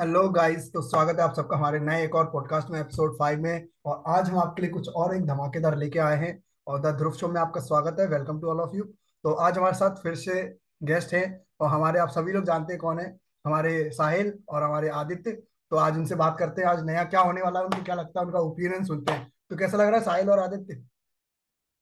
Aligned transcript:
Hello 0.00 0.28
guys 0.28 0.72
तो 0.72 0.82
स्वागत 0.82 1.16
है 1.18 1.24
आप 1.24 1.34
सबका 1.34 1.56
हमारे 1.56 1.80
नए 1.80 2.04
एक 2.04 2.14
और 2.14 2.24
पॉडकास्ट 2.26 2.70
में 2.70 2.80
एपिसोड 2.80 3.18
फाइव 3.18 3.40
में। 3.40 3.68
और 3.84 4.02
आज 4.06 4.28
हम 4.28 4.38
आपके 4.38 4.62
लिए 4.62 4.70
कुछ 4.70 4.88
और 4.88 5.16
एक 5.16 5.26
धमाकेदार 5.26 5.76
लेके 5.76 5.98
आए 5.98 6.16
हैं। 6.16 6.42
और 6.66 6.80
द 6.80 6.86
ध्रुव 6.86 7.12
शो 7.12 7.28
में 7.28 7.40
आपका 7.40 7.60
स्वागत 7.60 7.96
है। 8.00 8.06
Welcome 8.06 8.40
to 8.40 8.48
all 8.48 8.60
of 8.60 8.76
you 8.76 8.84
तो 9.22 9.32
आज 9.32 9.58
हमारे 9.58 9.74
साथ 9.74 9.90
फिर 9.90 10.14
से 10.14 10.58
गेस्ट 10.82 11.14
हैं। 11.14 11.44
और 11.60 11.68
हमारे 11.68 12.00
आप 12.00 12.08
सभी 12.08 12.32
लोग 12.32 12.44
जानते 12.44 12.72
हैं 12.72 12.80
कौन 12.80 12.98
है? 12.98 13.16
हमारे 13.46 13.90
साहिल 13.90 14.38
और 14.48 14.62
हमारे 14.62 14.88
आदित्य। 14.88 15.32
तो 15.70 15.76
आज 15.76 15.96
उनसे 15.96 16.14
बात 16.14 16.38
करते 16.38 16.62
हैं। 16.62 16.68
आज 16.68 16.84
नया 16.84 17.04
क्या 17.04 17.20
होने 17.20 17.42
वाला 17.42 17.60
है? 17.60 17.66
उनको 17.66 17.82
क्या 17.82 17.94
लगता 17.94 18.20
है? 18.20 18.26
उनका 18.26 18.38
ओपिनियन 18.38 18.84
सुनते 18.84 19.12
हैं। 19.12 19.32
तो 19.50 19.56
कैसा 19.56 19.76
लग 19.76 19.86
रहा 19.88 19.98
है 19.98 20.04
साहिल 20.04 20.30
और 20.30 20.38
आदित्य? 20.38 20.84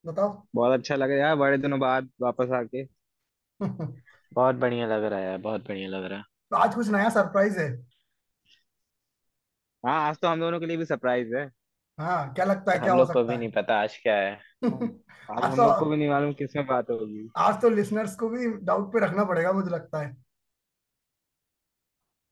बताओ। 0.05 0.43
बहुत 0.55 0.79
अच्छा 0.79 0.95
लगा 0.95 1.13
यार 1.13 1.35
बड़े 1.35 1.57
दिनों 1.57 1.79
बाद 1.79 2.09
वापस 2.21 2.49
आके। 2.49 2.83
बहुत 4.33 4.55
बढ़िया 4.55 4.87
लग 4.87 5.03
रहा 5.03 5.19
है। 5.19 5.37
बहुत 5.37 5.61
बढ़िया 5.61 5.89
लग 5.89 6.05
रहा 6.05 6.17
है। 6.17 6.25
तो 6.51 6.57
आज 6.57 6.75
कुछ 6.75 6.89
नया 6.89 7.09
सरप्राइज़ 7.09 7.59
है। 7.59 7.90
हाँ 9.83 9.99
आज 10.09 10.17
तो 10.17 10.27
हम 10.27 10.39
दोनों 10.39 10.59
के 10.59 10.65
लिए 10.65 10.77
भी 10.77 10.85
सरप्राइज़ 10.85 11.35
है। 11.35 11.49
हाँ 11.97 12.33
क्या 12.33 12.45
लगता 12.45 12.71
है 12.71 12.79
क्या 12.79 12.91
हम 12.91 12.97
हो 12.97 12.97
लोग 12.97 13.07
को 13.07 13.13
सकता 13.13 13.27
भी 13.27 13.33
है? 13.33 13.39
नहीं 13.39 13.51
पता 13.51 13.81
आज 13.81 13.97
क्या 13.97 14.15
है। 14.15 14.33
आज 14.63 15.37
आज 15.37 15.43
हम 15.43 15.55
तो 15.55 15.67
लोग 15.67 15.79
को 15.79 15.85
भी 15.85 15.97
नहीं 15.97 16.09
मालूम 16.09 16.33
किसमें 16.33 16.65
बात 16.67 16.89
होगी। 16.89 17.29
आज 17.37 17.61
तो 17.61 17.69
लिसनर्स 17.69 18.15
को 18.15 18.29
भी 18.29 18.47
डाउट 18.65 18.91
पे 18.93 18.99
रखना 19.05 19.23
पड़ेगा 19.23 19.51
मुझे 19.51 19.69
लगता 19.69 20.01
है। 20.01 20.13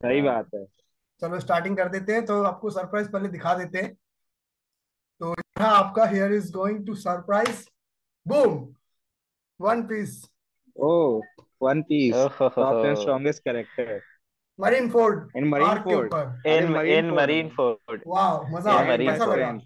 सही 0.02 0.20
हाँ। 0.20 0.26
बात 0.26 0.50
है। 0.56 0.66
चलो 1.22 1.40
स्टार्टिंग 1.40 1.78
कर 1.78 1.90
देते 1.90 2.14
हैं 2.14 2.26
तो 2.26 2.42
आपको 2.44 2.70
सरप्राइज़ 2.70 3.10
पहले 3.10 3.30
दिखा 3.30 3.54
देते 3.54 3.82
हैं। 3.82 3.94
तो 5.22 5.32
यहाँ 5.32 5.72
आपका 5.78 6.06
hair 6.06 6.34
is 6.34 6.52
going 6.54 6.86
to 6.88 6.96
surprise 6.96 7.66
boom 8.26 8.68
one 9.60 9.82
piece 9.84 10.22
oh 10.76 11.22
one 11.62 11.82
piece 11.82 12.16
top 12.40 12.84
ten 12.84 12.96
strongest 12.96 13.44
character 13.44 14.00
Marineford 14.92 15.38
in 15.38 15.48
Marineford 15.84 16.14
in 16.48 16.72
marine 16.72 16.98
in 16.98 17.10
Ford 17.10 17.20
Marineford 17.50 18.02
वाह 18.08 18.50
मज़ा 18.52 18.72
आ 18.72 18.84
गया 18.84 18.98
कैसा 18.98 19.26
फोर्ड 19.26 19.62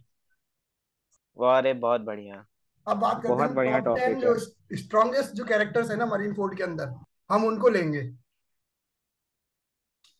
वाह 1.38 1.58
अरे 1.58 1.74
बहुत 1.86 2.02
बढ़िया। 2.02 2.46
अब 2.88 2.98
बात 2.98 3.16
करते 3.16 3.28
हैं 3.28 3.38
बहुत 3.38 3.52
बढ़िया 3.52 3.80
टॉप 3.80 3.98
टेन 3.98 4.14
टॉपिक 4.14 4.24
जो 4.24 4.34
है 4.34 4.78
स्ट्रॉन्गेस्ट 4.78 5.34
जो 5.36 5.46
कैरेक्टर्स 5.46 5.90
है 5.92 5.98
ना 5.98 6.06
मरीन 6.06 6.34
फोर्ड 6.34 6.58
के 6.58 6.64
अंदर 6.64 6.94
हम 7.30 7.46
उनको 7.46 7.70
लेंगे। 7.70 8.02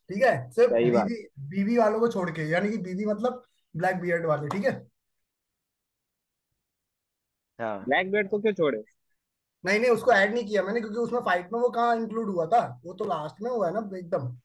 ठीक 0.10 0.24
है? 0.24 0.50
सिर्फ़ 0.52 0.74
बीवी 0.74 1.28
बीवी 1.50 1.78
वालों 1.78 2.00
को 2.00 2.08
छोड़ 2.08 2.30
के 2.32 2.42
यानी 2.50 2.70
कि 2.70 2.78
बीवी 2.78 3.06
मतलब 3.06 3.44
ब्लैक 3.76 3.96
बियर्ड 4.02 4.26
वाले 4.26 4.48
ठीक 4.50 4.66
है? 4.66 4.74
हाँ। 7.60 7.84
ब्लैक 7.84 8.12
बेल्ट 8.12 8.30
को 8.30 8.40
क्यों 8.40 8.54
छोड़े? 8.54 8.84
नहीं 9.64 9.80
नहीं 9.80 9.92
उसको 9.92 10.12
ऐड 10.12 10.34
नहीं 10.34 10.46
किया 10.46 10.64
मैंने 10.64 10.80
क्योंकि 10.82 10.98
उसमें 11.00 11.20
फाइट 11.20 11.54
में 11.54 11.60
वो 11.60 11.70
कहाँ 11.70 11.96
इंक्लूड 11.98 12.30
हुआ 12.30 12.46
था? 12.48 12.62
वो 12.86 12.94
तो 12.94 13.06
लास्ट 13.06 13.42
में 13.42 13.50
हुआ 13.52 13.68
है 13.68 13.74
ना 13.74 13.90
एकदम। 13.98 14.36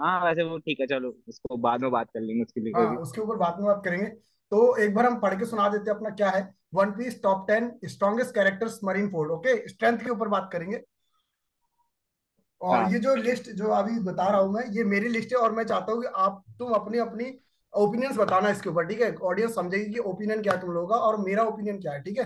हाँ 0.00 0.24
वैसे 0.24 0.42
वो 0.42 0.58
ठीक 0.58 0.80
है 0.80 0.86
चलो 0.86 1.14
इसको 1.28 1.56
बाद 1.56 1.82
में 1.82 1.90
बात 1.90 2.10
कर 2.14 2.20
लेंगे 2.20 2.42
उसके 2.42 2.60
लिए 2.60 2.72
हाँ 2.76 2.94
उसके 2.96 3.20
ऊपर 3.20 3.36
बाद 3.36 3.58
में 3.58 3.66
बात 3.66 3.82
करेंगे। 3.84 4.06
तो 4.52 4.76
एक 4.76 4.94
बार 4.94 5.06
हम 5.06 5.18
पढ़ 5.20 5.34
के 5.34 5.44
सुना 5.46 5.68
देते 5.68 5.90
हैं 5.90 5.96
अपना 5.96 6.10
क्या 6.10 6.30
है। 6.30 6.42
One 6.74 6.90
piece 6.90 7.22
top 7.22 7.46
ten 7.48 7.70
strongest 7.84 8.34
characters 8.34 8.78
Marineford 9.10 9.30
okay 9.30 9.56
strength 9.68 9.98
के 9.98 10.10
ऊपर 10.10 10.28
बात 10.28 10.48
करेंगे। 10.52 10.80
और 12.60 12.76
हाँ। 12.76 12.90
ये 12.90 12.98
जो 12.98 13.14
लिस्ट 13.14 13.50
जो 13.52 13.68
अभी 13.74 13.98
बता 14.02 14.28
रहा 14.28 14.40
हूँ 14.40 14.52
मैं 14.52 14.64
ये 14.72 14.84
मेरी 14.86 15.08
लिस्ट 15.08 15.32
है 15.32 15.38
और 15.38 15.52
मैं 15.52 15.64
चाहता 15.64 15.92
हूँ 15.92 16.02
कि 16.02 16.08
आप 16.16 16.42
तुम 16.58 16.72
अपनी 16.74 16.98
अपनी 16.98 17.32
ओपिनियंस 17.72 18.16
बताना 18.16 18.50
इसके 18.50 18.70
ऊपर 18.70 18.86
ठीक 18.86 19.00
है? 19.00 19.14
ऑडियंस 19.14 19.54
समझेगी 19.54 19.92
कि 19.92 19.98
ओपिनियन 20.00 20.42
क्या 20.42 20.56
तुम 20.56 20.70
लोगों 20.70 20.88
का 20.88 20.96
और 20.96 21.18
मेरा 21.20 21.44
ओपिनियन 21.44 21.80
क्या 21.80 21.92
है 21.92 22.02
ठीक 22.02 22.18
है? 22.18 22.24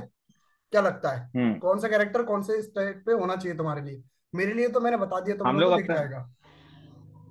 क्या 0.73 0.81
लगता 0.81 1.11
है? 1.11 1.21
हम्म। 1.37 1.59
कौन 1.59 1.79
सा 1.81 1.89
कैरेक्टर 1.89 2.23
कौन 2.23 2.43
से 2.43 2.61
स्टेट 2.63 3.05
पे 3.07 3.13
होना 3.13 3.37
चाहिए 3.37 3.57
तुम्हारे 3.59 3.83
लिए? 3.83 4.03
मेरे 4.35 4.53
लिए 4.55 4.69
तो 4.69 4.81
मैंने 4.81 4.97
बता 4.97 5.21
दिया 5.21 5.37
तुम 5.37 5.49
हम 5.49 5.61
लोगों 5.61 5.77
दिख 5.77 5.87
अपना 5.87 5.97
जाएगा। 5.97 6.29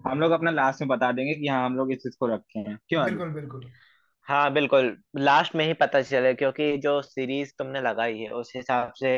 हम 0.07 0.19
लोग 0.21 0.31
अपना 0.31 0.51
लास्ट 0.51 0.81
में 0.81 0.87
बता 0.89 1.11
देंगे 1.11 1.33
कि 1.35 1.47
हाँ 1.47 1.65
हम 1.65 1.75
लोग 1.77 1.91
इस 1.91 1.97
चीज़ 1.97 2.17
को 2.19 2.27
रखे 2.27 2.59
हैं। 2.59 2.77
क्यों? 2.89 3.03
बिल्कुल 3.05 3.29
बिल्कुल। 3.29 3.65
हाँ 4.27 4.51
बिल्कुल। 4.53 4.97
लास्ट 5.17 5.55
में 5.55 5.65
ही 5.65 5.73
पता 5.73 6.01
चले 6.01 6.33
क्योंकि 6.33 6.77
जो 6.77 7.01
सीरीज़ 7.01 7.53
तुमने 7.57 7.81
लगाई 7.81 8.17
है 8.17 8.29
उस 8.31 8.51
हिसाब 8.55 8.91
से 8.93 9.17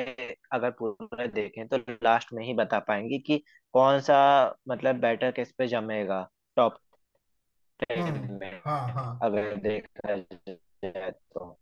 अगर 0.51 0.71
पूरा 0.71 1.25
देखें 1.27 1.67
तो 1.67 1.77
लास्ट 2.03 2.33
में 2.33 2.43
ही 2.45 2.53
बता 2.53 2.79
पाएँगे 2.79 3.19
कि 3.19 3.37
कौन 3.73 3.99
सा 4.01 4.19
मतलब 4.69 4.99
बैटर 4.99 5.31
किस 5.31 5.51
पे 5.51 5.67
जमेगा 5.67 6.27
टॉप 6.57 6.77
टेन 7.79 8.01
हम्म 8.01 8.37
में 8.39 8.61
हाँ 8.65 8.79
हाँ। 8.93 9.09
अगर 9.23 9.55
देखा 9.57 10.15
जाए 10.17 11.11
तो। 11.11 11.57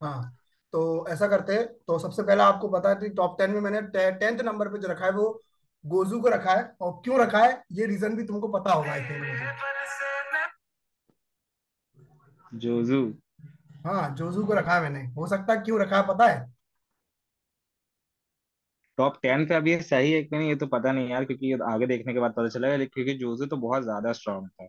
हाँ 0.00 0.38
तो 0.72 1.06
ऐसा 1.08 1.26
करते 1.28 1.52
हैं 1.54 1.66
तो 1.78 1.98
सबसे 1.98 2.22
पहला 2.22 2.44
आपको 2.46 2.68
पता 2.68 2.88
है 2.90 3.08
टॉप 3.10 3.36
टेन 3.38 3.50
में 3.50 3.60
मैंने 3.60 3.80
टेंथ 4.12 4.40
नंबर 4.42 4.68
पे 4.68 4.78
जो 4.78 4.88
रखा 4.88 5.04
है 5.04 5.10
वो 5.12 5.26
गोजू 5.84 6.20
को 6.20 6.28
रखा 6.28 6.52
है 6.52 6.64
और 6.80 7.00
क्यों 7.04 7.18
रखा 7.20 7.38
है 7.38 7.62
ये 7.72 7.86
रीजन 7.86 8.16
भी 8.16 8.24
तुमको 8.24 8.48
पता 8.48 8.72
होगा 8.72 8.92
आई 8.92 9.00
थिंक 9.00 9.60
जोजू। 12.54 13.02
हाँ 13.86 14.14
जोजू 14.16 14.44
को 14.46 14.54
रखा 14.54 14.74
है 14.74 14.80
मैंने। 14.82 15.02
हो 15.14 15.26
सकता 15.26 15.52
है 15.52 15.60
क्यों 15.60 15.80
रखा 15.80 15.96
है 15.96 16.06
पता 16.08 16.26
है? 16.26 16.52
टॉप 18.98 19.18
टेन 19.22 19.46
पे 19.46 19.54
अभी 19.54 19.80
सही 19.82 20.12
है 20.12 20.22
कि 20.22 20.36
नहीं 20.36 20.48
ये 20.48 20.56
तो 20.56 20.66
पता 20.66 20.92
नहीं 20.92 21.08
यार 21.10 21.24
क्योंकि 21.24 21.52
ये 21.52 21.58
आगे 21.64 21.86
देखने 21.86 22.12
के 22.12 22.20
बाद 22.20 22.32
पता 22.32 22.48
चलेगा 22.48 22.76
लेकिन 22.76 22.90
क्योंकि 22.94 23.18
जोजू 23.20 23.46
तो 23.46 23.56
बहुत 23.56 23.82
ज़्यादा 23.82 24.12
स्ट्रांग 24.12 24.48
था। 24.48 24.68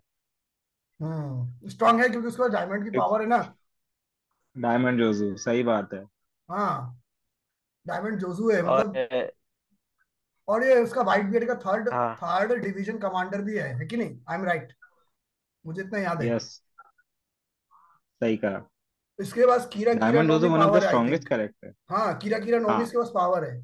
हम्म 0.99 1.69
स्ट्रांग 1.69 1.99
है 2.01 2.07
क्योंकि 2.09 2.27
उसके 2.27 2.41
पास 2.41 2.51
डायमंड 2.51 2.83
की 2.83 2.97
पावर 2.97 3.21
है 3.21 3.27
ना। 3.27 3.37
डायमंड 4.55 4.99
जोजू 4.99 5.35
सही 5.37 5.63
बात 5.63 5.93
है। 5.93 6.03
हाँ 6.49 7.01
डायमंड 7.85 8.19
जोजू 8.19 8.49
है 8.51 8.61
मतलब 8.61 8.95
और 10.47 10.63
ये 10.63 10.75
उसका 10.83 11.01
व्हाइट 11.01 11.25
बियर्ड 11.25 11.47
का 11.47 11.55
थर्ड 11.65 11.89
हाँ। 11.93 12.15
थर्ड 12.15 12.53
डिवीज़न 12.63 12.97
कमांडर 12.97 13.41
भी 13.41 13.57
है 13.57 13.73
है 13.79 13.85
कि 13.85 13.97
नहीं? 13.97 14.17
आई 14.29 14.37
एम 14.37 14.45
राइट 14.45 14.73
मुझे 15.65 15.81
इतना 15.81 15.99
याद 15.99 16.21
है। 16.21 16.35
यस 16.35 16.49
सही 18.21 18.37
कहा। 18.37 18.65
इसके 19.19 19.45
पास 19.47 19.65
कीरा 19.73 19.93
कीरा 19.93 20.09
diamond 20.11 20.31
no 20.31 20.39
one 20.49 20.61
of 20.61 20.79
the 20.79 20.91
think 20.93 21.27
character 21.27 21.73
हाँ 21.91 22.17
कीरा 22.17 22.39
कीरा 22.39 22.59
नो 22.59 22.67
भी 22.67 22.73
हाँ 22.73 22.85
पास 22.85 23.11
पावर 23.15 23.43
है। 23.43 23.61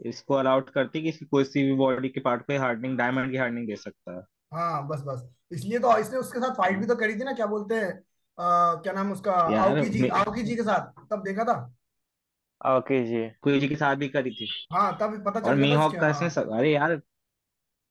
इसको 0.00 0.34
अलाउड 0.34 0.70
करती 0.70 1.02
कि 1.02 1.24
कोई 1.24 1.44
सी 1.44 1.62
भी 1.62 1.74
बॉडी 1.76 2.08
के 2.08 2.20
पार्ट 2.20 2.46
पे 2.46 2.56
हार्डनिंग 2.56 2.96
डायमंड 2.98 3.30
की 3.30 3.36
हार्डनिंग 3.36 3.66
दे 3.66 3.76
सकता 3.76 4.16
है। 4.16 4.22
हाँ 4.52 4.86
बस 4.88 5.02
बस। 5.06 5.28
इसलिए 5.52 5.78
तो 5.78 5.96
इसने 5.98 6.18
उसके 6.18 6.38
साथ 6.38 6.54
फाइट 6.54 6.78
भी 6.78 6.86
तो 6.86 6.96
करी 6.96 7.14
थी 7.14 7.24
ना 7.24 7.32
क्या 7.32 7.46
बोलते 7.46 7.74
हैं? 7.74 7.92
क्या 8.38 8.92
नाम 8.92 9.12
उसका? 9.12 9.32
आओकी 9.32 9.88
जी 9.88 10.08
आओकी 10.08 10.42
जी 10.42 10.56
के 10.56 10.62
साथ। 10.62 11.04
तब 11.10 11.22
देखा 11.22 11.44
था? 11.44 11.56
ओके 12.60 13.04
जी। 13.04 13.28
कोई 13.42 13.68
के 13.68 13.76
साथ 13.76 13.96
भी 13.96 14.08
करी 14.08 14.30
थी। 14.30 14.48
हाँ 14.72 14.92
तब 15.00 15.22
पता 15.26 15.40
और 15.40 15.44
चल 15.44 15.52
गया 15.52 15.54
था 15.54 15.60
मीहॉक 15.60 15.94
का 15.94 16.00
हाँ। 16.00 16.10
इसने 16.10 16.30
सब, 16.30 16.50
अरे 16.52 16.72
यार 16.72 17.00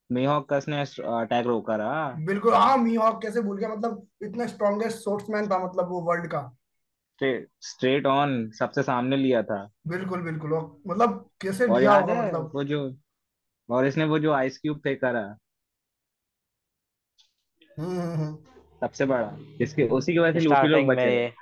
मीहॉक 0.10 0.48
का 0.50 0.58
इसने 0.58 0.82
अटैक 0.82 1.46
रोका 1.46 1.76
रहा। 1.76 2.10
बिल्कुल 2.26 2.54
हाँ 2.54 2.78
मी 2.78 2.96
हॉक 2.96 3.22
कैसे 3.22 3.42
भूल 3.42 3.58
गया 3.58 3.70
मतलब 3.70 4.08
इतना 4.24 4.46
स्ट्रॉन्गेस्ट 4.48 4.98
स्पोर्ट्समैन 4.98 5.50
था 5.50 5.60
मतलब 5.66 5.90
वो 5.90 6.02
वर्ल्ड 6.02 6.28
का। 6.28 6.42
स्ट्रेट 7.22 7.48
स्ट्रेट 7.62 8.06
ऑन 8.06 8.50
सबसे 8.52 8.84
सामने 8.84 9.18
लिया 9.18 9.42
था। 9.44 9.64
बिल्कुल 9.88 10.22
बिल्कुल 10.22 10.54
और 10.54 10.82
मतलब 10.88 11.30
कैसे 11.42 11.66
और 11.66 11.80
लिया 11.80 11.92
याद 11.94 12.02
होगा 12.02 12.22
है 12.22 12.28
मतलब। 12.28 12.52
वो 12.56 12.64
जो 12.64 12.96
और 13.70 13.86
इसने 13.86 14.06
वो 14.06 14.20
जो 14.20 14.32
आइस 14.34 14.58
क्यूब 14.58 14.78
फेंका 14.78 15.12
रहा। 15.12 15.38
हम्म 17.80 18.00
हम्म 18.00 18.16
हम्म। 18.16 18.36
सबसे 18.82 19.06
बड़ा 19.06 19.32
जिसके 19.60 19.88
उसी 19.88 20.14
की 20.14 20.20
वजह 20.20 20.40
से 20.40 20.46
लूफी 20.46 20.68
लोग 20.68 20.82
स्टार्टिंग 20.82 20.88
में 20.88 20.98
बचे 20.98 21.16
ये 21.16 21.34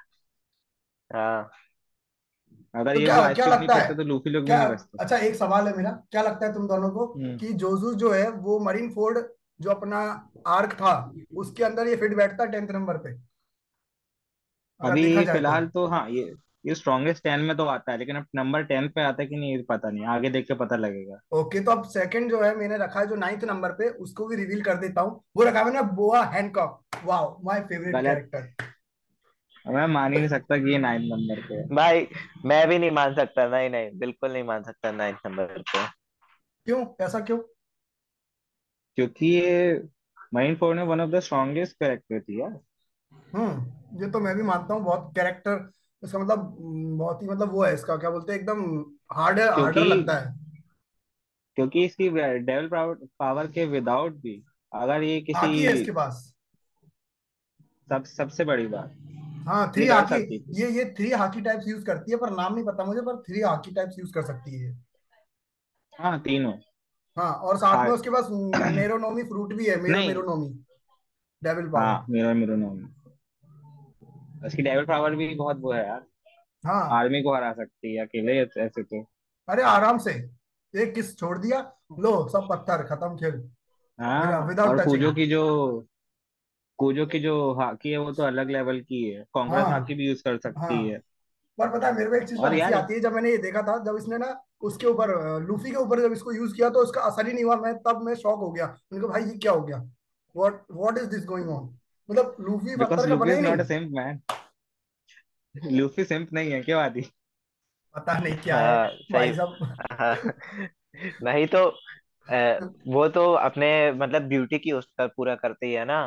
हाँ। 1.12 1.50
अगर 2.78 2.94
तो 2.94 3.00
ये 3.00 3.06
क्या 3.06 3.34
क्या 3.34 3.46
लगता 3.48 3.76
है? 3.76 3.96
तो 3.96 4.04
लूफी 4.04 4.30
लोग 4.30 4.46
क्या 4.46 4.64
नहीं 4.64 5.00
अच्छा 5.00 5.18
एक 5.18 5.36
सवाल 5.36 5.68
है 5.68 5.76
मेरा। 5.78 5.92
क्या 6.12 6.22
लगता 6.22 6.46
है 6.46 6.54
तुम 6.54 6.68
दोनों 6.68 6.90
को 6.90 7.06
हम्म। 7.14 7.38
कि 7.38 7.54
जोजू 7.56 7.94
जो 7.96 8.12
है 8.12 8.30
वो 8.32 8.60
मरीन 8.66 8.90
फोर्ड 8.92 9.20
जो 9.60 9.70
अपना 9.72 10.00
आर्क 10.48 10.74
था 10.74 10.92
उसके 11.36 11.64
अंदर 11.64 11.88
ये 11.88 11.96
फिट 11.96 12.16
बैठता 12.16 12.46
टेंथ 12.48 12.72
नंबर 12.72 12.98
पे? 12.98 13.14
अभी 14.82 15.16
तो। 15.16 15.32
फ़िलहाल 15.32 15.68
तो 15.68 15.86
हाँ 15.88 16.10
ये 16.10 16.34
ये 16.66 16.76
स्ट्रॉन्गेस्ट 16.76 17.24
टेन 17.24 17.40
में 17.40 17.56
तो 17.58 17.66
आता 17.66 17.92
है 17.92 17.98
लेकिन 17.98 18.16
अब 18.16 18.26
नंबर 18.36 18.64
टेन 18.64 18.88
पे 18.96 19.02
आता 19.04 19.22
है 19.22 19.28
कि 19.28 19.36
नहीं 19.36 19.64
पता 19.64 19.90
नहीं। 19.90 20.06
आगे 20.08 20.30
देख 20.30 20.46
के 20.48 20.54
पता 20.54 20.76
लगेगा। 20.76 21.20
ओके 21.32 21.60
तो 21.60 21.72
अब 21.72 21.84
सेकंड 21.90 22.30
जो 22.32 22.42
है 22.42 22.56
मैंने 22.56 22.78
रखा 22.78 23.00
है 23.00 23.08
जो 23.08 23.16
नाइन्थ 23.16 23.44
नंबर 23.46 23.72
पे 23.72 23.90
उसको 24.06 24.28
भी 24.28 24.36
रिवील 24.36 24.62
कर 24.62 24.78
देता 24.78 25.02
हूँ। 25.02 25.22
वो 25.38 25.44
रखा 25.44 25.64
मैंने 25.64 25.82
Boa 25.96 26.24
Hancock. 26.26 26.82
Wow 27.06 27.38
my 27.44 27.62
favourite 27.62 27.96
character 27.96 28.67
मैं 29.70 29.88
मान 29.88 30.14
ही 30.14 30.20
नहीं 30.20 30.30
सकता 30.30 30.58
कि 30.58 30.72
ये 30.72 30.78
नाइन 30.78 31.02
नंबर 31.02 31.42
पे 31.48 31.56
है। 31.56 31.68
भाई 31.68 32.08
मैं 32.46 32.68
भी 32.68 32.80
नहीं 32.80 32.92
मान 32.92 33.16
सकता 33.16 33.48
नहीं 33.48 33.70
नहीं 33.70 33.90
बिल्कुल 34.00 34.32
नहीं 34.34 34.44
मान 34.44 34.64
सकता 34.64 34.92
नाइन्थ 34.92 35.20
नंबर 35.26 35.46
पे। 35.46 35.86
क्यों? 36.66 36.86
ऐसा 37.02 37.20
क्यों? 37.20 37.38
क्योंकि 38.98 39.28
ये 39.28 39.84
मरीन 40.34 40.56
फोर्ड 40.56 40.78
में 40.78 40.84
one 40.84 41.02
of 41.02 41.10
the 41.10 41.20
strongest 41.20 41.74
character 41.74 42.20
थी 42.20 42.42
यार। 42.42 42.60
हम्म 43.36 44.04
ये 44.04 44.10
तो 44.12 44.20
मैं 44.20 44.36
भी 44.36 44.44
मानता 44.44 44.74
हूँ 44.74 44.84
बहुत 44.84 45.12
कैरेक्टर 45.16 45.72
इसका 46.04 46.20
मतलब 46.20 46.40
हम्म, 46.40 46.98
बहुत 46.98 47.22
ही 47.24 47.28
मतलब 47.28 47.52
वो 47.52 47.64
है 47.64 47.74
इसका 47.74 47.98
क्या 47.98 48.10
बोलते 48.10 48.34
हैं 48.34 48.40
एकदम 48.40 48.80
हार्ड 49.12 49.40
हार्डर 49.40 49.74
क्योंकि 49.74 49.90
लगता 49.90 50.18
है। 50.18 50.36
क्योंकि 51.56 51.86
इसकी 51.86 52.10
डेवल 52.40 52.70
पावर 53.20 53.48
के 53.48 53.66
विदाउट 53.66 54.14
भी 54.14 54.44
अगर 54.74 55.04
ये 55.04 55.22
किसी 55.22 55.38
हाकी 55.38 55.64
है 55.64 55.74
इसके 55.74 55.92
पास। 55.92 56.34
सब 57.90 58.04
सबसे 58.04 58.46
बड़ी 58.46 58.68
बात। 58.68 58.98
हाँ 59.48 59.72
थ्री 59.76 59.88
हाकी 59.88 60.38
ये 60.62 60.70
ये 60.72 60.84
थ्री 60.98 61.12
हाकी 61.12 61.42
टाइप्स 61.42 61.68
यूज़ 61.68 61.86
करती 61.86 62.12
है 62.12 62.18
पर 62.18 62.30
नाम 62.32 62.54
नहीं 62.56 62.66
पता 62.66 62.84
मुझे 62.84 63.02
पर 63.02 63.22
थ्री 63.22 63.42
हाकी 63.42 63.72
टाइप्स 63.72 64.00
यूज़ 64.00 64.12
कर 64.14 64.24
सकती 64.26 64.60
है 64.62 64.72
हाँ 65.94 66.20
तीनों। 66.22 66.52
हाँ 67.18 67.32
और 67.34 67.58
साथ 67.58 67.78
में 67.78 67.84
हाँ। 67.84 67.94
उसके 67.94 68.10
पास 68.10 68.28
मेरोनोमी 68.76 69.24
फ्रूट 69.24 69.54
भी 69.54 69.66
है 69.66 69.76
मेरो 69.82 70.00
मेरोनोमी। 70.00 70.50
डेविल 71.42 71.70
पावर 71.70 71.86
हाँ 71.86 72.06
मेरा 72.10 72.34
मेरा 72.34 72.56
नाम 72.56 72.86
उसकी 74.46 74.64
डेविल 74.64 74.86
पावर 74.86 75.16
भी 75.16 75.34
बहुत 75.36 75.60
वो 75.60 75.72
है 75.74 75.86
यार। 75.88 76.06
हाँ। 76.64 76.82
आर्मी 77.00 77.22
को 77.24 77.36
हरा 77.36 77.52
सकती 77.54 77.96
है 77.96 78.06
अकेले 78.06 78.40
ऐसे 78.42 78.84
तो। 78.84 79.02
अरे 79.48 79.64
आराम 79.64 79.98
से। 79.98 80.12
एक 80.74 80.94
किस 80.96 81.18
छोड़ 81.20 81.38
दिया? 81.38 81.60
लो 82.00 82.12
सब 82.30 82.48
पत्थर 82.50 82.84
खत्म 82.88 83.16
खेल। 83.18 83.42
हाँ 84.00 84.46
विदाउट 84.48 84.80
और 84.80 84.86
कूजो 84.86 85.12
की 85.14 85.26
जो 85.28 85.44
कूजो 86.80 87.06
की 87.06 87.20
जो 87.20 87.34
हाकी 87.54 87.92
है 87.92 87.98
वो 87.98 88.12
तो 88.14 88.24
अलग 88.24 88.50
लेवल 88.50 88.80
की 88.82 89.04
है। 89.04 89.24
कांग्रेस 89.34 89.64
हाँ। 89.64 89.72
हाकी 89.72 89.94
भी 89.94 90.08
यूज़ 90.08 90.24
कर 90.24 90.38
सकती 90.38 90.74
हाँ। 90.76 90.84
है। 90.84 90.98
पर 91.58 91.70
पता 91.70 91.88
है 91.88 91.94
मेरे 91.94 92.10
को 92.10 92.16
एक 92.16 92.24
चीज़ 92.24 92.40
हँसी 92.42 92.60
यार 92.60 92.74
आती 92.74 92.94
है 92.94 93.00
जब 93.00 93.14
मैंने 93.14 93.30
ये 93.32 93.38
देखा 93.38 93.62
था 93.62 93.78
जब 93.84 93.96
इसने 93.98 94.18
ना 94.18 94.28
उसके 94.62 94.88
ऊपर 94.88 95.10
लूफी 95.42 95.70
के 95.72 95.78
ऊपर 95.78 96.02
जब 96.02 96.12
इसको 96.14 96.32
यूज़ 96.34 96.56
किया 96.56 96.70
तो 96.70 96.80
उसका 96.80 97.02
असर 97.02 97.28
ही 97.28 97.34
नहीं 97.34 97.44
हुआ। 97.44 97.56
मैं 97.56 97.74
तब 97.88 98.02
मैं 98.04 98.16
शॉक 98.16 98.40
हो 98.40 98.52
गया। 98.52 98.66
मैंने 98.66 99.02
कहा 99.02 99.12
भाई 99.14 99.24
ये 99.24 99.38
क्या 99.38 99.52
हो 99.52 99.62
गया? 99.62 99.78
What 100.36 100.62
what 100.72 100.98
is 100.98 101.10
this 101.10 101.26
going 101.26 101.50
on 101.50 101.70
मतलब 102.10 102.36
लूफी 102.40 102.76
बिकॉज़ 102.76 102.90
पत्थर 102.90 103.10
का 103.10 103.16
बना 103.16 103.34
ही 103.34 103.42
नॉट 103.42 103.52
नहीं। 103.52 103.60
A 103.60 103.68
simp 103.68 103.92
man 103.92 104.20
Luffy 105.72 106.04
simp 106.04 106.34
नहीं 106.34 106.52
है 106.52 106.62
क्यों 106.62 106.82
आदि 106.82 107.02
पता 107.96 108.18
नहीं 108.20 108.38
क्या 108.38 108.58
है 108.58 108.76
हाँ। 108.78 108.88
सही। 108.90 109.14
भाई 109.14 109.34
साहब। 109.34 109.58
हाँ, 109.92 110.16
नहीं 111.24 111.46
तो 111.48 111.66
वो 112.92 113.08
तो 113.10 113.32
अपने 113.34 113.70
मतलब 113.92 114.22
ब्यूटी 114.22 114.58
की 114.60 114.72
उस 114.72 114.86
पर 114.98 115.08
पूरा 115.08 115.36
करती 115.36 115.72
है 115.74 115.86
ना। 115.86 116.00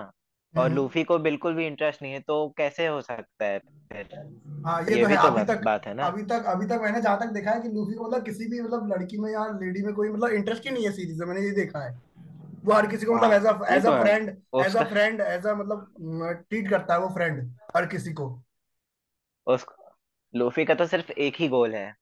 और 0.56 0.64
हम्म। 0.66 0.74
लूफी 0.76 1.04
को 1.04 1.18
बिल्कुल 1.18 1.54
भी 1.54 1.66
इंटरेस्ट 1.66 2.02
नहीं 2.02 2.12
है 2.12 2.20
तो 2.20 2.48
कैसे 2.56 2.86
हो 2.86 3.00
सकता 3.00 3.44
है 3.44 3.58
फिर? 3.58 4.08
हाँ 4.66 4.80
ये 4.82 4.96
ये 4.96 5.02
तो 5.02 5.08
है 5.08 5.08
भी 5.08 5.16
तो 5.16 5.28
अभी 5.28 5.36
बात 5.36 5.48
तक 5.48 5.64
बात 5.64 5.86
है 5.86 5.94
ना। 5.94 6.06
अभी 6.06 6.22
तक 6.22 6.44
अभी 6.46 6.66
तक 6.66 6.80
मैंने 6.82 7.00
जहाँ 7.00 7.18
तक 7.20 7.26
देखा 7.26 7.50
है 7.50 7.60
कि 7.60 7.68
लूफी 7.68 7.94
को 7.94 8.08
मतलब 8.08 8.24
किसी 8.24 8.46
भी 8.46 8.60
मतलब 8.60 8.92
लड़की 8.92 9.18
में 9.18 9.30
या 9.32 9.46
लेडी 9.62 9.82
में 9.82 9.94
कोई 9.94 10.08
मतलब 10.08 10.30
इंटरेस्ट 10.30 10.64
ही 10.64 10.70
नहीं 10.70 10.84
है 10.84 10.92
सीरीज़ 10.92 11.20
में 11.20 11.26
मैंने 11.26 11.46
ये 11.46 11.50
देखा 11.50 11.84
है। 11.84 11.92
वो 12.64 12.72
हर 12.72 12.86
किसी 12.86 13.06
को 13.06 13.14
मतलब 13.14 13.32
एज 13.32 13.46
अ 13.46 13.52
ये 13.70 13.76
एज 13.76 13.86
तो 13.86 13.90
अ 13.90 13.94
है। 13.96 14.02
फ्रेंड 14.02 14.28
एज 14.28 14.36
अ 14.36 14.66
उसका 14.66 14.84
फ्रेंड 14.84 15.20
एज 15.20 15.46
अ 15.46 15.54
मतलब 15.54 16.44
ट्रीट 16.48 16.70
करता 16.70 16.94
है 16.94 17.00
वो 17.00 17.08
फ्रेंड 17.08 17.54
हर 17.76 17.86
किसी 17.86 18.12
को। 18.12 18.28
उस 19.46 19.66
लूफी 20.34 20.64
का 20.64 20.74
तो 20.74 20.86
सिर्फ़ 20.86 21.10
एक 21.12 21.36
ही 21.36 21.48
गोल 21.48 21.74
है। 21.74 21.94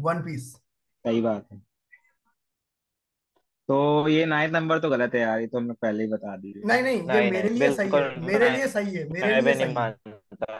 वन 0.00 0.22
पीस 0.22 0.52
सही 0.52 1.20
बात 1.20 1.46
है। 1.52 1.62
तो 3.68 4.08
ये 4.08 4.24
नाइन्थ 4.26 4.54
नंबर 4.54 4.78
तो 4.78 4.88
गलत 4.90 5.14
है 5.14 5.20
यार 5.20 5.40
ये 5.40 5.46
तो 5.46 5.58
हमने 5.58 5.74
पहले 5.82 6.04
ही 6.04 6.10
बता 6.10 6.36
दी 6.36 6.52
नहीं 6.66 6.82
नहीं 6.82 6.96
ये 6.96 7.02
नहीं 7.02 7.30
मेरे 7.30 7.48
नहीं 7.48 7.58
लिए 7.58 7.72
सही 7.72 7.90
बिल्कुल 7.90 8.02
है 8.02 8.26
मेरे 8.26 8.48
मैं 8.48 8.56
लिए 8.56 8.68
सही 8.68 8.94
है 8.94 9.08
मेरे 9.08 9.26
मैं 9.26 9.32
लिए 9.32 9.40
भी 9.40 9.44
नहीं 9.44 9.54
सही 9.54 9.68
है। 9.68 9.74
मानता। 9.74 10.58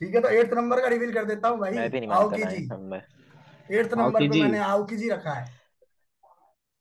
ठीक 0.00 0.14
है 0.14 0.20
तो 0.20 0.28
एट्थ 0.30 0.54
नंबर 0.54 0.80
का 0.80 0.88
रिवील 0.88 1.12
कर 1.12 1.24
देता 1.24 1.48
हूँ 1.48 1.58
भाई 1.58 1.72
मैं 1.72 1.90
भी 1.90 2.00
नहीं 2.00 2.08
मानता 2.08 2.22
आओकी 2.24 2.44
ना 2.44 2.50
जी। 2.50 2.66
सब 2.66 2.80
में 2.90 2.98
एट्थ 2.98 3.94
नंबर 3.94 4.02
आओकी 4.04 4.28
पे 4.28 4.34
जी। 4.34 4.42
मैंने 4.42 4.58
आओकी 4.60 4.96
जी 4.96 5.08
रखा 5.10 5.32
है। 5.32 5.46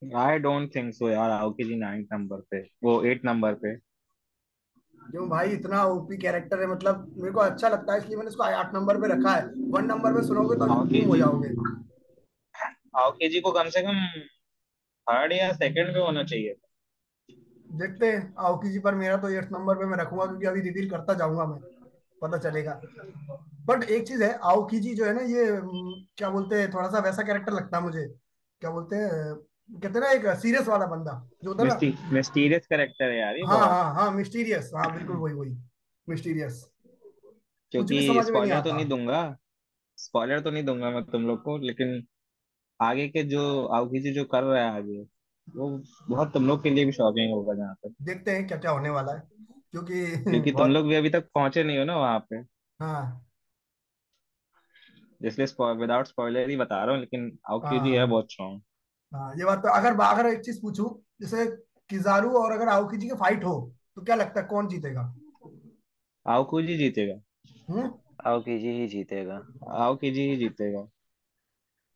आई 0.02 0.40
डोंट 0.40 0.76
थिंक 0.76 0.94
सो 0.94 1.10
यार 1.10 1.30
आओकी 1.32 1.64
जी 1.64 1.76
नाइन्थ 1.80 2.08
नंबर 2.14 2.42
पे 2.52 2.62
वो 2.84 3.02
एट 3.06 3.26
नंबर 3.26 3.54
पे। 3.64 3.76
क्यों 5.02 5.28
भाई 5.30 5.50
इतना 5.52 5.84
ओपी 5.86 6.18
कैरेक्टर 6.18 6.60
है 6.62 6.68
मतलब 6.68 7.06
मेरे 7.18 7.32
को 7.34 7.40
अच्छा 7.42 7.70
लगता 7.70 7.94
है 7.94 8.00
इसलिए 8.00 8.18
मैंने 8.18 8.30
इसको 8.30 8.44
आठ 8.44 8.74
नंबर 8.76 8.98
पे 9.02 9.08
रखा 9.08 9.36
है। 9.36 9.46
वन 9.72 9.86
नंबर 9.86 10.14
पे 10.14 10.28
सुनोगे 10.28 10.58
तो 10.58 10.72
आओकी 10.74 11.00
गुम 11.00 11.10
हो 11.10 11.16
जी। 11.16 11.22
जाओगे। 11.22 11.50
आओकी 13.00 13.30
जी 13.30 13.40
को 13.42 13.52
कम 13.52 13.70
से 13.70 13.82
कम 13.82 14.00
थर्ड 15.07 15.33
या 15.33 15.51
सेकंड 15.53 15.94
पे 15.94 16.00
होना 16.00 16.24
चाहिए 16.24 16.53
था। 16.53 16.68
देखते 17.77 18.12
हैं। 18.12 18.33
आओकी 18.38 18.69
जी 18.69 18.80
पर 18.80 18.95
मेरा 18.95 19.18
तो 19.18 19.30
एट्थ 19.30 19.51
नंबर 19.51 19.75
पे 19.75 19.86
मैं 19.86 19.98
रखूँगा 19.98 20.25
क्योंकि 20.25 20.45
अभी 20.45 20.62
रिवील 20.62 20.89
करता 20.89 21.13
जाऊँगा 21.13 21.45
मैं। 21.45 21.59
पता 22.21 22.38
चलेगा। 22.38 22.81
बट 23.65 23.83
एक 23.83 24.07
चीज़ 24.07 24.24
है 24.24 24.33
आओकी 24.44 24.80
जी 24.80 24.94
जो 24.95 25.06
है 25.06 25.13
ना 25.13 25.21
ये 25.21 25.45
क्या 26.18 26.30
बोलते 26.30 26.59
हैं 26.62 26.71
थोड़ा 26.74 26.88
सा 26.89 27.00
वैसा 27.00 27.24
कैरेक्टर 27.24 27.53
लगता 27.53 27.77
है 27.77 27.83
मुझे। 27.83 28.06
क्या 28.62 28.71
बोलते 28.71 28.95
हैं 28.95 29.33
कहते 29.81 30.00
ना 30.00 30.12
एक 30.12 30.25
सीरियस 30.39 30.68
वाला 30.68 30.86
बंदा 30.86 31.12
जो 31.44 31.50
होता 31.50 31.63
है 31.63 31.69
ना 31.69 32.13
मिस्टीरियस 32.13 32.68
करेक्टर 32.68 33.09
है 33.12 33.19
यार 33.19 33.36
ये 33.36 33.45
हाँ 33.45 33.59
हाँ 33.59 33.94
हाँ 33.94 34.12
मिस्टीरियस 34.12 34.71
हाँ 34.75 34.94
बिल्कुल 34.95 35.15
वही 35.15 35.33
वही। 35.33 35.56
मिस्टीरियस 36.07 36.65
क्योंकि 37.71 38.01
स्पॉइलर 38.21 38.62
तो 38.62 38.74
नहीं 38.74 38.86
दूँगा। 38.86 39.21
स्पॉइलर 39.98 40.39
तो 40.39 40.51
नहीं 40.51 40.63
दूँगा 40.63 40.89
मैं 40.89 41.03
तुम 41.03 41.27
लोग 41.27 41.42
को 41.44 41.57
लेकिन 41.57 42.01
आगे 42.81 43.07
के 43.07 43.24
जो 43.24 43.66
आओकी 43.68 44.00
जी 44.00 44.13
जो 44.13 44.25
कर 44.25 44.44
रहा 44.44 44.63
है 44.63 44.75
आगे 44.75 45.01
वो 45.56 45.83
बहुत 46.10 46.33
तुम 46.33 46.48
लोग 46.48 46.63
के 46.63 46.69
लिए 46.69 46.86
भी 46.86 46.92
शॉकिंग 46.92 47.33
होगा 47.33 47.54
जहाँ 47.54 47.75
तक 47.75 47.95
देखते 48.01 48.31
हैं 48.31 48.48
क्या 48.48 48.57
क्या 48.57 48.72
होने 48.72 48.89
वाला 48.89 49.13
है 49.13 49.19
क्योंकि 49.72 50.18
क्योंकि 50.18 50.51
तुम 50.51 50.72
लोग 50.72 50.88
भी 50.88 50.95
अभी 50.95 51.10
तक 51.10 51.28
पहुँचे 51.36 51.63
नहीं 51.63 51.78
हो 51.78 51.83
ना 51.83 51.98
वहाँ 51.98 52.19
पे। 52.19 52.36
हाँ। 52.80 53.28
इसलिए 55.22 55.74
विदाउट 55.74 56.07
स्पॉइलर 56.07 56.50
ही 56.50 56.56
बता 56.57 56.83
रहा 56.83 56.92
हूँ 56.92 57.00
लेकिन 57.00 57.38
आओकी 57.51 57.80
जी 57.80 57.92
है 57.92 58.00
हाँ। 58.00 58.07
बहुत 58.10 58.31
स्ट्रॉन्ग 58.31 58.62
हाँ 59.13 59.36
ये 59.36 59.45
बात 59.45 59.57
तो 59.57 59.69
अगर 59.69 60.00
अगर 60.00 60.25
एक 60.25 60.42
चीज़ 60.42 60.62
पूछूँ 60.62 61.04
जैसे 61.22 61.45
किजारू 61.89 62.31
और 62.31 62.51
अगर 62.51 62.68
आओकी 62.68 62.98
जी 62.98 63.07
की 63.07 63.16
फाइट 63.16 63.44
हो 63.44 63.74
तो 63.95 64.01
क्या 64.01 64.16
लगता 64.16 64.42
है 64.42 64.48
कौन 64.48 64.68
जीतेगा? 64.68 65.16
आओकी 66.27 66.68
जी 66.68 66.77
जीतेगा। 66.77 67.22
हम्म 67.69 67.92
आओकी 68.25 68.60
जी 68.60 68.68
ही 68.68 68.88
जीतेगा। 68.88 69.42
आओकी 69.72 70.12
जी 70.12 70.22
ही 70.22 70.36
जीतेगा। 70.36 70.88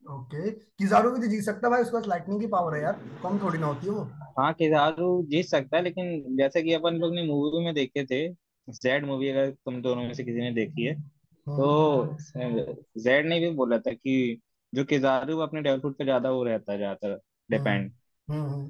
ओके। 0.06 0.50
किजारू 0.50 1.10
भी 1.10 1.20
तो 1.20 1.26
जीत 1.26 1.42
सकता 1.44 1.66
है 1.66 1.70
भाई 1.70 1.82
उसके 1.82 1.96
पास 1.96 2.06
लाइटनिंग 2.06 2.40
की 2.40 2.46
पावर 2.46 2.74
है 2.74 2.82
यार। 2.82 2.92
कम 3.22 3.38
थोड़ी 3.38 3.58
ना 3.58 3.66
होती 3.66 3.86
है 3.86 3.92
वो। 3.92 4.04
हाँ 4.38 4.52
किजारू 4.52 5.22
जीत 5.22 5.46
सकता 5.46 5.76
है 5.76 5.82
लेकिन 5.82 6.36
जैसे 6.36 6.62
कि 6.62 6.72
अपन 6.72 6.94
लोग 6.94 7.14
ने 7.14 7.22
मूवी 7.22 7.64
में 7.64 7.74
देखे 7.74 8.04
थे 8.04 8.28
जेड 8.68 9.04
मूवी 9.06 9.28
अगर 9.28 9.50
तुम 9.50 9.80
दोनों 9.82 10.02
में 10.02 10.14
से 10.14 10.24
किसी 10.24 10.40
ने 10.40 10.50
देखी 10.52 10.84
है 10.84 10.94
हम्म। 10.94 11.56
तो 11.56 13.00
जेड 13.00 13.26
ने 13.26 13.40
भी 13.40 13.50
बोला 13.50 13.78
था 13.78 13.92
कि 13.92 14.40
जो 14.72 14.84
किजारू 14.84 15.38
अपने 15.38 15.62
डेवल 15.62 15.80
फ़ूड 15.80 15.94
पे 15.94 16.04
ज़्यादा 16.04 16.30
वो 16.30 16.42
रहता 16.44 16.72
है 16.72 16.78
ज़्यादातर 16.78 17.20
डिपेंड 17.50 17.90
हम्म 18.28 18.42
हम्म, 18.44 18.66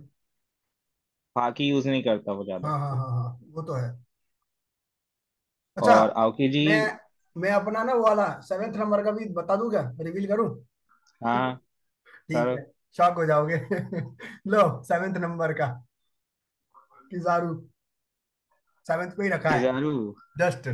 बाकी 1.36 1.68
यूज़ 1.68 1.88
नहीं 1.88 2.02
करता 2.02 2.32
वो 2.32 2.44
ज़्यादा। 2.44 2.68
हाँ 2.68 2.78
हाँ 2.78 2.96
हाँ 2.96 3.10
हाँ 3.10 3.40
वो 3.54 3.62
तो 3.62 3.74
है। 3.74 4.06
अच्छा 5.76 5.92
और 5.94 6.10
आओकी 6.10 6.48
जी? 6.48 6.66
मैं 6.66 6.98
मैं 7.36 7.50
अपना 7.50 7.82
ना 7.84 7.94
वो 7.94 8.02
वाला 8.02 8.28
सेवेंथ 8.40 8.74
नंबर 8.74 9.02
का 9.04 9.10
भी 9.10 9.24
बता 9.32 9.56
दूँ 9.56 9.70
क्या? 9.70 9.82
रिवील 10.00 10.26
करूँ? 10.26 10.48
हाँ 11.24 11.56
ठीक 12.28 12.36
है 12.36 12.72
शॉक 12.96 13.14
हो 13.14 13.26
जाओगे। 13.26 13.56
लो 14.46 14.82
सेवेंथ 14.82 15.14
नंबर 15.14 15.52
का। 15.52 15.86
किजारू। 17.10 17.68
सेवेंथ 18.86 19.10
पे 19.10 19.22
ही 19.22 19.28
रखा 19.28 19.50
है। 19.50 19.58
किजारू। 19.58 20.16
जस्ट 20.38 20.68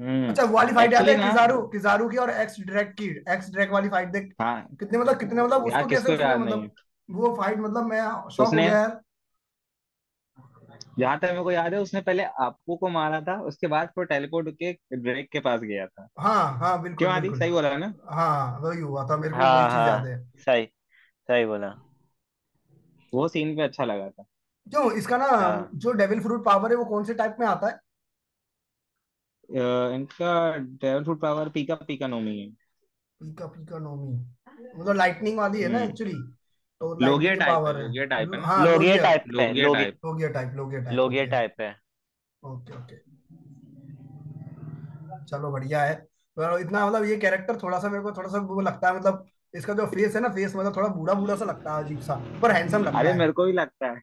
हम्म। 0.00 0.28
अच्छा 0.28 0.44
वाली 0.44 0.72
फाइट 0.72 0.92
याद 0.92 1.08
है 1.08 1.14
किजारू? 1.14 1.62
किजारू 1.62 2.08
की 2.08 2.16
और 2.16 2.30
एक्स 2.30 2.60
ड्रैक 2.60 2.92
की। 2.92 3.06
एक्स 3.28 3.50
ड्रैक 3.50 3.70
वाली 3.70 3.88
फाइट 3.88 4.08
देख। 4.08 4.34
हाँ। 4.40 4.66
कितने 4.80 4.98
मतलब 4.98 5.18
कितने 5.18 5.42
मतलब 5.42 5.64
उसको 5.64 5.86
कैसे 5.86 6.36
मतलब 6.38 6.62
है? 6.62 6.70
वो 7.10 7.34
फाइट 7.36 7.58
मतलब 7.58 7.84
मैं 7.84 8.28
शॉक 8.28 8.46
हो 8.46 8.52
गया 8.52 8.64
यार। 8.64 9.00
जहाँ 10.98 11.18
तक 11.18 11.24
मेरे 11.24 11.42
को 11.42 11.50
याद 11.52 11.74
है 11.74 11.80
उसने 11.80 12.00
पहले 12.00 12.22
आपको 12.22 12.76
को 12.76 12.88
मारा 12.88 13.20
था 13.20 13.40
उसके 13.42 13.66
बाद 13.66 13.88
फिर 13.88 14.04
टेलीपोर्ट 14.04 14.48
के 14.62 14.72
ड्रेक 14.96 15.28
के 15.32 15.40
पास 15.40 15.60
गया 15.60 15.86
था। 15.86 16.08
हाँ 16.18 16.58
हाँ 16.58 16.80
बिल्कुल 16.82 16.98
क्यों 16.98 17.10
आदि 17.12 17.28
सही 17.28 17.50
बोला 17.50 17.68
है 17.68 17.78
ना? 17.78 17.92
हाँ 18.10 18.58
वही 18.60 18.80
हुआ 18.80 19.06
था 19.08 19.16
मेरे 19.16 19.30
को 19.30 19.36
वही 19.38 19.46
हाँ 19.46 19.86
याद 19.86 19.98
हाँ। 19.98 20.06
है 20.06 20.18
सही 20.36 20.66
सही 21.28 21.44
बोला। 21.44 21.74
वो 23.12 23.28
सीन 23.28 23.56
पे 23.56 23.62
अच्छा 23.62 23.84
लगा 23.84 24.08
था। 24.10 24.24
क्यों 24.66 24.92
इसका 24.92 25.16
ना 25.16 25.26
हाँ। 25.26 25.68
जो 25.74 25.92
डेविल 25.92 26.20
फ्रूट 26.20 26.44
पावर 26.44 26.70
है 26.70 26.76
वो 26.76 26.84
कौन 26.84 27.04
से 27.04 27.14
टाइप 27.14 27.36
में 27.40 27.46
आता 27.46 27.66
है? 27.66 27.72
अ, 29.48 29.94
इनका 29.94 30.56
डेवल 30.56 31.04
फ्रूट 31.04 31.20
पावर 31.20 31.48
पीका 31.48 31.74
पीका 31.74 32.06
नोमी 32.06 32.38
है। 32.38 32.48
पीका 33.20 33.46
पीका 33.46 33.78
नोमी। 33.78 34.14
मतलब 34.80 34.94
लाइटनिंग 34.96 35.38
वाली 35.38 35.62
है 35.62 35.68
ना 35.68 35.78
हम्म। 35.78 35.88
एक्चुअली 35.88 36.14
तो 36.80 36.94
लोगिया 37.00 37.34
टाइप 37.34 37.42
है 37.42 37.54
पावर 37.54 37.76
है। 37.76 37.82
लोगिया 37.82 38.04
टाइप 38.04 38.34
है 38.34 38.40
हाँ 38.40 38.64
लोगिया 38.64 38.94
लोगिया। 38.94 39.02
टाइप 39.02 39.22
है 39.26 39.32
Logia 39.32 39.72
type 39.72 39.98
Logia 40.04 40.28
type 40.32 40.54
Logia 40.56 40.80
type 40.80 40.96
Logia 40.96 41.24
type 41.24 41.60
है। 41.60 41.70
Okay 42.42 42.72
okay. 42.74 42.96
चलो 45.26 45.50
बढ़िया 45.52 45.82
है। 45.82 45.94
तो 46.36 46.58
इतना 46.58 46.86
मतलब 46.86 47.04
ये 47.04 47.16
कैरेक्टर 47.16 47.56
थोड़ा 47.56 47.78
सा 47.78 47.88
मेरे 47.88 48.02
को 48.02 48.12
थोड़ा 48.12 48.28
सा 48.28 48.38
वो 48.38 48.60
लगता 48.60 48.88
है 48.88 48.96
मतलब 48.96 49.24
इसका 49.54 49.74
जो 49.74 49.86
फेस 49.86 50.14
है 50.16 50.20
ना 50.20 50.28
फेस 50.28 50.56
मतलब 50.56 50.76
थोड़ा 50.76 50.88
बूढ़ा 50.88 51.14
बूढ़ा 51.14 51.36
सा 51.36 51.44
लगता 51.44 51.76
है 51.76 51.84
अजीब 51.84 52.00
सा 52.00 52.14
पर 52.42 52.50
हैंडसम 52.50 52.84
लगता 52.84 52.98
अरे 52.98 53.08
है। 53.08 53.18
मेरे 53.18 53.32
को 53.32 53.44
भी 53.44 53.52
लगता 53.52 53.86
है। 53.86 54.00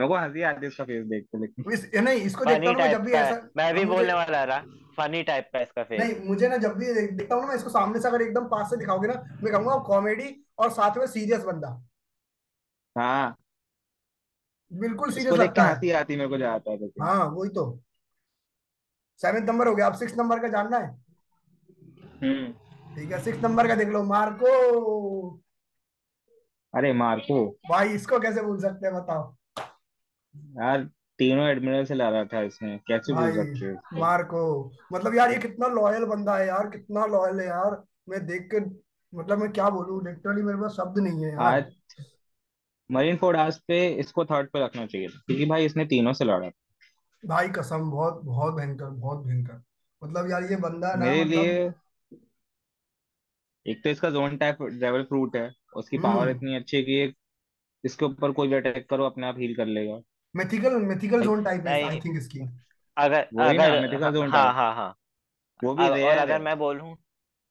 मेरे 0.00 0.08
को 0.08 0.16
हँसी 0.16 0.42
आती 0.42 0.60
है 0.62 0.68
उसका 0.68 0.84
फेस 0.84 1.06
देख 1.06 1.24
के 1.24 1.38
लेकिन 1.38 1.72
इस 1.72 1.90
नहीं 1.94 2.20
इसको 2.20 2.44
देखता 2.44 2.70
हूँ 2.70 2.90
जब 2.90 3.02
भी 3.02 3.12
ऐसा 3.12 3.48
मैं 3.56 3.74
भी 3.74 3.84
बोलने 3.84 4.12
वाला 4.12 4.44
रहा 4.44 4.60
फनी 4.96 5.22
टाइप 5.22 5.50
का 5.52 5.60
इसका 5.60 5.82
फेस 5.84 6.00
नहीं 6.00 6.28
मुझे 6.28 6.48
ना 6.48 6.56
जब 6.56 6.76
भी 6.78 6.86
देख- 6.86 7.12
देखता 7.12 7.34
हूँ 7.34 7.42
ना 7.42 7.48
मैं 7.48 7.56
इसको 7.56 7.70
सामने 7.70 8.00
से 8.00 8.08
अगर 8.08 8.22
एकदम 8.22 8.44
पास 8.44 8.70
से 8.70 8.76
दिखाओगे 8.76 9.08
ना 9.08 9.14
मैं 9.42 9.52
कहूँगा 9.52 9.76
कॉमेडी 9.76 10.44
और 10.58 10.70
साथ 10.70 10.96
में 10.96 11.06
सीरियस 11.06 11.44
बंदा। 11.44 11.68
हाँ। 12.96 13.36
बिल्कुल 14.72 15.10
सीरियस 15.12 15.34
लगता 15.34 15.62
है। 15.64 15.74
हँसी 15.74 15.90
आती 15.90 16.16
मेरे 16.16 16.28
को 16.28 16.36
ज़्यादा 16.36 16.72
लेकिन। 16.72 17.04
हाँ 17.04 17.24
वही 17.26 17.50
तो। 17.50 17.80
सेवेंथ 19.20 19.46
नंबर 19.46 19.68
हो 19.68 19.74
गया 19.74 19.86
अब 19.86 19.94
सिक्स 19.94 20.18
नंबर 20.18 20.38
का 20.38 20.48
जानना 20.48 20.78
है? 20.78 20.88
हम्म। 22.22 22.52
ठीक 22.94 23.12
है 23.12 23.22
सिक्स 23.24 23.42
नंबर 23.44 23.68
का 23.68 23.74
देख 23.74 23.88
लो 23.88 24.02
मार्को। 24.02 24.50
अरे 26.74 26.92
मार्को। 26.92 27.44
भाई 27.70 27.88
इसको 27.88 28.20
कैसे 28.20 28.42
भूल 28.42 28.60
सकते 28.60 28.86
हैं 28.86 28.94
बताओ। 28.96 29.36
यार 30.34 30.84
तीनों 31.18 31.46
एडमिरल 31.48 31.84
से 31.84 31.94
ला 31.94 32.08
रहा 32.08 32.24
था 32.24 32.40
इसने। 32.42 32.76
कैसे 32.88 33.12
भूल 33.12 33.32
सकते 33.32 33.66
हो? 33.66 34.00
मार्को 34.00 34.42
मतलब 34.92 35.14
यार 35.14 35.32
ये 35.32 35.38
कितना 35.38 35.66
लॉयल 35.70 36.04
बंदा 36.04 36.36
है 36.36 36.46
यार 36.46 36.68
कितना 36.68 37.06
लॉयल 37.06 37.40
है 37.40 37.46
यार। 37.46 37.82
मैं 38.08 38.24
देख 38.26 38.48
के 38.54 38.60
मतलब 39.12 39.38
मैं 39.38 39.50
क्या 39.52 39.68
बोलूँ 39.70 40.02
लिटरली 40.04 40.42
मेरे 40.42 40.58
पास 40.58 40.72
शब्द 40.72 40.98
नहीं 40.98 41.24
है 41.24 41.32
यार। 41.32 41.42
आज 41.44 41.64
मरीन 42.90 43.16
फोर्ड 43.16 43.36
आज 43.36 43.58
पे 43.68 43.86
इसको 44.00 44.24
थर्ड 44.24 44.48
पे 44.50 44.64
रखना 44.64 44.86
चाहिए 44.86 45.08
था 45.08 45.18
क्योंकि 45.26 45.46
भाई 45.46 45.64
इसने 45.64 45.84
तीनों 45.84 46.12
से 46.12 46.24
लड़ा। 46.24 46.50
भाई 47.22 47.48
कसम 47.48 47.90
बहुत 47.90 48.20
बहुत 48.24 48.54
भयंकर 48.54 48.90
बहुत 48.90 49.24
भयंकर। 49.26 49.62
मतलब 50.02 50.30
यार 50.30 50.42
ये 50.42 50.56
बंदा 50.56 50.94
ना 50.94 51.04
मेरे 51.04 51.24
लिए 51.24 51.52
मतलब 51.60 51.74
एक 53.66 53.82
तो 53.84 53.90
इसका 53.90 54.10
जोन 54.10 54.36
टाइप 54.36 54.62
डेवल 54.62 55.02
फ्रूट 55.04 55.36
है 55.36 55.50
उसकी 55.76 55.98
पावर 55.98 56.22
हम्म 56.22 56.30
इतनी 56.30 56.54
अच्छी 56.56 56.76
है 56.76 56.82
कि 56.82 57.14
इसके 57.84 58.04
ऊपर 58.04 58.32
कोई 58.32 58.48
भी 58.48 58.54
अटैक 58.54 58.88
करो 58.90 59.04
अपने 59.04 59.26
आप 59.26 59.38
हील 59.38 59.54
कर 59.56 59.66
लेगा। 59.66 60.00
मिथिकल 60.34 60.76
मिथिकल 60.84 61.22
जोन 61.22 61.44
टाइप 61.44 61.66
है 61.66 61.74
आई 61.82 62.00
थिंक 62.00 62.16
इसकी। 62.16 62.40
अगर 62.96 63.28
वही 63.34 63.58
अगर 63.58 63.80
मिथिकल 63.80 64.12
जोन 64.12 64.30
हाँ 64.30 64.32
टाइप 64.32 64.54
हाँ 64.54 64.74
हाँ। 64.74 64.94
वो 65.62 65.74
भी 65.74 65.82
अ- 65.84 65.90
और 65.90 65.94
रेयर 65.94 66.18
अगर 66.18 66.32
है 66.32 66.38
मैं 66.40 66.58
बोलूँ 66.58 66.96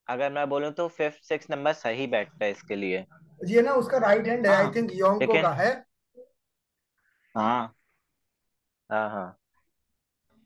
अगर 0.07 0.31
मैं 0.31 0.47
बोलूँ 0.49 0.71
तो 0.73 0.87
फिफ्थ 0.89 1.23
सिक्स 1.23 1.51
नंबर 1.51 1.73
सही 1.75 2.07
बैठता 2.07 2.45
है 2.45 2.51
इसके 2.51 2.75
लिए। 2.75 3.05
ये 3.41 3.61
ना 3.61 3.73
उसका 3.73 3.97
राइट 3.97 4.27
हैंड 4.27 4.47
है 4.47 4.53
आई 4.53 4.63
हाँ। 4.63 4.71
थिंक 4.71 4.91
लेकिन 5.21 5.41
का 5.41 5.53
है। 5.55 5.71
हाँ। 7.35 7.73
हाँ 8.89 9.09
हाँ। 9.09 9.35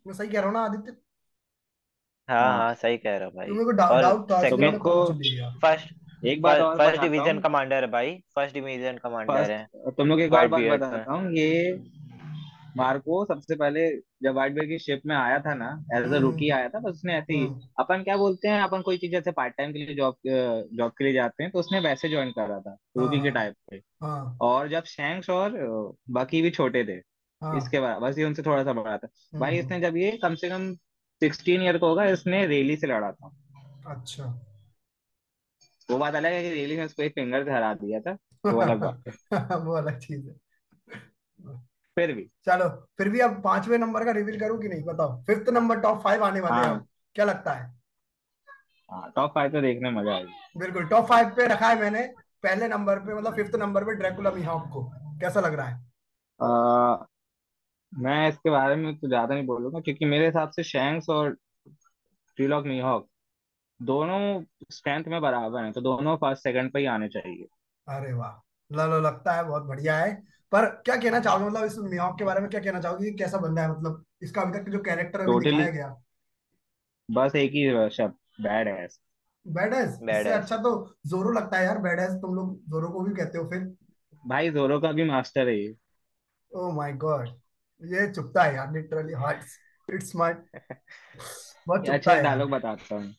मैं 0.05 0.13
सही 0.13 0.27
कह 0.29 0.39
रहा 0.39 0.45
हूँ 0.45 0.53
ना 0.53 0.61
आदित्य? 0.61 0.95
हाँ 2.27 2.43
हाँ। 2.43 2.57
हाँ 2.57 2.73
सही 2.75 2.97
कह 2.97 3.15
रहे 3.17 3.25
हो 3.25 3.31
तो 3.37 3.37
भाई 3.37 3.47
मेरे 3.49 3.65
को 3.65 3.71
डा, 3.71 3.85
और 3.85 4.01
डाउट 4.01 4.29
था 4.31 4.41
सेकंड 4.41 4.77
को 4.79 4.93
फ़र्स्ट 5.61 6.25
एक 6.25 6.41
बात 6.41 6.61
और 6.61 6.77
फ़र्स्ट 6.77 6.91
बताता 6.91 7.01
डिवीज़न 7.01 7.33
हूँ। 7.33 7.41
कमांडर 7.41 7.83
है 7.83 7.91
भाई। 7.91 8.15
फ़र्स्ट 8.35 8.53
डिवीज़न 8.53 8.97
कमांडर 8.97 9.33
फ़र्स्ट 9.33 9.51
है। 9.51 9.67
तुम 9.91 10.07
लोग 10.07 10.21
एक 10.21 10.33
और 10.33 10.47
बात 10.47 10.61
बताता 10.63 11.13
हूँ 11.13 11.31
ये 11.33 11.49
मार्को 12.77 13.23
सबसे 13.25 13.55
पहले 13.55 13.87
जब 14.23 14.35
वाइट 14.35 14.53
बेल्ट 14.53 14.69
की 14.69 14.77
शिप 14.79 15.01
में 15.05 15.15
आया 15.15 15.39
था 15.39 15.53
ना 15.53 15.69
एज 15.95 16.13
अ 16.13 16.17
रुकी 16.17 16.49
आया 16.49 16.69
था 16.69 16.79
तो 16.79 16.89
उसने 16.89 17.13
ऐसे 17.15 17.33
ही 17.33 17.45
हम्म। 17.45 17.67
अपन 17.79 18.03
क्या 18.03 18.17
बोलते 18.17 18.47
हैं 18.47 18.61
अपन 18.61 18.81
कोई 18.81 18.97
चीज़ 18.97 19.11
जैसे 19.11 19.31
पार्ट 19.31 19.55
टाइम 19.57 19.73
के 19.73 19.79
लिए 19.79 19.95
जॉब 19.95 20.15
जॉब 20.73 20.91
के 20.91 21.03
लिए 21.03 21.13
जाते 21.13 21.43
हैं 21.43 21.51
तो 21.51 21.59
उसने 21.59 21.79
वैसे 21.79 22.09
ज्वाइन 22.09 22.31
करा 22.31 22.59
था 22.59 22.69
हाँ 22.69 22.77
रुकी 22.97 23.17
के 23.17 23.27
हाँ। 23.27 23.33
टाइप 23.33 23.55
पे। 23.71 23.81
हाँ। 24.03 24.37
और 24.41 24.69
जब 24.69 24.83
शैंक्स 24.83 25.29
और 25.29 25.57
बाकी 26.09 26.41
भी 26.41 26.51
छोटे 26.51 26.83
थे 26.85 27.01
हाँ। 27.41 27.57
इसके 27.57 27.79
बाद 27.79 28.01
बस 28.01 28.17
ये 28.17 28.25
उनसे 28.25 28.43
थोड़ा 28.43 28.63
सा 28.63 28.73
बड़ा 28.73 28.97
था। 28.97 29.07
भाई 29.39 29.57
हम्म, 29.57 29.65
इसने 29.65 29.79
जब 29.81 29.97
ये 29.97 30.11
कम 30.21 30.35
से 30.35 30.49
कम 30.49 30.73
सिक्सटीन 31.21 31.61
ईयर 31.61 31.77
का 31.77 31.87
होगा 31.87 32.05
इसने 32.05 32.45
रेली 32.45 32.77
से 32.77 32.87
लड़ा 32.87 33.11
था। 33.11 33.31
अच्छा। 33.87 34.25
वो 35.89 35.97
बात 35.97 36.15
अलग 36.15 36.31
है 36.33 36.43
कि 36.43 36.49
रेली 36.49 36.77
में 36.77 36.85
उसको 36.85 37.03
एक 37.03 37.13
फिंगर 37.15 37.43
से 37.45 37.51
हरा 37.51 37.73
दिया 37.73 37.99
था 37.99 38.17
वो 38.45 38.59
अलग 38.61 38.79
बात 38.79 39.03
है। 39.07 39.13
वो 39.65 39.73
अलग 39.73 39.99
चीज़ 39.99 40.27
है। 40.29 40.35
फिर 41.97 42.13
भी। 42.13 42.29
चलो 42.45 42.67
फिर 42.97 43.09
भी 43.09 43.19
अब 43.19 43.41
पांचवे 43.41 43.77
नंबर 43.77 44.05
का 44.05 44.11
रिवील 44.11 44.39
करूँ 44.39 44.61
कि 44.61 44.67
नहीं? 44.67 44.83
बताओ। 44.83 45.21
फिफ्थ 45.23 45.49
नंबर 45.49 45.79
टॉप 45.79 46.01
फाइव 46.03 46.23
आने 46.23 46.39
वाले 46.39 46.55
हैं 46.55 46.73
हाँ। 46.73 46.85
क्या 47.15 47.25
लगता 47.25 47.53
है? 47.53 47.73
हाँ 48.89 49.11
टॉप 49.15 49.31
फाइव 49.35 49.51
तो 49.51 49.61
देखने 49.61 49.89
में 49.89 50.01
मज़ा 50.01 50.15
आएगी। 50.15 50.59
बिल्कुल 50.59 50.85
टॉप 50.85 51.05
फाइव 51.05 51.29
पे 51.29 51.47
रखा 51.47 51.67
है 51.67 51.79
मैंने। 51.79 52.07
पहले 52.43 52.67
नंबर 52.67 52.99
पे 52.99 53.15
मतलब 53.15 53.35
फिफ्थ 53.35 53.55
नंबर 53.55 53.83
पे 53.83 53.95
ड्रैकुला 53.95 54.31
मीहॉक 54.31 54.67
को। 54.69 54.83
कैसा 55.21 55.39
लग 55.39 55.53
रहा 55.53 55.67
है? 55.67 55.85
आ, 56.39 57.05
मैं 57.93 58.29
इसके 58.29 58.49
बारे 58.49 58.75
में 58.75 58.95
तो 58.97 59.07
ज़्यादा 59.07 59.35
नहीं 59.35 59.45
बोलूँगा 59.45 59.79
क्योंकि 59.79 60.05
मेरे 60.05 60.25
हिसाब 60.25 60.49
से 60.49 60.63
शैंक्स 60.63 61.09
और 61.09 61.37
ट्रीलॉक 62.37 62.65
मीहॉक 62.65 63.07
दोनों 63.79 64.43
स्ट्रेंथ 64.71 65.03
में 65.03 65.21
बराबर 65.21 65.63
हैं 65.63 65.71
तो 65.73 65.81
दोनों 65.81 66.15
फ़र्स्ट 66.17 66.43
सेकंड 66.43 66.71
पे 66.71 66.79
ही 66.79 66.85
आने 66.85 67.07
चाहिए। 67.07 67.47
अरे 67.87 68.13
वाह। 68.13 68.85
लो 68.87 68.99
लगता 68.99 69.33
है 69.33 69.43
बहुत 69.43 69.63
बढ़िया 69.63 69.97
है। 69.97 70.11
पर 70.53 70.65
क्या 70.85 70.95
कहना 70.95 71.19
चाहोगे? 71.19 71.45
मतलब 71.45 71.63
इस 71.65 71.77
मियाओ 71.79 72.15
के 72.15 72.25
बारे 72.25 72.41
में 72.41 72.49
क्या 72.49 72.61
कहना 72.61 72.79
चाहोगे 72.81 73.11
कि 73.11 73.17
कैसा 73.17 73.37
बंदा 73.37 73.61
है? 73.61 73.71
मतलब 73.71 74.03
इसका 74.23 74.41
अभी 74.41 74.59
तक 74.59 74.69
जो 74.71 74.79
कैरेक्टर 74.81 75.19
अभी 75.19 75.31
टोटली 75.31 75.51
दिखाया 75.51 75.71
गया। 75.71 75.95
बस 77.09 77.35
एक 77.35 77.51
ही 77.53 77.89
शब्द 77.91 78.13
बैड 78.41 78.67
है 78.67 78.87
बेडएस 79.45 79.97
बैड 80.01 80.17
इससे 80.17 80.29
है 80.29 80.35
अच्छा 80.35 80.57
तो 80.57 80.69
जोरो 81.07 81.31
लगता 81.31 81.57
है 81.57 81.65
यार 81.65 81.77
बेडएस 81.79 82.11
तुम 82.21 82.35
लोग 82.35 82.59
जोरो 82.71 82.89
को 82.89 83.01
भी 83.03 83.13
कहते 83.15 83.37
हो 83.37 83.49
फिर। 83.49 83.63
भाई 84.23 84.49
जोरो 84.51 84.79
का 84.79 84.91
भी 84.91 85.03
मास्टर 85.05 85.47
है 85.47 85.57
ये। 85.57 85.75
ओ 86.51 86.71
माय 86.71 86.93
गॉड 86.99 87.27
ये 87.81 88.07
चुपता 88.11 88.43
है 88.43 88.55
यार 88.55 88.71
लिटरली 88.73 89.13
हार्ट्स 89.15 89.57
इट्स 89.87 90.15
माय 90.15 90.33
बहुत 90.33 91.79
चुपता 91.79 91.93
अच्छा 91.93 92.13
है। 92.13 92.23
डायलॉग 92.23 92.49
बताता 92.51 92.95
हूँ। 92.95 93.13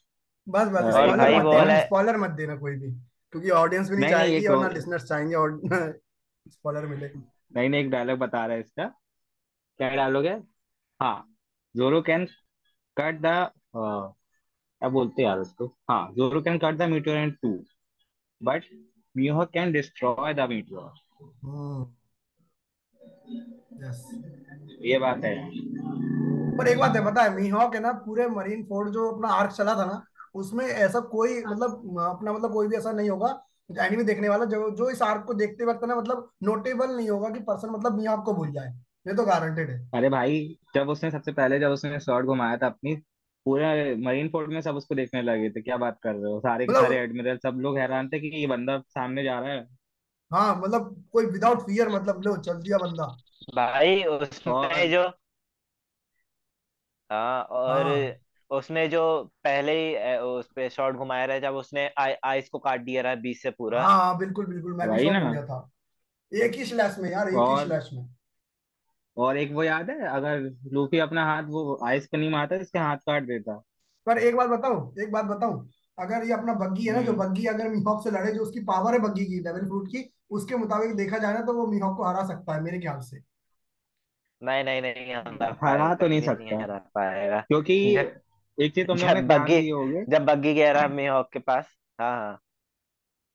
बस 0.47 0.69
बस 0.69 0.85
स्पॉइलर 0.85 1.17
भाई 1.17 1.37
मत 1.37 1.45
देना 1.47 1.73
है 1.73 1.85
स्पॉइलर 1.87 2.17
मत 2.17 2.31
देना 2.39 2.57
कोई 2.57 2.77
भी 2.77 2.91
क्योंकि 2.91 3.51
ऑडियंस 3.59 3.91
भी 3.91 3.97
नहीं 3.97 4.11
चाहेगी 4.11 4.47
और 4.47 4.63
ना 4.63 4.69
लिसनर्स 4.69 5.05
चाहेंगे 5.05 5.35
और 5.35 5.61
स्पॉइलर 6.47 6.87
मिले। 6.87 7.09
नहीं 7.57 7.69
नहीं 7.69 7.81
एक 7.81 7.91
डायलॉग 7.91 8.19
बता 8.19 8.45
रहा 8.47 8.55
है 8.55 8.61
इसका। 8.61 8.87
क्या 9.81 9.89
डायलॉग 9.97 10.27
है? 10.27 10.39
हाँ 11.01 11.17
जोरो 11.75 12.03
कैन 12.03 12.27
कट 12.97 13.21
द 13.23 13.51
क्या 13.75 14.89
बोलते 14.89 15.23
यार 15.23 15.39
उसको? 15.39 15.67
हाँ 15.91 16.13
Zoro 16.13 16.41
can 16.43 16.59
cut 16.59 16.77
the 16.77 16.89
meteor 16.91 17.19
in 17.19 17.31
two 17.43 17.53
but 18.41 18.65
Mihawk 19.15 19.47
can 19.55 19.73
destroy 19.73 20.35
the 20.35 20.41
hmm 20.41 21.87
yes 23.83 24.03
ये 24.83 24.99
बात 24.99 25.25
है। 25.25 25.35
पर 26.59 26.69
एक 26.69 26.79
बात 26.79 26.97
है 26.97 27.05
पता 27.05 27.23
है 27.23 27.35
मीहॉक 27.37 27.75
है 27.75 27.81
ना 27.81 27.93
पूरे 28.07 28.27
मरीन 28.29 28.63
फोर्ड 28.65 28.91
जो 28.91 29.11
अपना 29.11 29.29
आर्क 29.35 29.53
चला 29.53 29.75
था 29.75 29.85
ना 29.85 30.05
उसमें 30.35 30.65
ऐसा 30.67 31.01
कोई 31.13 31.39
मतलब 31.45 31.99
अपना 32.01 32.33
मतलब 32.33 32.53
कोई 32.53 32.69
भी 32.69 32.77
ऐसा 32.77 32.93
नहीं 32.93 33.11
होगा 33.11 33.29
एनिमे 33.71 34.05
देखने 34.05 34.29
वाला 34.29 34.45
जो 34.45 34.71
जो 34.71 34.91
इस 34.91 35.03
आर्क 35.03 35.25
को 35.27 35.35
देखते 35.35 35.65
वक्त 35.65 35.85
ना 35.85 35.97
मतलब 35.97 36.31
नोटेबल 36.43 36.97
नहीं 36.97 37.09
होगा 37.09 37.31
कि 37.31 37.41
पर्सन 37.41 37.71
मतलब 37.71 37.97
मीहॉक 37.97 38.25
को 38.25 38.35
भूल 38.35 38.53
जाए। 38.53 38.69
ये 39.07 39.15
तो 39.15 39.25
गारंटेड 39.25 39.71
है। 39.71 39.79
अरे 39.95 40.09
भाई 40.09 40.59
जब 40.75 40.89
उसने 40.89 41.11
सबसे 41.11 41.33
पहले 41.33 41.59
जब 41.61 41.71
उसने 41.71 42.01
शॉट 42.01 42.25
घुमाया 42.25 42.57
था 42.57 42.67
अपनी 42.67 42.95
पूरे 43.47 43.95
मरीन 43.97 44.29
फोर्ट 44.29 44.51
में 44.51 44.61
सब 44.61 44.77
उसको 44.77 44.95
देखने 44.95 45.23
लगे 45.23 45.51
थे 45.51 45.63
क्या 45.63 45.77
बात 45.77 45.99
कर 46.03 46.15
रहे 46.15 46.33
हो? 46.33 46.41
सारे 46.41 46.67
के 46.67 46.73
सारे 46.73 46.85
मतलब 46.85 46.99
एडमिरल 46.99 47.39
सब 47.39 47.59
लोग 47.61 47.79
हैरान 47.79 48.09
थे 48.09 48.21
कि 48.21 48.29
ये 48.37 48.47
बंदा 48.47 48.79
सामने 48.89 49.25
जा 49.25 49.39
रहा 49.41 49.53
है। 49.53 49.67
हाँ 50.31 50.57
मतलब 50.61 51.05
कोई 51.13 51.27
विदाउट 51.27 51.61
फियर 51.61 51.89
मतलब 51.89 52.23
लो 52.23 52.37
चल 52.37 52.63
दिया 52.63 52.79
बंदा। 52.79 53.07
भाई 53.55 54.03
उसमें 54.05 54.55
और 54.55 54.87
जो 54.89 55.03
हाँ 57.11 57.43
और 57.45 57.87
हाँ। 57.87 58.24
उसमें 58.57 58.89
जो 58.91 59.03
पहले 59.45 59.73
ही 59.73 60.17
उस 60.19 60.49
पे 60.57 60.69
शॉट 60.71 60.97
घुमाया 60.97 61.25
रहा 61.25 61.35
है 61.35 61.41
जब 61.41 61.55
उसने 61.55 61.91
आई, 61.99 62.15
आइस 62.25 62.49
को 62.49 62.59
काट 62.59 62.81
दिया 62.81 63.03
रहा 63.03 63.15
बीच 63.15 63.43
से 63.43 63.51
पूरा। 63.51 63.83
हाँ 63.83 63.97
हाँ 63.97 64.19
बिल्कुल 64.19 64.47
बिल्कुल 64.47 64.75
मैं 64.75 64.89
भी 64.89 64.95
वही 64.95 65.05
शॉक 65.05 65.15
हो 65.15 65.21
ना 65.21 65.33
गया 65.33 65.45
था। 65.45 65.71
एक 66.33 66.55
ही 66.55 66.65
स्लैश 66.65 66.99
में 66.99 67.11
यार 67.11 67.29
एक 67.29 67.35
ही 67.35 67.41
और 67.41 67.65
स्लैश 67.65 67.91
में। 67.93 68.09
और 69.17 69.37
एक 69.37 69.53
वो 69.53 69.63
याद 69.63 69.91
है 69.91 70.07
अगर 70.09 70.39
लूफी 70.73 70.99
अपना 70.99 71.25
हाथ 71.25 71.43
वो 71.43 71.79
आइस 71.85 72.07
पे 72.07 72.19
नहीं 72.19 72.31
मारता 72.31 72.57
इसके 72.57 72.79
हाथ 72.79 72.97
काट 72.97 73.27
देता। 73.27 73.63
पर 74.07 74.19
एक 74.19 74.37
बात 74.37 74.49
बताऊँ 74.49 74.95
एक 75.03 75.13
बात 75.13 75.25
बताऊँ 75.25 75.69
अगर 75.99 76.25
ये 76.27 76.33
अपना 76.33 76.55
बग्गी 76.55 76.87
है 76.87 76.93
ना 76.93 77.03
जो 77.03 77.13
हम्म। 77.13 77.25
बग्गी 77.25 77.47
अगर 77.47 77.69
मीहॉक 77.69 78.03
से 78.05 78.11
लड़े 78.11 78.33
जो 78.33 78.43
उसकी 78.43 78.61
पावर 78.61 78.93
है 78.93 78.99
बग्गी 78.99 79.25
की 79.25 79.39
डेविल 79.39 79.65
फ्रूट 79.65 79.89
की 79.89 80.13
उसके 80.31 80.57
मुताबिक 80.57 80.97
देखा 80.97 81.19
जाए 81.19 81.35
ना 81.35 81.41
तो 81.41 81.53
वो 81.53 81.67
मीहॉक 81.67 81.97
को 81.97 82.05
हरा 82.05 82.27
सकता 82.27 82.55
है 82.55 82.63
मेरे 82.63 82.81
ख्याल 82.81 83.01
से। 83.01 83.21
नहीं 84.43 84.65
नहीं 84.65 84.83
नहीं 84.83 85.15
हरा 85.65 85.95
तो 85.95 86.09
नहीं 86.09 86.21
सकता। 86.21 86.63
हरा 86.63 86.79
पाएगा। 86.95 87.41
क्योंकि 87.41 87.95
जब 87.95 88.21
एक 88.59 88.75
चीज़ 88.75 88.87
तुम 88.87 88.99
लोग 88.99 89.11
ने 89.11 89.21
जब 89.21 89.27
ध्यान 89.27 89.45
बग्गी 89.45 89.55
दिए 89.55 89.71
होगे। 89.73 90.05
जब 90.09 90.25
बग्गी 90.25 90.55
कह 90.55 90.71
रहा 90.73 90.89
मिहॉक 90.91 91.31
के 91.33 91.39
पास 91.41 91.77
हाँ 91.99 92.11
हाँ। 92.13 92.41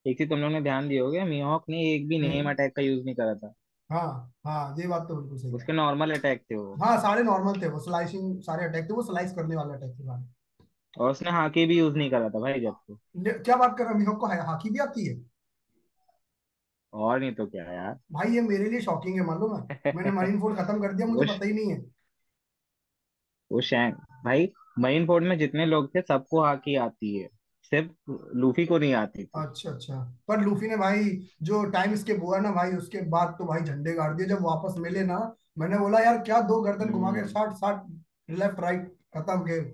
एक 0.06 0.18
चीज़ 0.18 0.30
तुम 0.30 0.40
लोग 0.40 0.52
ने 0.52 0.62
ध्यान 0.62 0.88
दिए 0.90 1.00
होगे 1.00 1.24
मीहॉक 1.24 1.66
ने 1.70 1.84
एक 1.94 2.08
भी 2.08 2.20
नेम 2.20 2.34
हम्म 2.38 2.50
अटैक 2.50 2.76
का 2.76 2.82
यूज़ 2.82 3.04
नहीं 3.06 3.16
करा 3.16 3.36
था। 3.36 3.54
हाँ 3.90 4.34
हाँ 4.46 4.76
ये 4.80 4.88
बात 4.88 5.08
तो 5.08 5.16
बिल्कुल 5.16 5.38
सही 5.38 5.50
है। 5.50 5.56
उसके 5.56 5.74
नॉर्मल 5.74 6.12
अटैक 6.12 6.42
थे 6.42 6.56
वो। 6.56 6.76
हाँ 6.76 6.96
सारे 6.98 7.24
नॉर्मल 7.24 7.62
थे 7.62 7.68
वो 7.70 7.80
स्लाइसिंग 7.80 8.42
सारे 8.42 8.66
अटैक 8.66 8.90
थे 8.90 8.94
वो 8.94 9.04
स्लाइस 9.04 9.32
करने 9.34 9.56
वाले 9.56 9.74
अटैक 9.74 9.92
थे 10.00 10.04
सारे। 10.04 10.24
और 10.94 11.10
उसने 11.12 11.32
हाकी 11.32 11.66
भी 11.66 11.78
यूज़ 11.80 11.96
नहीं 11.96 12.10
करा 12.12 12.30
था 12.30 12.40
भाई 12.40 12.60
जब 12.60 12.76
तो 12.88 13.00
ले- 13.18 13.36
क्या 13.44 13.56
बात 13.56 13.78
कर 13.78 13.84
रहा 13.84 13.94
हूँ 14.04 14.18
को 14.20 14.28
है 14.28 14.42
हाकी 14.46 14.70
भी 14.70 14.80
आती 14.80 15.08
है? 15.08 15.16
और 16.94 17.20
नहीं 17.20 17.34
तो 17.36 17.46
क्या 17.48 17.64
यार। 17.74 18.00
भाई 18.12 18.32
ये 18.34 18.42
मेरे 18.42 18.70
लिए 18.70 18.82
शॉकिंग 18.82 19.16
है 19.16 19.26
मालूम 19.26 19.56
है? 19.58 19.62
मैंने 19.94 20.12
मरीन 20.12 20.40
फोर्ड 20.42 20.58
खत्म 20.58 20.82
कर 20.82 20.94
दिया 20.94 21.08
मुझे 21.08 21.26
पता 21.26 21.46
ही 21.46 21.54
नहीं 21.54 21.72
है। 21.72 21.82
वो 23.52 23.62
शैंक 23.64 23.96
भाई 24.26 24.46
मरीन 24.80 25.06
फोर्ड 25.08 25.26
में 25.26 25.38
जितने 25.38 25.66
लोग 25.66 25.94
थे 25.96 26.02
सबको 26.02 26.42
हाकी 26.42 26.76
आती 26.78 27.16
है। 27.18 27.28
सिर्फ़ 27.72 28.12
लूफी 28.36 28.66
को 28.66 28.78
नहीं 28.78 28.94
आती 28.94 29.24
थी। 29.24 29.30
अच्छा 29.36 29.70
अच्छा। 29.70 29.96
पर 30.28 30.42
लूफी 30.42 30.68
ने 30.68 30.78
भाई 30.78 31.04
जो 31.44 31.64
टाइम 31.72 31.96
स्किप 31.96 32.22
हुआ 32.22 32.40
ना 32.40 32.52
भाई 32.52 32.72
उसके 32.74 33.02
बाद 33.10 33.36
तो 33.40 33.46
भाई 33.46 33.62
झंडे 33.62 33.94
गाड़ 33.94 34.14
दिए। 34.14 34.28
जब 34.28 34.42
वापस 34.42 34.76
मिले 34.80 35.04
ना 35.04 35.20
मैंने 35.58 35.78
बोला 35.78 36.00
यार 36.00 36.18
क्या 36.18 36.40
दो 36.42 36.62
गर्दन 36.62 36.90
घुमा 36.90 37.12
के 37.12 37.28
साठ 37.28 37.54
साठ 37.54 37.86
लेफ़्ट 38.30 38.60
राइट 38.60 38.88
खत्म 39.18 39.44
गेम। 39.44 39.66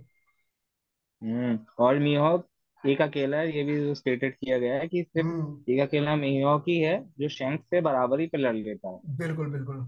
हम्म 1.21 1.57
और 1.79 1.99
मीहॉक 1.99 2.47
एक 2.83 3.01
अकेला 3.01 3.37
है 3.37 3.55
ये 3.57 3.63
भी 3.63 3.93
स्टेटेड 3.95 4.35
किया 4.35 4.57
गया 4.57 4.75
है 4.75 4.87
कि 4.87 5.03
सिर्फ़ 5.03 5.27
हम्म। 5.27 5.73
एक 5.73 5.79
अकेला 5.79 6.15
मीहॉक 6.15 6.63
ही 6.67 6.79
है 6.79 6.97
जो 7.19 7.29
शैंक 7.29 7.61
से 7.61 7.81
बराबरी 7.81 8.27
पे 8.27 8.37
लड़ 8.37 8.55
लेता 8.55 8.89
है। 8.89 9.15
बिल्कुल 9.17 9.49
बिल्कुल। 9.51 9.85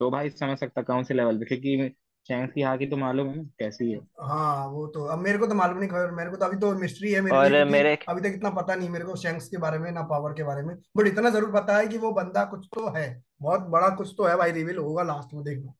तो 0.00 0.10
भाई 0.10 0.30
समझ 0.30 0.58
सकता 0.58 0.82
कौन 0.82 1.04
से 1.04 1.14
लेवल 1.14 1.38
पे? 1.38 1.44
क्योंकि 1.44 1.94
शैंक 2.26 2.52
की 2.52 2.62
हाकी 2.62 2.86
तो 2.86 2.96
मालूम 2.96 3.28
है 3.28 3.36
ना 3.36 3.42
कैसी 3.58 3.90
है। 3.92 3.98
हाँ 4.22 4.66
वो 4.68 4.86
तो 4.86 5.04
अब 5.04 5.18
मेरे 5.18 5.38
को 5.38 5.46
तो 5.46 5.54
मालूम 5.54 5.78
नहीं 5.78 5.88
खबर 5.88 6.10
मेरे 6.10 6.30
को 6.30 6.36
तो 6.36 6.44
अभी 6.44 6.56
तो 6.56 6.72
मिस्ट्री 6.78 7.12
है 7.12 7.20
मेरे 7.20 7.36
लिए 7.36 7.40
और 7.40 7.50
क्योंकि 7.50 7.72
मेरे 7.72 7.96
अभी 8.08 8.20
तक 8.20 8.34
इतना 8.36 8.50
पता 8.50 8.74
नहीं 8.74 8.88
मेरे 8.88 9.04
को 9.04 9.16
शैंक्स 9.16 9.48
के 9.48 9.58
बारे 9.58 9.78
में 9.78 9.90
ना 9.92 10.02
पावर 10.02 10.32
के 10.32 10.42
बारे 10.42 10.62
में 10.62 10.74
बट 10.96 11.06
इतना 11.06 11.30
ज़रूर 11.30 11.52
पता 11.52 11.76
है 11.76 11.86
कि 11.88 11.98
वो 11.98 12.12
बंदा 12.12 12.44
कुछ 12.44 12.66
तो 12.74 12.88
है 12.96 13.06
बहुत 13.42 13.60
बड़ा 13.70 13.88
कुछ 13.96 14.14
तो 14.18 14.24
है 14.24 14.36
भाई 14.36 14.52
रिवील 14.52 14.78
होगा 14.78 15.02
लास्ट 15.02 15.34
में 15.34 15.42
देखना। 15.44 15.72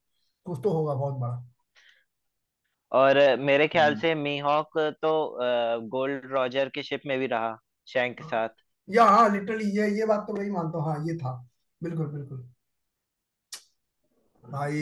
कुछ 0.45 0.59
तो 0.63 0.69
होगा 0.69 0.93
बहुत 0.93 1.13
बड़ा। 1.15 1.47
और 2.91 3.17
मेरे 3.39 3.67
ख्याल 3.67 3.91
हम्म। 3.91 4.01
से 4.01 4.13
मीहॉक 4.15 4.77
तो 5.01 5.11
गोल्ड 5.89 6.31
रॉजर 6.31 6.69
के 6.69 6.83
शिप 6.83 7.01
में 7.05 7.17
भी 7.19 7.27
रहा 7.27 7.57
शैंक 7.87 8.17
के 8.17 8.23
साथ। 8.23 8.49
या 8.87 9.03
हाँ 9.05 9.29
लिटरली 9.29 9.69
ये 9.77 9.89
ये 9.99 10.05
बात 10.05 10.25
तो 10.27 10.33
वही 10.33 10.49
मानता 10.51 10.77
हूँ 10.77 10.85
हाँ 10.85 11.05
ये 11.07 11.15
था। 11.17 11.31
बिल्कुल 11.81 12.07
बिल्कुल। 12.07 12.43
भाई 14.43 14.81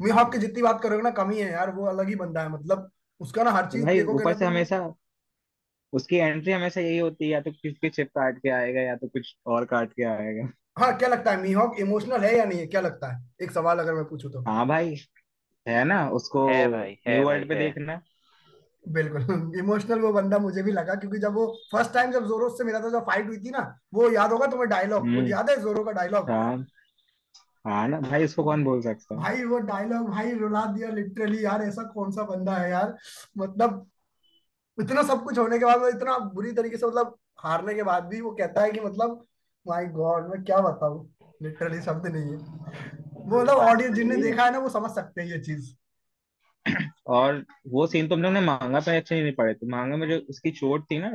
मी 0.00 0.10
हॉक 0.10 0.32
की 0.32 0.38
जितनी 0.38 0.62
बात 0.62 0.80
करोगे 0.82 1.02
ना 1.02 1.10
कमी 1.12 1.40
है 1.40 1.50
यार 1.50 1.70
वो 1.72 1.86
अलग 1.86 2.08
ही 2.08 2.14
बंदा 2.16 2.42
है 2.42 2.48
मतलब 2.50 2.90
उसका 3.20 3.42
ना 3.42 3.50
हर 3.52 3.70
चीज़ 3.70 3.84
भाई 3.84 3.94
देखोगे 3.94 4.24
ना 4.24 4.24
ऊपर 4.24 4.34
से 4.34 4.44
तुम 4.44 4.46
हमेशा 4.46 4.78
उसकी 5.92 6.16
एंट्री 6.18 6.52
हमेशा 6.52 6.80
यही 6.80 6.98
होती 6.98 7.24
है 7.24 7.30
या 7.30 7.40
तो 7.40 7.50
किसकी 7.52 7.90
चिप 7.90 8.08
काट 8.14 8.38
के 8.38 8.50
आएगा 8.52 8.80
या 8.80 8.96
तो 8.96 9.08
कुछ 9.08 9.34
और 9.46 9.64
काट 9.66 9.92
के 9.92 10.04
आएगा। 10.06 10.48
हाँ 10.78 10.96
क्या 10.98 11.08
लगता 11.08 11.30
है 11.30 11.40
मीहॉक 11.42 11.78
इमोशनल 11.80 12.24
है 12.24 12.36
या 12.36 12.44
नहीं 12.44 12.58
है? 12.60 12.66
क्या 12.66 12.80
लगता 12.80 13.12
है? 13.12 13.20
एक 13.42 13.50
सवाल 13.50 13.78
अगर 13.78 13.94
मैं 13.94 14.04
पूछूँ 14.04 14.30
तो। 14.32 14.42
हाँ 14.46 14.66
भाई 14.66 14.94
है 15.66 15.82
ना 15.84 16.08
उसको 16.12 16.46
है 16.48 16.66
भाई 16.68 16.96
है 17.06 17.14
न्यू 17.14 17.24
भाई 17.24 17.26
वर्ल्ड 17.26 17.48
पे 17.48 17.54
है। 17.54 17.60
देखना। 17.64 18.00
बिल्कुल 18.88 19.22
इमोशनल 19.58 20.00
वो 20.00 20.12
बंदा 20.12 20.38
मुझे 20.38 20.62
भी 20.62 20.72
लगा 20.72 20.94
क्योंकि 20.94 21.18
जब 21.18 21.34
वो 21.34 21.46
फ़र्स्ट 21.72 21.92
टाइम 21.94 22.12
जब 22.12 22.26
जोरो 22.26 22.48
से 22.56 22.64
मिला 22.64 22.80
था 22.80 22.90
जब 22.90 23.06
फाइट 23.06 23.26
हुई 23.26 23.38
थी 23.38 23.50
ना 23.50 23.60
वो 23.94 24.10
याद 24.10 24.32
होगा 24.32 24.46
तुम्हें 24.46 24.68
डायलॉग 24.68 25.02
वो 25.02 25.08
हम्म। 25.08 25.26
याद 25.26 25.50
है 25.50 25.56
जोरो 25.62 25.84
का 25.84 25.92
डायलॉग 25.92 26.30
हाँ। 26.30 26.56
हाँ 27.68 27.88
ना 27.88 28.00
भाई 28.00 28.24
उसको 28.24 28.44
कौन 28.44 28.64
बोल 28.64 28.82
सकता 28.82 29.14
है? 29.14 29.20
भाई 29.20 29.44
वो 29.44 29.58
डायलॉग 29.58 30.08
भाई 30.08 30.32
रुला 30.32 30.64
दिया 30.66 30.90
लिटरली 30.90 31.44
यार 31.44 31.62
ऐसा 31.62 31.82
कौन 31.82 32.10
सा 32.10 32.22
बंदा 32.22 32.54
है 32.54 32.70
यार? 32.70 32.96
मतलब 33.38 33.86
इतना 34.78 35.02
सब 35.02 35.24
कुछ 35.24 35.38
होने 35.38 35.58
के 35.58 35.64
बाद 35.64 35.80
वो 35.80 35.88
इतना 35.88 36.18
बुरी 36.18 36.52
तरीके 36.52 36.76
से 36.76 36.86
मतलब 36.86 37.16
हारने 37.38 37.74
के 37.74 37.82
बाद 37.82 38.04
भी 38.04 38.20
वो 38.20 38.30
कहता 38.30 38.62
है 38.62 38.70
कि 38.70 38.80
मतलब 38.80 39.26
माय 39.66 39.86
गॉड 39.86 40.30
मैं 40.30 40.44
क्या 40.44 40.58
बताऊँ? 40.58 41.14
लिटरली 41.42 41.80
शब्द 41.82 42.06
नहीं 42.06 42.32
है. 42.32 42.36
वो 43.26 43.40
मतलब 43.42 43.56
ऑडियंस 43.56 43.94
जिनने 43.94 44.16
देखा 44.16 44.44
है 44.44 44.52
ना 44.52 44.58
वो 44.58 44.68
समझ 44.68 44.90
सकते 44.90 45.20
हैं 45.20 45.28
ये 45.28 45.38
चीज़। 45.38 45.74
और 47.06 47.44
वो 47.68 47.86
सीन 47.86 48.08
तुम 48.08 48.22
लोग 48.22 48.32
ने 48.32 48.40
मांगा 48.40 48.80
पे 48.80 48.96
अच्छे 48.96 49.22
नहीं 49.22 49.32
पड़े 49.32 49.54
थे। 49.54 49.66
मांगा 49.66 49.96
में 49.96 50.08
जो 50.08 50.16
उसकी 50.30 50.50
चोट 50.50 50.84
थी 50.84 50.98
ना 50.98 51.08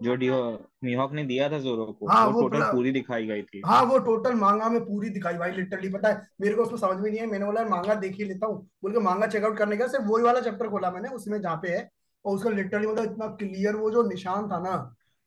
जो 0.00 0.14
डियो 0.14 0.36
ने 0.82 1.24
दिया 1.24 1.48
था 1.50 1.58
जोरो 1.58 1.84
को 1.92 2.08
हाँ 2.08 2.26
वो 2.26 2.32
वो 2.32 2.48
टोटल 2.48 2.62
पूरी 2.64 2.90
दिखाई 2.92 3.26
गई 3.26 3.42
थी। 3.42 3.62
हाँ 3.66 3.82
वो 3.82 3.98
टोटल 3.98 4.34
मांगा 4.34 4.68
में 4.68 4.80
पूरी 4.84 5.10
दिखाई 5.10 5.34
भाई 5.34 5.52
लिटरली 5.52 5.88
पता 5.88 6.08
है 6.08 6.26
मेरे 6.40 6.54
को 6.54 6.62
उसमें 6.62 6.78
समझ 6.78 6.96
में 6.96 7.10
नहीं 7.10 7.20
है 7.20 7.26
मैंने 7.26 7.44
बोला 7.44 7.64
मांगा 7.66 7.94
देख 7.96 8.16
ही 8.16 8.24
लेता 8.24 8.46
हूँ। 8.46 8.58
बोल 8.82 8.92
के 8.92 8.98
मांगा 8.98 9.26
चेकआउट 9.26 9.56
करने 9.58 9.76
का 9.76 9.86
सिर्फ़ 9.86 10.06
वही 10.06 10.24
वाला 10.24 10.40
चैप्टर 10.40 10.68
खोला 10.68 10.90
मैंने 10.90 11.08
उसमें 11.10 11.40
जहाँ 11.40 11.56
पे 11.56 11.68
है 11.68 11.88
और 12.24 12.34
उसका 12.34 12.50
लिटरली 12.50 12.86
मतलब 12.86 13.12
इतना 13.12 13.26
क्लियर 13.36 13.76
वो 13.76 13.90
जो 13.90 14.02
निशान 14.08 14.48
था 14.50 14.58
ना 14.60 14.76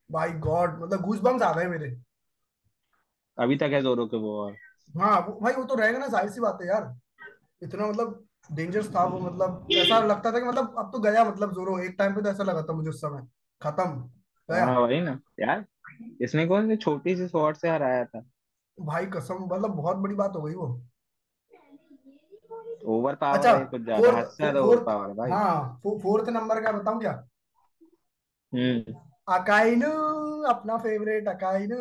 भाई 0.09 0.31
गॉड 0.41 0.81
मतलब 0.83 1.01
गूज 1.01 1.19
बम्स 1.19 1.41
आ 1.41 1.51
गए 1.53 1.67
मेरे। 1.67 1.89
अभी 3.37 3.55
तक 3.55 3.69
है 3.73 3.81
जोरो 3.81 4.05
के 4.05 4.17
वो 4.17 4.37
और। 4.39 4.55
हाँ 4.97 5.19
वो, 5.19 5.39
भाई 5.41 5.53
वो 5.53 5.63
तो 5.63 5.75
रहेगा 5.75 5.99
ना 5.99 6.07
ज़ाहिर 6.07 6.29
सी 6.29 6.41
बात 6.41 6.59
है 6.61 6.67
यार। 6.67 6.93
इतना 7.61 7.87
मतलब 7.87 8.23
डेंजरस 8.49 8.89
था 8.95 9.03
वो 9.05 9.19
मतलब 9.19 9.67
ऐसा 9.73 9.99
लगता 10.01 10.31
था 10.31 10.39
कि 10.39 10.45
मतलब 10.45 10.75
अब 10.79 10.89
तो 10.93 10.99
गया 10.99 11.23
मतलब 11.25 11.53
जोरो 11.53 11.77
एक 11.79 11.95
टाइम 11.99 12.15
पे 12.15 12.21
तो 12.21 12.29
ऐसा 12.29 12.43
लगा 12.43 12.61
था 12.61 12.73
मुझे 12.73 12.89
उस 12.89 13.01
समय। 13.01 13.27
खत्म। 13.61 14.09
हाँ। 14.49 14.79
वही 14.79 14.99
ना। 15.01 15.19
यार 15.39 15.65
इसने 16.21 16.45
कौन 16.47 16.67
सी 16.69 16.75
छोटी 16.75 17.15
सी 17.15 17.27
स्वॉर्ड 17.27 17.57
से 17.57 17.69
हराया 17.69 18.05
था? 18.05 18.23
भाई 18.77 19.05
कसम 19.05 19.43
मतलब 19.45 19.75
बहुत 19.75 19.97
बड़ी 19.97 20.15
बात 20.15 20.35
हो 20.35 20.41
गई 20.41 20.53
वो। 20.53 20.67
ओवर 22.87 23.15
पावर 23.15 23.37
अच्छा 23.37 23.57
है 23.57 23.65
कुछ 23.65 23.81
ज़्यादा। 23.81 24.01
फोर्थ 24.01 24.17
हद 24.17 24.25
से 24.25 24.35
ज़्यादा 24.35 24.59
ओवर 24.61 24.83
पावर 24.83 25.07
है 25.09 25.15
भाई। 25.15 25.31
हाँ 25.31 25.79
फो, 25.83 25.97
फोर्थ 25.99 26.29
नंबर 26.29 26.61
का 26.61 26.71
बताऊँ 26.71 26.99
क्या? 26.99 27.11
हम्म। 28.53 28.93
अकाइनु 29.33 29.91
अपना 30.49 30.77
फेवरेट 30.77 31.27
अकाइनु। 31.27 31.77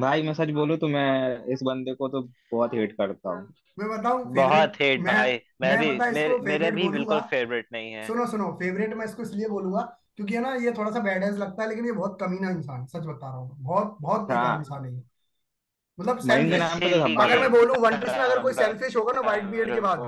भाई 0.00 0.22
मैं 0.22 0.34
सच 0.34 0.50
बोलूँ 0.50 0.76
तो 0.78 0.88
मैं 0.88 1.44
इस 1.44 1.62
बंदे 1.62 1.94
को 1.94 2.08
तो 2.08 2.22
बहुत 2.52 2.74
हेट 2.74 2.92
करता 2.92 3.30
हूँ। 3.30 3.52
मैं 3.78 3.88
बताऊँ 3.88 4.24
फेवरेट 4.24 4.36
बहुत 4.36 4.80
हेट 4.80 5.00
मैं 5.00 5.14
भाई। 5.14 5.32
मैं 5.32 5.40
मैं 5.60 5.78
भी 5.78 5.86
है 5.86 5.94
इसको 5.94 6.12
मेरे 6.12 6.28
मेरे 6.28 6.58
फेवरेट 6.58 6.74
भी 6.74 6.82
बोलूँगा? 6.82 6.98
बिल्कुल 6.98 7.20
फेवरेट 7.30 7.66
नहीं 7.72 7.92
है। 7.92 8.06
सुनो 8.06 8.26
सुनो 8.26 8.50
फेवरेट 8.52 8.94
मैं 8.94 9.04
इसको 9.04 9.22
इसलिए 9.22 9.48
बोलूँगा 9.48 9.80
क्योंकि 10.18 10.34
है 10.34 10.40
ना 10.40 10.54
ये 10.54 10.72
थोड़ा 10.72 10.90
सा 10.90 11.00
बैड 11.00 11.24
लगता 11.24 11.62
है 11.62 11.68
लेकिन 11.68 11.86
ये 11.86 11.92
बहुत 11.92 12.18
कमीना 12.20 12.50
इंसान 12.50 12.80
है, 12.80 12.86
सच 12.86 13.06
बता 13.06 13.28
रहा 13.28 13.36
हूँ। 13.36 13.56
बहुत 13.60 13.96
बहुत 14.00 14.20
बेकार 14.20 14.44
हाँ। 14.44 14.58
इंसान 14.58 14.84
है 14.84 14.92
ये। 14.94 15.02
मतलब 15.98 16.18
सेल्फिश 16.20 16.60
तो 16.82 16.98
धब्बा 16.98 17.24
अगर 17.24 17.40
मैं 17.40 17.50
बोलूँ 17.50 17.76
वन 17.76 17.96
पीस 18.00 18.10
में 18.10 18.18
अगर 18.18 18.42
कोई 18.42 18.52
सेल्फिश 18.52 18.96
होगा 18.96 19.12
ना 19.12 19.20
व्हाइट 19.20 19.44
बियर्ड 19.44 19.74
के 19.74 19.80
बाद 19.80 19.98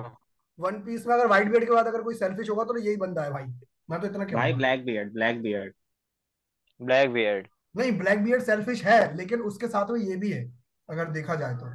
वन 0.59 0.81
पीस 0.83 1.07
में 1.07 1.15
अगर 1.15 1.27
व्हाइट 1.27 1.49
बियर्ड 1.49 1.65
के 1.65 1.73
बाद 1.73 1.87
अगर 1.87 2.03
कोई 2.03 2.15
सेल्फिश 2.15 2.51
होगा 2.51 2.65
तो 2.65 2.77
यही 2.79 2.97
बंदा 2.97 3.23
है 3.23 3.31
भाई। 3.31 3.45
मैं 3.91 4.01
तो 4.01 4.07
इतना 4.07 4.25
भाई 4.25 4.53
black 4.53 4.85
beard 4.85 5.13
black 5.13 5.43
beard 5.43 5.73
black 6.81 7.11
beard 7.11 7.47
नहीं 7.77 7.93
ब्लैक 7.99 8.23
बियर्ड 8.25 8.43
सेल्फिश 8.43 8.85
है 8.85 9.17
लेकिन 9.17 9.41
उसके 9.43 9.69
साथ 9.69 9.91
में 9.91 10.01
ये 10.01 10.17
भी 10.17 10.31
है 10.31 10.43
अगर 10.89 11.11
देखा 11.11 11.35
जाए 11.35 11.55
तो। 11.55 11.67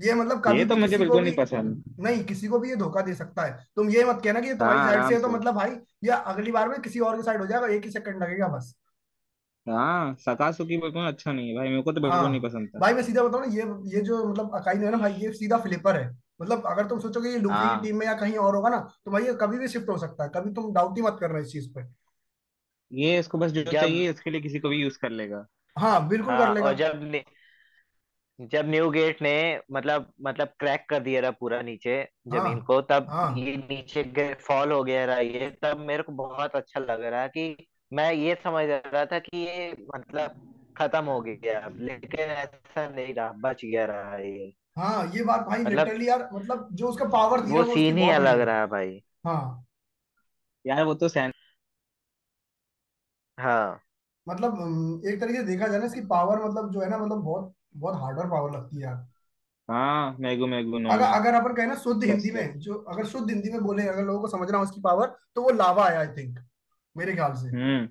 ये 0.00 0.14
मतलब 0.14 0.42
कभी 0.44 0.64
ये 0.64 0.64
तो 0.64 0.76
मुझे 0.76 0.98
किसी 0.98 1.04
को 1.04 1.18
बिल्कुल 1.18 1.22
नहीं 1.22 1.34
पसंद। 1.34 1.82
नहीं 2.00 2.24
किसी 2.24 2.48
को 2.48 2.58
भी 2.58 2.68
ये 2.70 2.76
धोखा 2.76 3.00
दे 3.02 3.14
सकता 3.14 3.44
है। 3.44 3.52
तुम 3.76 3.90
ये 3.90 4.04
मत 4.04 4.20
कहना 4.24 4.40
कि 4.40 4.48
ये 4.48 4.54
तुम्हारी 4.56 4.82
हाँ 4.82 4.82
साइड 4.82 5.04
से 5.04 5.14
है 5.14 5.20
तो 5.22 5.28
मतलब 5.28 5.54
भाई 5.54 5.76
या 6.04 6.16
अगली 6.28 6.52
बार 6.52 6.68
में 6.68 6.80
किसी 6.82 7.00
और 7.02 7.16
की 7.16 7.22
साइड 7.22 7.40
हो 7.40 7.46
जाएगा 7.46 7.66
एक 7.68 7.84
ही 7.84 7.90
सेकंड 7.90 8.22
लगेगा 8.22 8.48
बस। 8.48 8.74
हाँ 9.66 10.14
सकासुकी 10.16 10.76
बिल्कुल 10.78 11.06
अच्छा 11.06 11.32
नहीं 11.32 11.48
है 11.48 11.54
भाई 11.56 11.68
मेरे 11.68 11.82
को 11.82 11.92
तो 11.92 12.00
बिल्कुल 12.02 12.26
नहीं 12.26 12.40
हाँ 12.40 12.40
पसंद 12.42 12.68
था। 12.70 12.80
भाई 12.80 12.94
मैं 12.94 13.02
सीधा 13.02 13.22
बताऊँ 13.22 13.46
ना 13.46 13.52
ये 13.52 13.62
ये 13.90 14.00
जो 14.02 14.24
मतलब 14.26 14.54
अकाई 14.56 14.76
है 14.76 14.90
ना 14.90 14.96
भाई 14.98 15.12
ये 15.16 15.32
सीधा 15.32 15.56
फ्लिपर 15.58 15.96
है। 15.96 16.08
मतलब 16.42 16.66
अगर 16.66 16.86
तुम 16.88 17.00
सोचोगे 17.00 17.30
ये 17.30 17.38
लूफी 17.38 17.68
की 17.68 17.76
हाँ। 17.76 17.78
टीम 17.78 17.96
में 17.98 18.06
या 18.06 18.14
कहीं 18.16 18.36
और 18.38 18.54
होगा 18.56 18.68
ना 18.70 18.78
तो 19.04 19.10
भाई 19.10 19.24
ये 19.24 19.34
कभी 19.40 19.58
भी 19.58 19.68
शिफ्ट 19.68 19.88
हो 19.88 19.98
सकता 19.98 20.24
है। 20.24 20.30
कभी 20.34 20.52
तुम 20.54 20.72
डाउट 20.74 20.96
ही 20.98 21.02
मत 21.02 21.16
करना 21.20 21.38
इस 21.38 21.52
चीज़ 21.52 21.68
पे। 21.74 21.84
ये 22.90 23.18
इसको 23.18 23.38
बस 23.38 23.50
जो 23.52 23.62
चाहिए 23.64 24.10
इसके 24.10 24.30
लिए 24.30 24.40
किसी 24.40 24.58
को 24.60 24.68
भी 24.68 24.76
यूज़ 24.76 24.98
कर 24.98 25.10
लेगा। 25.12 25.46
हाँ 25.76 26.08
बिल्कुल 26.08 26.36
कर 26.36 26.48
हाँ 26.48 26.50
लेगा। 26.50 26.70
और 26.70 26.74
जब 26.74 27.00
जब 28.42 28.66
न्यू 28.66 28.88
गेट 28.90 29.20
ने 29.22 29.32
मतलब 29.72 30.12
मतलब 30.22 30.48
क्रैक 30.58 30.86
कर 30.88 31.00
दिया 31.00 31.20
रहा 31.20 31.30
पूरा 31.32 31.60
नीचे 31.62 31.94
ज़मीन 32.28 32.60
हाँ 32.60 32.62
को 32.62 32.80
तब 32.82 33.08
हाँ। 33.08 33.28
ये 33.32 33.56
नीचे 33.58 34.34
फॉल 34.40 34.72
हो 34.72 34.82
गया 34.84 35.04
रहा 35.04 35.18
ये 35.18 35.50
तब 35.62 35.78
मेरे 35.80 36.02
को 36.02 36.12
बहुत 36.14 36.56
अच्छा 36.56 36.80
लग 36.82 37.02
रहा 37.04 37.26
कि 37.28 37.56
मैं 37.92 38.12
ये 38.12 38.34
समझ 38.44 38.64
रहा 38.68 39.04
था 39.06 39.18
कि 39.20 39.36
ये 39.38 39.70
मतलब 39.88 40.34
खत्म 40.76 41.04
हो 41.06 41.20
गया 41.22 41.66
लेकिन 41.70 42.20
ऐसा 42.30 42.88
नहीं 42.88 43.14
रहा 43.14 43.32
बच 43.40 43.64
गया 43.64 43.84
रहा 43.86 44.16
ये। 44.18 44.52
हाँ 44.76 45.04
ये 45.14 45.22
बात 45.24 45.40
भाई 45.46 45.64
मतलब 45.64 45.66
लिटरली 45.66 46.08
यार 46.08 46.28
मतलब 46.32 46.68
जो 46.74 46.88
उसका 46.88 47.04
पावर 47.10 47.40
दिया 47.42 47.52
वो 47.52 47.62
वो 47.62 47.74
उसकी 47.74 47.92
सीन 47.92 47.98
ही 47.98 48.08
अलग 48.10 48.40
है। 48.40 48.40
रहा 48.42 48.66
भाई। 48.68 49.00
हाँ। 49.26 49.66
यार 50.64 50.84
वो 50.84 50.94
तो 50.96 51.08
सैन 51.08 51.32
हाँ। 53.38 53.82
मतलब 54.26 55.02
एक 55.06 55.20
तरीके 55.20 55.38
से 55.38 55.44
देखा 55.46 55.66
जाए 55.68 55.78
ना 55.80 55.86
इसकी 55.86 56.00
पावर 56.06 56.44
मतलब 56.44 56.70
जो 56.72 56.80
है 56.80 56.88
ना 56.90 56.98
मतलब 56.98 57.22
बहुत 57.24 57.54
बहुत 57.76 57.94
हार्डर 57.94 58.26
पावर 58.26 58.50
लगती 58.50 58.76
है 58.76 58.82
यार। 58.82 59.06
हाँ 59.70 60.16
मैगो 60.20 60.46
मैगो 60.46 60.78
नो 60.78 60.90
अगर 60.90 61.04
अगर 61.04 61.34
अपन 61.34 61.54
कहें 61.54 61.66
ना 61.66 61.74
शुद्ध 61.74 62.04
हिंदी 62.04 62.30
में 62.30 62.58
जो 62.58 62.74
अगर 62.74 63.06
शुद्ध 63.06 63.30
हिंदी 63.30 63.50
में 63.50 63.62
बोले 63.62 63.86
अगर 63.88 64.04
लोगों 64.04 64.20
को 64.20 64.28
समझना 64.28 64.58
हो 64.58 64.64
उसकी 64.64 64.80
पावर 64.80 65.06
तो 65.34 65.42
वो 65.42 65.50
लावा 65.50 65.88
है 65.88 65.96
आई 65.96 66.06
थिंक 66.06 66.38
मेरे 66.96 67.14
ख्याल 67.14 67.32
से। 67.32 67.48
हम्म। 67.48 67.88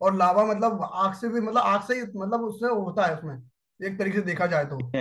और 0.00 0.14
लावा 0.14 0.44
मतलब 0.44 0.90
आग 0.92 1.14
से 1.14 1.28
भी 1.28 1.40
मतलब 1.40 1.62
आग 1.62 1.82
से 1.82 1.94
ही 1.94 2.02
मतलब 2.02 2.40
उससे 2.40 2.66
होता 2.66 3.06
है 3.06 3.16
उसमें 3.16 3.42
एक 3.86 3.98
तरीके 3.98 4.18
से 4.18 4.24
देखा 4.24 4.46
जाए 4.46 4.64
तो। 4.64 4.92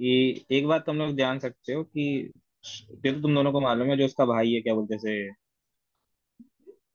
ये 0.00 0.44
एक 0.50 0.66
बात 0.66 0.86
तुम 0.86 0.96
लोग 0.96 1.16
जान 1.16 1.38
सकते 1.38 1.72
हो 1.72 1.84
कि 1.84 2.32
ये 3.06 3.12
तो 3.12 3.20
तुम 3.20 3.34
दोनों 3.34 3.52
को 3.52 3.60
मालूम 3.60 3.88
है 3.88 3.96
जो 3.96 4.04
उसका 4.04 4.24
भाई 4.24 4.52
है 4.52 4.60
क्या 4.60 4.74
बोलते 4.74 4.98
से 4.98 5.30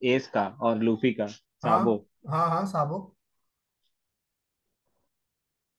एस 0.04 0.28
का 0.28 0.58
और 0.62 0.78
लूफी 0.78 1.14
का 1.14 1.24
हाँ 1.24 1.32
साबो। 1.32 2.08
हाँ 2.28 2.50
हाँ 2.50 2.66
साबो। 2.66 3.15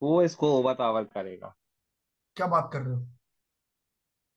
वो 0.03 0.23
इसको 0.23 0.53
ओवर 0.59 0.75
पावर 0.75 1.05
करेगा। 1.05 1.55
क्या 2.37 2.47
बात 2.47 2.71
कर 2.73 2.81
रहे 2.81 2.95
हो? 2.95 3.07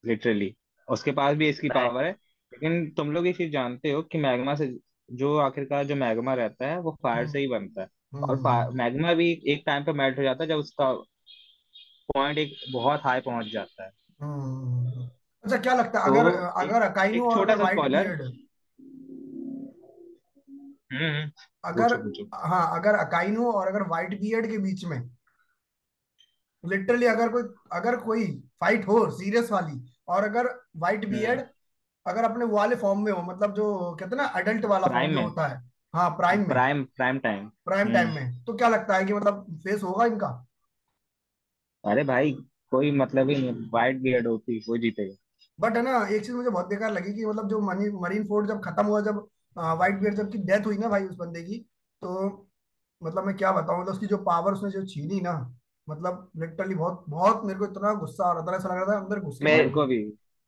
लिटरली 0.03 0.55
उसके 0.87 1.11
पास 1.11 1.35
भी 1.37 1.49
इसकी 1.49 1.67
मैं 1.69 1.77
पावर 1.77 2.05
है 2.05 2.11
लेकिन 2.11 2.89
तुम 2.91 3.11
लोग 3.11 3.25
ये 3.27 3.33
चीज़ 3.33 3.51
जानते 3.51 3.91
हो 3.91 4.01
कि 4.01 4.17
मैग्मा 4.17 4.55
से 4.55 4.67
जो 5.09 5.35
आखिरकार 5.37 5.83
जो 5.85 5.95
मैग्मा 5.95 6.33
रहता 6.33 6.67
है 6.67 6.79
वो 6.79 6.91
फायर 7.03 7.19
हम्म। 7.19 7.31
से 7.31 7.39
ही 7.39 7.47
बनता 7.47 7.81
है। 7.81 7.87
और 8.23 8.35
हम्म। 8.37 8.77
मैग्मा 8.77 9.13
भी 9.13 9.31
एक 9.47 9.63
टाइम 9.65 9.83
पे 9.83 9.93
मेल्ट 9.93 10.17
हो 10.17 10.23
जाता 10.23 10.43
है 10.43 10.47
जब 10.49 10.57
उसका 10.57 10.91
पॉइंट 12.09 12.37
एक 12.37 12.53
बहुत 12.73 13.01
हाई 13.03 13.21
पहुँच 13.21 13.45
जाता 13.45 13.83
है। 13.83 13.91
हम्म। 14.21 15.07
अच्छा 15.43 15.57
क्या 15.57 15.75
लगता 15.75 15.99
है 15.99 16.05
तो 16.05 16.19
अगर 16.19 16.29
एक 16.29 16.69
अगर 16.69 16.81
अकाइनो 16.81 17.15
एक 17.15 17.31
और 17.31 17.37
छोटा 17.37 17.53
अगर 17.53 17.57
सा 17.57 17.63
व्हाइट 17.63 17.77
स्पॉइलर 17.77 18.07
बियर्ड 18.07 18.21
हम्म 20.91 21.05
हम्म, 21.05 21.31
अगर 21.65 21.95
पूछो 21.97 22.23
पूछो। 22.23 22.47
हाँ 22.47 22.79
अगर 22.79 22.95
अकाइनो 22.97 23.51
और 23.51 23.67
अगर 23.67 23.83
व्हाइट 23.87 24.19
बियर्ड 24.21 24.47
के 24.51 24.57
बीच 24.57 24.83
में 24.85 24.99
लिटरली 26.65 27.05
अगर 27.05 27.29
कोई 27.29 27.43
अगर 27.71 27.95
कोई 27.95 28.43
फाइट 28.61 28.87
हो 28.87 29.09
सीरियस 29.11 29.51
वाली 29.51 29.93
और 30.07 30.23
अगर 30.23 30.47
व्हाइट 30.77 31.09
बियर्ड 31.09 31.41
अगर 32.07 32.23
अपने 32.23 32.45
वो 32.45 32.57
वाले 32.57 32.75
फॉर्म 32.75 33.05
में 33.05 33.11
हो 33.11 33.21
मतलब 33.21 33.53
जो 33.53 33.95
कहते 33.99 34.15
हैं 34.15 34.23
ना 34.23 34.23
अडल्ट 34.23 34.65
वाला 34.65 34.87
फॉर्म 34.87 35.15
में। 35.15 35.23
होता 35.23 35.47
है। 35.47 35.71
हाँ 35.95 36.09
प्राइम 36.09 36.39
में। 36.39 36.47
Prime 36.47 36.83
prime 36.83 37.19
time 37.19 37.47
prime 37.65 37.93
time 37.93 38.09
में। 38.09 38.43
तो 38.43 38.53
क्या 38.53 38.69
लगता 38.69 38.95
है 38.95 39.05
कि 39.05 39.13
मतलब 39.13 39.59
फेस 39.63 39.83
होगा 39.83 40.05
इनका? 40.05 40.45
अरे 41.85 42.03
भाई 42.03 42.31
कोई 42.71 42.91
मतलब 42.91 43.29
ही 43.29 43.35
नहीं 43.35 43.69
वाइट 43.73 44.01
बियर्ड 44.01 44.27
होती 44.27 44.59
कोई 44.59 44.79
जीतेगा 44.79 45.15
बट 45.59 45.77
है 45.77 45.83
ना 45.83 46.07
एक 46.07 46.25
चीज़ 46.25 46.35
मुझे 46.35 46.49
बहुत 46.49 46.67
बेकार 46.67 46.91
लगी 46.91 47.13
कि 47.13 47.25
मतलब 47.25 47.49
जो 47.49 47.59
मनी 47.59 47.89
मरीन 47.89 48.27
फोर्ट 48.27 48.47
जब 48.47 48.61
खत्म 48.63 48.85
हुआ 48.85 49.01
जब 49.01 49.27
व्हाइट 49.57 49.99
बियर्ड 49.99 50.17
जब 50.17 50.31
की 50.31 50.37
डेथ 50.37 50.65
हुई 50.65 50.77
ना 50.77 50.89
भाई 50.89 51.05
उस 51.05 51.15
बंदे 51.15 51.43
की 51.43 51.57
तो 52.01 52.29
मतलब 53.03 53.23
मैं 53.23 53.37
क्या 53.37 53.51
बताऊँ 53.51 53.81
मतलब 53.81 53.93
उसकी 53.93 54.05
जो 54.05 54.17
पावर 54.17 54.53
उसने 54.53 54.71
जो 54.71 54.85
छीनी 54.85 55.21
ना 55.21 55.58
मतलब 55.89 56.29
लिटरली 56.37 56.75
बहुत 56.75 57.05
बहुत 57.09 57.45
मेरे 57.45 57.59
को 57.59 57.65
इतना 57.65 57.93
गुस्सा 57.93 58.25
आ 58.25 58.33
रहा 58.33 58.45
था 58.45 58.55
ऐसा 58.55 58.69
लग 58.69 58.75
रहा 58.75 58.85
था 58.85 58.99
अंदर 58.99 59.19
घुस 59.19 59.39
मेरे 59.41 59.69
को 59.69 59.85
भी। 59.85 59.97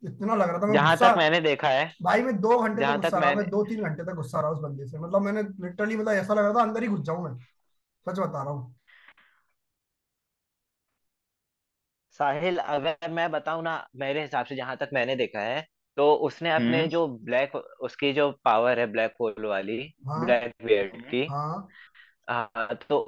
इतना 0.03 0.35
लग 0.35 0.49
रहा 0.49 0.59
था 0.59 0.65
मैं 0.65 0.73
जहाँ 0.73 0.97
तक 0.97 1.13
मैंने 1.17 1.39
देखा 1.41 1.67
है 1.67 1.91
भाई 2.01 2.21
मैं 2.21 2.35
दो 2.41 2.57
घंटे 2.59 2.81
तक 2.81 3.01
गुस्सा 3.01 3.19
रहा 3.19 3.33
मैं 3.33 3.49
दो 3.49 3.63
तीन 3.63 3.83
घंटे 3.83 4.03
तक 4.03 4.13
गुस्सा 4.13 4.41
रहा 4.41 4.49
उस 4.49 4.59
बंदे 4.59 4.87
से। 4.87 4.97
मतलब 4.97 5.21
मैंने 5.21 5.41
लिटरली 5.41 5.97
मतलब 5.97 6.13
ऐसा 6.13 6.33
लग 6.33 6.43
रहा 6.43 6.53
था 6.53 6.61
अंदर 6.61 6.83
ही 6.83 6.87
घुस 6.87 7.01
जाऊँ 7.01 7.23
मैं। 7.23 7.37
सच 8.05 8.19
बता 8.19 8.43
रहा 8.43 8.53
हूँ। 8.53 8.75
साहिल 12.19 12.57
अगर 12.57 13.11
मैं 13.11 13.31
बताऊँ 13.31 13.63
ना 13.63 13.87
मेरे 13.95 14.21
हिसाब 14.21 14.45
से 14.45 14.55
जहाँ 14.55 14.75
तक 14.77 14.89
मैंने 14.93 15.15
देखा 15.15 15.39
है 15.39 15.61
तो 15.97 16.13
उसने 16.15 16.51
अपने 16.51 16.77
हम्म। 16.77 16.89
जो 16.89 17.07
ब्लैक 17.07 17.55
उसकी 17.81 18.13
जो 18.13 18.31
पावर 18.45 18.79
है 18.79 18.85
ब्लैक 18.85 19.13
होल 19.21 19.45
वाली 19.45 19.77
हाँ। 20.07 20.25
ब्लैक 20.25 20.53
बियर्ड 20.65 21.05
की 21.05 21.25
हाँ। 21.25 21.67
हाँ 22.29 22.75
तो 22.89 22.99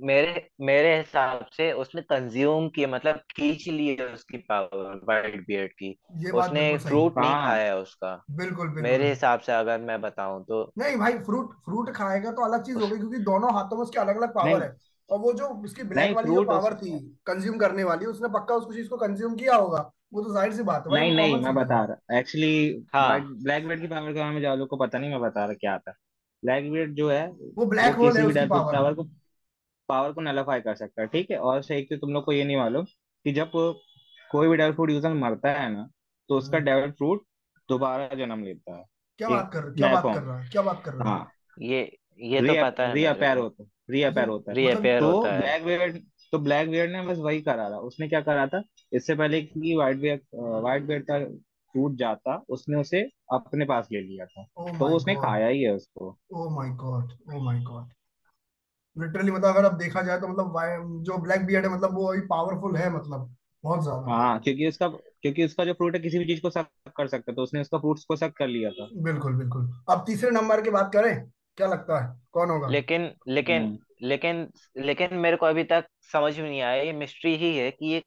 मेरे 0.00 0.48
मेरे 0.60 0.96
हिसाब 0.98 1.46
से 1.52 1.70
उसने 1.72 2.02
कंज्यूम 2.02 2.68
किया 2.68 2.88
मतलब 2.88 3.16
खींच 3.30 3.66
ली 3.68 3.86
है 3.90 4.06
उसकी 4.06 4.38
पावर 4.38 5.00
वाइट 5.04 5.46
बियर्ड 5.46 5.72
की। 5.72 5.88
ये 6.16 6.32
बात 6.32 6.44
उसने 6.44 6.60
बिल्कुल 6.60 6.78
सही। 6.78 6.88
फ्रूट 6.88 7.18
नहीं 7.18 7.30
हाँ। 7.30 7.46
खाया 7.46 7.64
है 7.64 7.76
उसका। 7.78 8.14
बिल्कुल 8.30 8.66
बिल्कुल। 8.66 8.82
मेरे 8.82 9.08
हिसाब 9.08 9.40
से 9.40 9.52
अगर 9.52 9.80
मैं 9.80 10.00
बताऊँ 10.00 10.44
तो। 10.44 10.62
नहीं 10.78 10.96
भाई 10.96 11.18
फ्रूट 11.20 11.54
फ्रूट 11.64 11.90
खाएगा 11.90 12.30
तो 12.30 12.44
अलग 12.44 12.62
चीज़ 12.62 12.78
हो 12.78 12.86
गई 12.86 12.98
क्योंकि 12.98 13.18
दोनों 13.18 13.52
हाथों 13.54 13.76
में 13.76 13.82
उसके 13.82 13.98
अलग 13.98 14.16
अलग 14.16 14.34
पावर 14.34 14.48
नहीं। 14.48 14.60
है। 14.60 14.76
और 15.10 15.18
वो 15.18 15.32
जो 15.32 15.46
उसकी 15.64 15.82
ब्लैक 15.82 16.04
नहीं 16.04 16.14
वाली 16.14 16.28
जो 16.28 16.34
फ्रूट 16.34 16.48
पावर 16.48 16.74
थी 16.74 16.98
कंज्यूम 17.26 17.58
करने 17.58 17.84
वाली 17.84 18.06
उसने 18.06 18.28
पक्का 18.28 18.54
उस 18.54 18.74
चीज़ 18.76 18.88
को 18.88 18.96
कंज्यूम 18.96 19.34
किया 19.34 19.54
होगा। 19.56 19.90
वो 20.12 20.22
तो 20.22 20.32
ज़ाहिर 20.34 20.52
सी 20.52 20.62
बात 20.62 20.84
है। 20.86 20.90
भाई 20.90 21.00
वो 21.00 21.06
नहीं 21.06 21.16
नहीं 21.16 21.32
कॉमन 21.32 21.44
मैं 21.44 21.52
चीज़ 21.52 21.58
है 21.58 21.64
बता 21.64 21.84
रहा 21.84 22.18
एक्चुअली 22.18 22.84
हाँ। 22.94 23.20
ब्लैक 23.42 23.66
बेल्ट 23.68 23.80
की 23.80 23.86
पावर 23.86 24.12
के 24.12 24.18
बारे 24.20 24.34
में 24.34 24.40
जालू 24.42 24.66
को 24.66 24.76
पता 24.76 24.98
नहीं 24.98 25.10
मैं 25.10 25.20
बता 25.20 25.44
रहा 25.44 25.54
क्या 25.54 25.78
था 25.78 25.92
ब्लैक 26.42 26.70
बेल्ट 26.72 26.92
जो 26.92 27.10
है 27.10 27.26
वो 27.28 27.52
वो 27.56 27.66
ब्लैक 27.66 27.94
होल 27.94 28.06
है 28.06 28.12
किसी 28.12 28.22
भी 28.22 28.28
उसकी 28.28 28.34
टाइप 28.34 28.48
के 28.48 28.58
पावर 28.58 28.72
पावर 28.72 28.94
को 28.94 29.04
पावर 29.88 30.12
को 30.12 30.20
नलीफाई 30.22 30.60
कर 30.60 30.74
सकता 30.76 31.02
है 31.02 31.08
ठीक 31.08 31.30
है? 31.30 31.36
और 31.38 31.62
सही 31.62 31.82
तो 31.82 31.96
तुम 31.96 32.12
लोग 32.12 32.24
को 32.24 32.32
ये 32.32 32.44
नहीं 32.44 32.56
मालूम 32.56 32.84
कि 32.84 33.32
जब 33.32 33.50
कोई 34.30 34.48
भी 34.48 34.56
डेविल 34.56 34.72
फ्रूट 34.72 34.90
यूज़र 34.90 35.14
मरता 35.16 35.52
है 35.52 35.70
ना 35.72 35.88
तो 36.30 36.36
उसका 36.38 36.58
डेविल 36.60 36.90
फ्रूट 36.92 37.22
दोबारा 37.68 38.08
जन्म 38.16 38.44
लेता 38.44 38.76
है। 38.76 38.84
क्या 39.18 39.28
बात 39.28 39.50
कर 39.52 39.70
क्या 39.72 39.92
बात 39.94 40.14
कर 40.14 40.22
रहा 40.22 40.38
है? 40.38 40.48
क्या 40.50 40.62
बात 40.62 40.82
कर 40.84 40.94
रहा 40.94 41.08
हाँ? 41.08 41.32
है। 41.58 41.68
ये 41.68 41.80
ये 42.22 42.40
तो 42.40 42.54
पता 42.62 42.86
है 42.86 42.94
रीअपेयर 42.94 43.38
होता 43.38 43.62
है 43.62 43.68
रीअपेयर 43.90 44.26
मतलब 44.26 44.32
होता 44.32 44.50
है। 44.50 44.56
मतलब 44.56 44.66
रीअपेयर 44.66 45.00
तो 45.00 45.10
होता 45.10 45.32
है। 45.32 45.40
ब्लैक 45.40 45.64
बियर्ड 45.64 45.98
तो 46.32 46.38
ब्लैक 46.38 46.70
बियर्ड 46.70 46.90
ने 46.92 47.02
बस 47.02 47.18
वही 47.18 47.40
करा 47.42 47.68
था। 47.70 47.78
उसने 47.80 48.08
क्या 48.08 48.20
करा 48.20 48.46
था? 48.46 48.62
इससे 48.92 49.14
पहले 49.14 49.40
कि 49.42 49.74
व्हाइट 49.76 49.96
बियर्ड 49.98 50.20
व्हाइट 50.34 50.82
बियर्ड 50.82 51.04
का 51.04 51.18
टूट 51.74 51.94
जाता 51.98 52.36
उसने 52.48 52.76
उसे 52.76 53.00
अपने 53.32 53.64
पास 53.64 53.88
ले 53.92 54.00
लिया 54.00 54.26
था। 54.26 54.46
ओ 54.58 54.68
तो 54.78 54.88
उसने 54.96 55.14
गॉड 55.14 55.24
खाया 55.24 55.46
ही 55.46 55.62
है 55.62 55.74
उसको। 55.74 56.08
ओ 56.34 56.48
my 56.50 56.70
god 56.76 57.12
oh 57.28 57.40
my 57.40 57.60
god 57.62 57.92
literally 58.98 59.30
मतलब 59.30 59.56
अगर 59.56 59.64
अब 59.64 59.76
देखा 59.78 60.02
जाए 60.02 60.20
तो 60.20 60.28
मतलब 60.28 61.02
जो 61.04 61.18
ब्लैक 61.18 61.44
बियर्ड 61.46 61.66
है 61.66 61.72
मतलब 61.72 61.94
वो 61.94 62.06
अभी 62.06 62.20
पावरफुल 62.26 62.76
है 62.76 62.90
मतलब 62.90 63.34
बहुत 63.64 63.82
ज़्यादा। 63.82 64.10
हाँ 64.12 64.38
क्योंकि 64.40 64.68
उसका 64.68 64.88
क्योंकि 64.88 65.44
उसका 65.44 65.64
जो 65.64 65.72
फ्रूट 65.72 65.94
है 65.94 66.00
किसी 66.00 66.18
भी 66.18 66.24
चीज़ 66.24 66.40
को 66.40 66.50
सक 66.50 66.66
कर 66.96 67.06
सकता 67.06 67.30
है 67.30 67.34
तो 67.36 67.42
उसने 67.42 67.60
उसका 67.60 67.78
फ्रूट्स 67.78 68.04
को 68.04 68.16
सक 68.16 68.32
कर 68.36 68.48
लिया 68.48 68.70
था। 68.70 68.88
बिल्कुल 69.02 69.34
बिल्कुल। 69.34 69.68
अब 69.90 70.04
तीसरे 70.06 70.30
नंबर 70.30 70.60
की 70.62 70.70
बात 70.70 70.90
करें 70.92 71.14
क्या 71.58 71.66
लगता 71.66 72.00
है? 72.00 72.16
कौन 72.32 72.50
होगा? 72.50 72.68
लेकिन 72.68 73.10
लेकिन 73.28 73.62
हम्म। 73.62 73.78
लेकिन 74.02 74.46
लेकिन 74.76 75.14
मेरे 75.16 75.36
को 75.36 75.46
अभी 75.46 75.64
तक 75.64 75.86
समझ 76.12 76.38
में 76.38 76.48
नहीं 76.48 76.60
आया 76.62 76.82
ये 76.82 76.92
मिस्ट्री 76.94 77.34
ही 77.36 77.56
है 77.56 77.70
कि 77.70 77.86
ये 77.86 78.02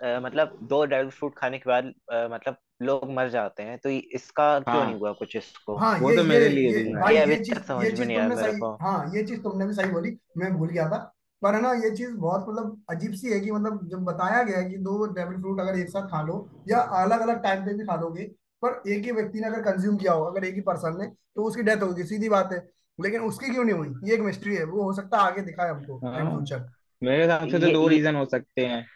अ, 0.00 0.20
मतलब 0.20 0.58
दो 0.62 0.84
ड्रैगन 0.84 1.10
फ्रूट 1.10 1.34
खाने 1.38 1.58
के 1.58 1.70
बाद 1.70 1.92
मतलब 2.32 2.56
लोग 2.80 3.10
मर 3.10 3.28
जाते 3.28 3.62
हैं 3.62 3.78
तो 3.78 3.88
इसका 3.88 4.58
क्यों 4.60 4.74
नहीं 4.74 4.84
हाँ। 4.84 4.98
हुआ 4.98 5.12
कुछ 5.12 5.36
इसको? 5.36 5.76
हाँ 5.76 5.98
वो 5.98 6.10
ये 6.10 6.16
तो 6.16 6.22
ये 6.22 6.28
मेरे 6.28 6.48
लिए 6.48 6.70
ये 6.72 6.82
भी 6.82 6.94
भाई 6.94 7.14
ये 7.14 7.18
ये 7.18 7.24
अभी 7.24 7.44
चीज़ 7.44 7.58
तक 7.58 7.64
समझ 7.64 7.98
में 7.98 8.06
नहीं 8.06 8.16
आया 8.16 8.28
तुमने 8.28 8.42
मेरे 8.42 8.58
को। 8.58 8.72
हाँ 8.82 9.10
ये 9.14 9.22
चीज़ 9.22 9.40
तुमने 9.40 9.66
भी 9.66 9.72
सही 9.72 9.90
बोली 9.90 10.16
मैं 10.38 10.52
भूल 10.54 10.68
गया 10.68 10.88
था। 10.88 10.98
पर 11.42 11.54
है 11.54 11.60
ना 11.62 11.72
ये 11.72 11.90
चीज़ 11.90 12.10
बहुत 12.16 12.46
मतलब 12.48 12.82
अजीब 12.90 13.12
सी 13.12 13.32
है 13.32 13.40
कि 13.40 13.50
मतलब 13.50 13.88
जब 13.88 14.04
बताया 14.04 14.42
गया 14.42 14.58
है 14.58 14.70
कि 14.70 14.76
दो 14.76 15.06
डेविल 15.06 15.40
फ्रूट 15.40 15.60
अगर 15.60 15.78
एक 15.78 15.88
साथ 15.88 16.06
खा 16.06 16.22
लो 16.22 16.48
या 16.68 16.78
अलग 16.78 17.20
अलग 17.20 17.42
टाइम 17.42 17.64
पे 17.64 17.74
भी 17.74 17.84
खा 17.84 17.96
लोगे 17.96 18.24
पर 18.62 18.82
एक 18.90 19.04
ही 19.04 19.12
व्यक्ति 19.12 19.40
ने 19.40 19.46
अगर 19.46 19.62
कंज्यूम 19.62 19.96
किया 19.96 20.12
हो 20.12 20.24
अगर 20.24 20.44
एक 20.44 20.54
ही 20.54 20.60
पर्सन 20.60 20.96
ने 21.00 21.06
तो 21.06 21.44
उसकी 21.44 21.62
डेथ 21.62 21.82
होगी 21.82 22.04
सीधी 22.04 22.28
बात 22.28 22.52
है। 22.52 22.58
लेकिन 22.98 23.20
उसकी 23.20 23.52
क्यों 23.52 23.64
नहीं 23.64 23.74
हुई? 23.74 23.94
ये 24.04 24.14
एक 24.14 24.20
मिस्ट्री 24.20 24.56
है 24.56 24.64
वो 24.64 24.82
हो 24.82 24.92
सकता 24.92 25.18
है 25.18 25.24
आगे 25.24 25.42
दिखाए 25.42 25.70
हमको 25.70 25.98
हाँ। 25.98 26.30
फ्यूचर 26.30 26.66
मेरे 27.02 27.22
हिसाब 27.22 27.48
से 27.48 27.58
तो 27.58 27.72
दो 27.72 27.86
रीजन 27.88 28.16
हो 28.16 28.24
सकते 28.24 28.66
हैं। 28.66 28.86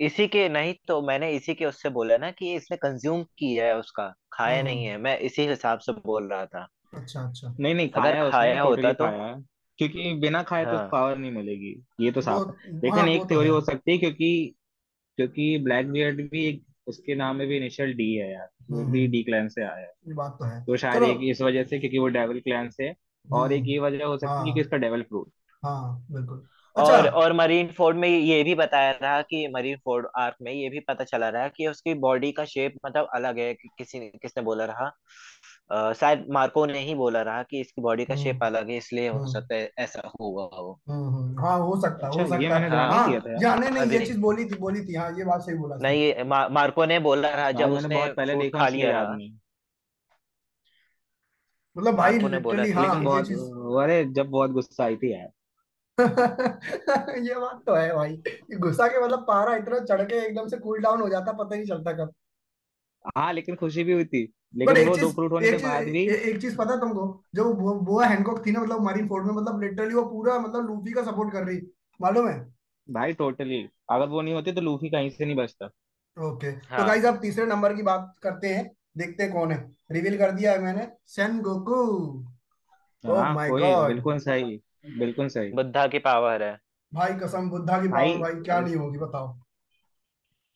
इसी 0.00 0.26
के 0.28 0.48
नहीं 0.48 0.74
तो 0.88 1.02
मैंने 1.02 1.30
इसी 1.30 1.54
के 1.54 1.64
उससे 1.64 1.88
बोला 1.88 2.16
ना 2.16 2.30
कि 2.30 2.54
इसने 2.54 2.76
कंज्यूम 2.76 3.22
किया 3.22 3.66
है 3.66 3.76
उसका 3.78 4.14
खाया 4.32 4.62
नहीं 4.62 4.78
हम्म। 4.78 4.90
है 4.90 4.98
मैं 4.98 5.18
इसी 5.18 5.42
हिसाब 5.42 5.78
से 5.78 5.92
बोल 5.92 6.28
रहा 6.28 6.46
था। 6.46 6.68
अच्छा 6.94 7.20
अच्छा। 7.20 7.54
नहीं 7.60 7.74
नहीं 7.74 7.88
अगर 7.88 8.00
खाया 8.00 8.14
है 8.14 8.22
उसने 8.22 8.32
खाया 8.32 8.62
होता 8.62 8.92
तो 8.92 9.04
खाया 9.04 9.24
है। 9.24 9.42
क्योंकि 9.78 10.12
बिना 10.14 10.42
खाए 10.42 10.64
तो 10.64 10.76
हाँ। 10.76 10.88
पावर 10.92 11.16
नहीं 11.18 11.30
मिलेगी 11.32 11.84
ये 12.00 12.10
तो 12.10 12.20
साफ़ 12.20 12.48
है 12.48 12.72
हाँ। 12.72 12.80
लेकिन 12.80 13.00
वो 13.00 13.06
एक 13.06 13.22
तो 13.22 13.28
थ्योरी 13.28 13.46
है। 13.46 13.52
हो 13.52 13.60
सकती 13.60 13.92
है 13.92 13.98
क्योंकि 13.98 14.54
क्योंकि 15.16 15.58
ब्लैक 15.58 15.90
बियर्ड 15.90 16.20
भी 16.30 16.44
एक 16.46 16.62
उसके 16.86 17.14
नाम 17.14 17.36
में 17.36 17.46
भी 17.48 17.56
इनिशियल 17.56 17.92
डी 17.94 18.14
है 18.14 18.32
यार 18.32 18.48
हम्म 18.62 18.80
वो 18.84 18.90
भी 18.92 19.00
हम्म। 19.00 19.10
डी 19.12 19.22
क्लैन 19.22 19.48
से 19.48 19.62
आया 19.62 19.74
है। 19.74 19.92
ये 20.08 20.14
बात 20.14 20.36
तो 20.38 20.44
है। 20.44 20.64
तो 20.64 20.76
शायद 20.76 20.94
चलो। 20.94 21.06
एक 21.06 21.18
इस 21.22 21.40
वजह 21.42 21.64
से 21.64 21.78
क्योंकि 21.78 21.98
वो 21.98 22.08
डेविल 22.08 22.40
क्लैन 22.40 22.70
से 22.70 22.84
है 22.84 22.94
और 23.32 23.52
एक 23.52 23.60
हम्म। 23.60 23.70
ये 23.70 23.78
वजह 23.78 24.04
हो 24.04 24.16
सकती 24.18 24.38
है 24.38 24.44
कि 24.44 24.50
हाँ। 24.50 24.60
इसका 24.60 24.76
डेविल 24.76 25.02
फ्रूट 25.02 25.30
हाँ 25.64 26.06
बिल्कुल। 26.10 26.46
अच्छा। 26.76 26.92
और 26.92 27.06
और 27.08 27.32
मरीन 27.32 27.68
फोर्ड 27.72 27.96
में 27.96 28.08
ये 28.08 28.42
भी 28.44 28.54
बताया 28.54 28.90
रहा 28.92 29.20
कि 29.22 29.46
मरीन 29.48 29.76
फोर्ड 29.76 30.06
आर्क 30.18 30.36
में 30.42 30.52
ये 30.52 30.68
भी 30.68 30.80
पता 30.80 31.04
चला 31.04 31.28
रहा 31.28 31.48
कि 31.48 31.66
उसकी 31.66 31.94
बॉडी 32.04 32.30
का 32.32 32.44
शेप 32.44 32.74
मतलब 32.86 33.08
अलग 33.14 33.38
है 33.38 33.52
कि 33.54 33.68
किसी 33.78 34.00
ने 34.00 34.08
किसने 34.22 34.42
बोला 34.42 34.64
रहा। 34.64 34.90
शायद 35.92 36.24
मार्को 36.30 36.64
ने 36.66 36.78
ही 36.78 36.94
बोला 36.94 37.22
रहा 37.22 37.42
कि 37.42 37.60
इसकी 37.60 37.82
बॉडी 37.82 38.04
का 38.04 38.16
शेप 38.16 38.34
हम्म। 38.34 38.46
अलग 38.46 38.70
है 38.70 38.76
इसलिए 38.76 39.08
हो 39.08 39.18
हम्म। 39.18 39.30
सकता 39.32 39.54
है 39.54 39.70
ऐसा 39.78 40.00
हुआ 40.20 40.44
वो 40.44 40.72
हम्म 40.90 41.14
हम्म, 41.14 41.44
हाँ 41.44 41.58
हो 41.58 41.80
सकता 41.80 42.06
है 42.06 42.10
अच्छा 42.10 42.22
हो 42.22 42.42
ये 42.42 42.48
सकता 42.48 42.58
मैंने 42.58 42.64
है 42.64 42.70
ध्यान 42.70 43.60
नहीं 43.60 43.70
हाँ 43.70 43.76
हाँ 43.76 43.86
या 43.86 43.92
ये 43.92 44.06
चीज़ 44.06 44.18
बोली 44.20 44.44
थी 44.44 44.58
बोली 44.58 44.80
थी। 44.80 44.94
हाँ 44.94 45.10
ये 45.18 45.24
बात 45.24 45.42
सही 45.42 45.54
बोला 45.56 45.76
नहीं 45.82 46.24
मा, 46.24 46.48
मार्को 46.48 46.84
ने 46.84 46.98
बोला 46.98 47.28
रहा 47.30 47.50
जब 47.52 47.58
मैंने 47.60 47.76
उसने 47.78 47.94
बहुत 47.96 48.16
पहले 48.16 48.34
देखा 48.36 48.58
खा 48.58 48.66
इसलिए 48.66 48.82
लिया 48.82 49.02
नहीं। 49.14 49.32
मतलब 51.76 51.94
भाई 51.94 52.12
मार्को 52.12 52.28
ने 52.28 52.38
बोला 52.38 52.62
लिटरली 52.62 52.74
था। 52.76 52.88
हाँ 52.88 52.98
ये 52.98 53.04
बहुत 53.04 53.26
चीज़ 53.28 53.40
अरे 53.82 54.04
जब 54.12 54.28
बहुत 54.30 54.50
गुस्सा 54.50 54.84
आई 54.84 54.96
थी 54.96 55.12
यार। 55.12 55.28
ये 56.00 57.34
बात 57.34 57.62
तो 57.66 57.74
है 57.74 57.94
भाई। 57.94 58.12
ये 58.12 58.56
गुस्सा 58.56 58.86
के 58.88 59.04
मतलब 59.04 59.24
पारा 59.28 59.54
इतना 59.56 59.78
चढ़ 59.78 60.02
के 60.02 60.14
एकदम 60.26 60.48
से 60.48 60.56
कूल 60.56 60.80
डाउन 60.80 61.00
हो 61.00 61.08
जाता 61.08 61.32
पता 61.32 61.54
नहीं 61.56 61.66
चलता 61.66 61.92
कब। 61.92 62.12
हाँ 63.16 63.32
लेकिन 63.32 63.56
खुशी 63.56 63.84
भी 63.84 63.92
हुई 63.92 64.04
थी। 64.04 64.24
बट 64.24 64.58
लेकिन 64.58 64.76
एक 64.76 64.88
वो 64.88 64.96
दो 64.96 65.02
चीज़ 65.02 65.14
फ्रूट 65.14 65.32
होने 65.32 65.46
के 65.46 65.54
एक 65.54 65.60
चीज़ 65.60 65.68
बाद 65.68 65.84
भी 65.84 66.06
ए, 66.06 66.14
एक 66.14 66.40
चीज़ 66.40 66.56
पता 66.56 66.72
है 66.72 66.80
तुमको 66.80 67.22
जो 67.34 67.44
वो 67.54 67.74
बोआ 67.80 68.06
हैंकॉक 68.06 68.46
थी 68.46 68.52
ना 68.52 68.60
मतलब 68.60 68.80
मरीन 68.80 69.08
फोर्ड 69.08 69.26
में 69.26 69.32
मतलब 69.34 69.62
लिटरली 69.62 69.94
वो 69.94 70.04
पूरा 70.04 70.38
मतलब 70.38 70.66
लूफी 70.66 70.92
का 70.92 71.02
सपोर्ट 71.02 71.32
कर 71.32 71.44
रही। 71.44 71.60
मालूम 72.00 72.28
है? 72.28 72.38
भाई 72.88 73.12
टोटली 73.12 73.62
अगर 73.90 74.08
वो 74.08 74.22
नहीं 74.22 74.34
होती 74.34 74.52
तो 74.52 74.60
लूफी 74.60 74.88
कहीं 74.90 75.10
से 75.10 75.24
नहीं 75.24 75.36
बचता। 75.36 75.66
ओके 76.16 76.52
तो 76.52 76.84
गाइस 76.86 77.04
हाँ 77.04 77.12
अब 77.12 77.20
तीसरे 77.22 77.46
नंबर 77.46 77.74
की 77.74 77.82
बात 77.82 78.14
करते 78.22 78.48
हैं। 78.48 78.70
देखते 78.98 79.22
हैं 79.22 79.32
कौन 79.32 79.52
है। 79.52 79.58
रिवील 79.92 80.18
कर 80.18 80.30
दिया 80.32 80.52
है 80.52 80.58
मैंने। 80.58 80.86
सेन 81.06 81.40
गोकू 81.40 81.74
ओह 83.04 83.20
हाँ 83.20 83.34
माय 83.34 83.50
कोई 83.50 83.62
गॉड 83.62 83.88
बिल्कुल 83.88 84.18
सही। 84.18 84.60
बिल्कुल 84.84 85.28
सही। 85.28 85.50
बुद्धा 85.52 85.86
की 85.86 85.98
पावर 86.00 86.42
है। 86.42 86.56
भाई 86.92 87.14
कसम 87.14 87.50
बुद्धा 87.50 87.80
की 87.82 87.88
पावर 87.88 88.18
भाई 88.18 88.18
भाई 88.18 88.42
क्या 88.42 88.60
नहीं 88.60 88.76
होगी 88.76 88.98
बताओ। 88.98 89.32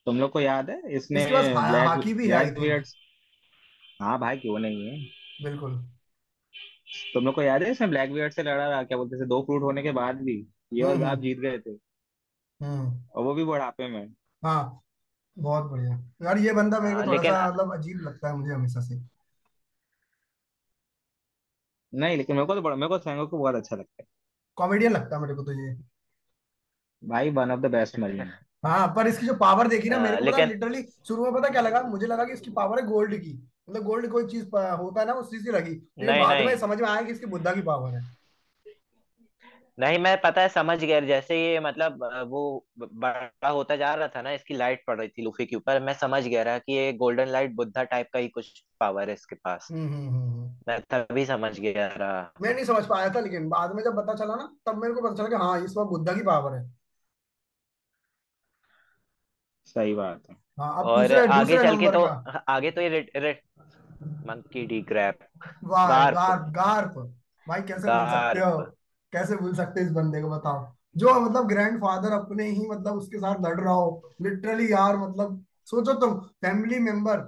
तुम 0.07 0.19
लोग 0.21 0.31
को 0.31 0.41
याद 0.41 0.71
है 0.71 0.81
इसने 0.93 1.21
इसके 1.21 1.33
पास 1.33 1.47
हा, 1.47 1.61
ब्लैक 1.69 1.89
हाकी 1.89 2.15
भी 2.15 2.29
है 2.29 2.45
हाँ 4.01 4.19
भाई 4.19 4.37
क्यों 4.39 4.59
नहीं 4.59 4.87
है? 4.89 4.99
बिल्कुल। 5.43 5.79
तुम 7.15 7.25
लोग 7.25 7.35
को 7.35 7.43
याद 7.43 7.63
है 7.63 7.71
इसने 7.71 7.87
ब्लैक 7.87 8.13
बियर्ड 8.13 8.33
से 8.33 8.43
लड़ा 8.43 8.69
रहा 8.69 8.83
क्या 8.83 8.99
बोलते 8.99 9.21
थे 9.21 9.27
दो 9.27 9.41
फ्रूट 9.43 9.63
होने 9.63 9.83
के 9.83 9.93
बाद 9.93 10.23
भी 10.23 10.37
ये 10.73 10.83
और 10.83 11.03
आप 11.03 11.19
हम्म 11.19 11.21
जीत 11.21 11.39
गए 11.39 11.59
थे। 11.59 11.79
हम्म। 12.61 12.99
और 13.15 13.25
वो 13.25 13.35
भी 13.35 13.45
बुढ़ापे 13.45 13.89
में। 13.89 14.07
हाँ 14.43 14.81
बहुत 15.37 15.65
बढ़िया। 15.65 15.95
यार 16.23 16.39
ये 16.39 16.53
बंदा 16.55 16.81
मेरे 16.81 16.95
को 16.95 16.99
हाँ, 16.99 17.07
थोड़ा 17.07 17.17
लेकिन 17.17 17.33
सा 17.33 17.49
मतलब 17.49 17.73
अजीब 17.75 18.01
लगता 18.01 18.29
है 18.29 18.37
मुझे 18.37 18.55
हमेशा 18.55 18.81
से। 18.81 19.01
नहीं 21.93 22.17
लेकिन 22.17 22.37
मेरे 22.37 22.47
को 22.47 22.55
तो 22.55 22.63
बड़ा 22.63 22.77
मेरे 22.77 22.89
को 22.89 22.99
सेंगो 22.99 23.27
को 23.27 23.39
बहुत 23.39 23.55
अच्छा 23.55 23.77
लगता 23.77 24.03
है। 24.03 24.07
कॉमेडियन 24.59 24.93
लगता 24.93 25.17
है 25.17 25.23
मेरे 25.23 25.35
को 25.35 25.43
तो 25.43 25.53
ये। 25.53 25.75
भाई 27.03 27.31
one 27.31 27.51
of 27.51 27.61
the 27.61 27.67
best 27.67 27.99
marine 27.99 28.31
हाँ 28.67 28.87
पर 28.97 29.07
इसकी 29.07 29.27
जो 29.27 29.35
पावर 29.35 29.69
देखी 29.69 29.89
ना 29.89 29.99
मेरे 29.99 30.17
को 30.17 30.25
लेकिन 30.25 30.49
लिटरली 30.49 30.83
शुरू 31.09 31.25
में 31.25 31.33
पता 31.33 31.49
क्या 31.49 31.61
लगा? 31.61 31.83
मुझे 31.83 32.07
लगा 32.07 32.25
कि 32.25 32.33
इसकी 32.33 32.51
पावर 32.51 32.81
है 32.81 32.87
गोल्ड 32.87 33.15
की। 33.17 33.33
मतलब 33.71 33.83
गोल्ड 33.83 34.11
कोई 34.11 34.27
चीज़ 34.27 34.45
होता 34.45 35.01
है 35.01 35.07
ना 35.07 35.13
उस 35.13 35.31
चीज़ 35.31 35.45
की 35.45 35.51
लगी। 35.51 35.71
लेकिन 35.71 36.07
नहीं 36.07 36.21
बाद 36.21 36.45
में 36.47 36.59
समझ 36.59 36.81
में 36.81 36.89
आया 36.89 37.03
कि 37.03 37.13
इसकी 37.13 37.27
बुद्धा 37.27 37.53
की 37.53 37.63
पावर 37.63 37.95
है। 37.95 38.18
नहीं 39.79 39.99
मैं 39.99 40.21
पता 40.21 40.41
है 40.41 40.49
समझ 40.49 40.79
गया। 40.85 41.01
जैसे 41.01 41.37
ये 41.43 41.61
मतलब 41.61 42.05
अ, 42.05 42.23
वो 42.23 42.67
ब- 42.79 42.89
बड़ा 42.95 43.49
होता 43.49 43.77
जा 43.77 43.95
रहा 43.95 44.09
था 44.09 44.23
ना 44.23 44.31
इसकी 44.31 44.55
लाइट 44.55 44.83
पड़ 44.87 44.99
रही 44.99 45.09
थी 45.09 45.23
लूफी 45.23 45.47
के 45.47 45.57
ऊपर 45.57 45.81
मैं 45.81 45.93
समझ 45.93 46.23
गया 46.27 46.43
रहा 46.43 46.59
कि 46.59 46.73
ये 46.73 46.93
गोल्डन 46.93 47.29
लाइट 47.29 47.55
बुद्धा 47.55 47.83
टाइप 47.85 48.09
का 48.13 48.19
ही 48.19 48.29
कुछ 48.29 48.65
पावर 48.81 49.09
है 49.09 49.15
इसके 49.15 49.37
पास। 49.37 49.69
हम्म 49.73 49.87
हम्म 49.89 50.09
हम्म 50.09 50.31
हम्म। 50.33 50.55
मैं 50.69 50.81
तभी 50.91 51.27
समझ 51.27 51.61
गया 51.61 51.87
रहा। 51.87 52.33
मैं 52.43 52.55
नहीं 52.55 52.65
समझ 52.65 52.85
पाया 52.87 53.09
था 53.11 53.21
लेकिन 53.21 53.49
बाद 53.49 53.75
में 53.75 53.83
जब 53.85 53.97
पता 53.97 54.15
चला 54.15 54.35
ना 54.35 54.49
तब 54.67 54.83
मेरे 54.83 54.95
को 54.95 55.01
पता 55.01 55.15
चला 55.15 55.29
कि 55.29 55.45
हाँ 55.45 55.61
इस 55.65 55.73
बार 55.73 55.85
बुद्धा 55.85 56.13
की 56.13 56.21
पावर 56.21 56.55
है। 56.55 56.67
सही 59.67 59.95
बात 59.95 60.23
है। 60.31 60.37
हाँ 60.61 60.79
अब 60.79 60.87
और 60.87 61.03
दूसरे 61.03 61.27
आगे 61.27 61.39
दूसरे 61.39 61.57
चल 61.57 61.77
के 61.79 61.87
नंबर 61.87 61.99
तो 61.99 62.07
का। 62.07 62.45
आगे 62.49 62.71
तो 62.71 62.81
ये 62.81 62.89
red 62.89 63.11
red 63.17 63.41
Monkey 64.27 64.67
D 64.67 64.81
Garp 64.83 65.19
वाह 65.65 65.89
गार्प 65.89 66.17
गार्प 66.17 66.43
गार्प। 66.55 66.95
भाई 67.47 67.61
कैसे 67.61 67.89
भूल 67.89 68.07
सकते 68.11 68.41
हो? 68.41 68.57
गार्प 68.57 68.75
कैसे 69.13 69.37
भूल 69.37 69.55
सकते 69.55 69.81
इस 69.81 69.91
बंदे 69.93 70.21
को 70.23 70.31
बताओ। 70.31 70.67
जो 70.97 71.21
मतलब 71.21 71.47
ग्रैंड 71.49 71.79
फादर 71.81 72.13
अपने 72.13 72.45
ही 72.51 72.69
मतलब 72.69 72.95
उसके 72.95 73.19
साथ 73.19 73.41
लड़ 73.47 73.61
रहा 73.61 73.73
हो 73.73 74.13
लिटरली 74.23 74.73
यार 74.73 74.97
मतलब 74.97 75.45
सोचो 75.67 75.93
तुम 75.95 76.15
family 76.21 76.79
member 76.79 77.27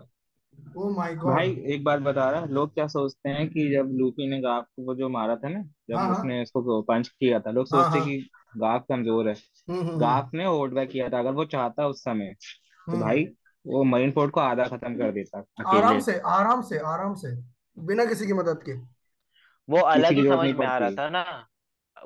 O 0.77 0.88
my 0.90 1.14
God 1.14 1.33
भाई 1.33 1.51
एक 1.66 1.85
बात 1.85 2.01
बता 2.01 2.31
रहा 2.31 2.45
लोग 2.45 2.75
क्या 2.75 2.87
सोचते 2.87 3.29
हैं 3.29 3.49
कि 3.51 3.69
जब 3.71 3.88
लूफी 3.93 4.29
ने 4.29 4.40
गाफ 4.40 4.64
को 4.66 4.83
वो 4.83 4.95
जो 4.95 5.09
मारा 5.09 5.37
था 5.37 5.49
ना 5.49 5.59
हाँ 5.59 5.64
जब 5.90 5.97
हाँ 5.97 6.11
उसने 6.11 6.43
इसको 6.43 6.81
पंच 6.83 7.09
किया 7.09 7.40
था 7.40 7.51
लोग 7.51 7.66
हाँ 7.73 7.83
सोचते 7.83 7.99
हाँ 7.99 8.09
कि 8.09 8.31
गाफ 8.57 8.85
कमज़ोर 8.88 9.29
है। 9.29 9.35
हम्म 9.35 9.79
हम्म 9.79 9.88
हम्म। 9.88 9.99
गाफ 10.01 10.31
ने 10.35 10.45
होल्ड 10.45 10.75
बैक 10.75 10.90
किया 10.90 11.09
था 11.09 11.19
अगर 11.19 11.33
वो 11.33 11.45
चाहता 11.45 11.87
उस 11.87 12.01
समय 12.01 12.33
तो 12.33 12.93
हम्म, 12.93 13.01
भाई 13.01 13.25
हम्म। 13.25 13.73
वो 13.73 13.85
मरीन 13.85 14.11
फोर्ट 14.11 14.33
को 14.33 14.40
आधा 14.40 14.64
खत्म 14.64 14.95
कर 14.97 15.12
देता 15.12 15.38
आराम 15.38 15.83
अकेले 15.85 16.01
से 16.01 16.19
आराम 16.19 16.62
से 16.62 16.79
आराम 16.79 17.14
से 17.14 17.37
बिना 17.77 18.05
किसी 18.05 18.27
की 18.27 18.33
मदद 18.33 18.62
के। 18.62 18.73
वो 18.73 19.77
किसी 19.77 19.93
अलग 19.93 20.09
की 20.09 20.14
ही 20.14 20.23
ज़रूरत 20.23 20.38
समझ 20.38 20.45
नहीं 20.45 20.55
में 20.55 20.66
आ 20.66 20.79
रहा 20.79 20.90
था 20.90 21.09
ना। 21.09 21.23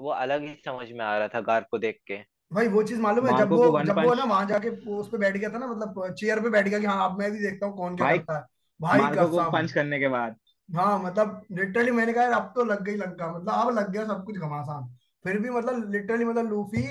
वो 0.01 0.11
अलग 0.11 0.43
ही 0.43 0.55
समझ 0.65 0.91
में 0.93 1.05
आ 1.05 1.19
रहा 1.19 1.29
था 1.29 1.41
गार 1.41 1.67
को 1.71 1.79
देख 1.79 2.01
के। 2.07 2.19
भाई 2.53 2.69
वो 2.69 2.83
चीज़ 2.83 3.01
मालूम 3.01 3.27
है 3.27 3.37
जब 3.39 3.51
वो 3.51 3.83
जब 3.83 3.99
वो 4.05 4.15
ना 4.15 4.25
वहाँ 4.25 4.47
जाके 4.47 4.69
उस 4.69 5.09
पे 5.09 5.19
बैठ 5.19 5.37
गया 5.37 5.49
था 5.51 5.59
ना 5.59 5.67
मतलब 5.67 6.15
चेयर 6.15 6.41
पे 6.41 6.51
बैठ 6.51 6.69
गया 6.69 6.79
कि 6.79 6.87
हाँ 6.87 7.11
अब 7.11 7.19
मैं 7.19 7.31
भी 7.33 7.39
देखता 7.39 7.67
हूँ 7.67 7.77
कौन 7.77 7.97
क्या 7.97 8.07
भाई 8.07 8.19
करता 8.19 8.37
है। 8.39 8.45
भाई 8.81 9.17
को 9.17 9.51
पंच 9.51 9.73
करने 9.73 9.99
के 9.99 10.09
बाद। 10.09 10.37
हाँ 10.69 10.99
मतलब 10.99 11.41
लिटरली 11.53 11.91
मैंने 11.91 12.13
कहा 12.13 12.25
यार 12.25 12.33
अब 12.33 12.53
तो 12.57 12.65
लग 12.65 12.83
गई 12.83 12.97
लंका 12.97 13.33
मतलब 13.33 13.53
अब 13.55 13.79
लग 13.79 13.91
गया 13.91 14.05
सब 14.05 14.25
कुछ 14.25 14.37
घमासान। 14.39 14.85
फिर 15.25 15.39
भी 15.39 15.51
मतलब 15.51 15.91
लिटरली 15.93 16.25
मतलब 16.25 16.51
लूफी 16.51 16.85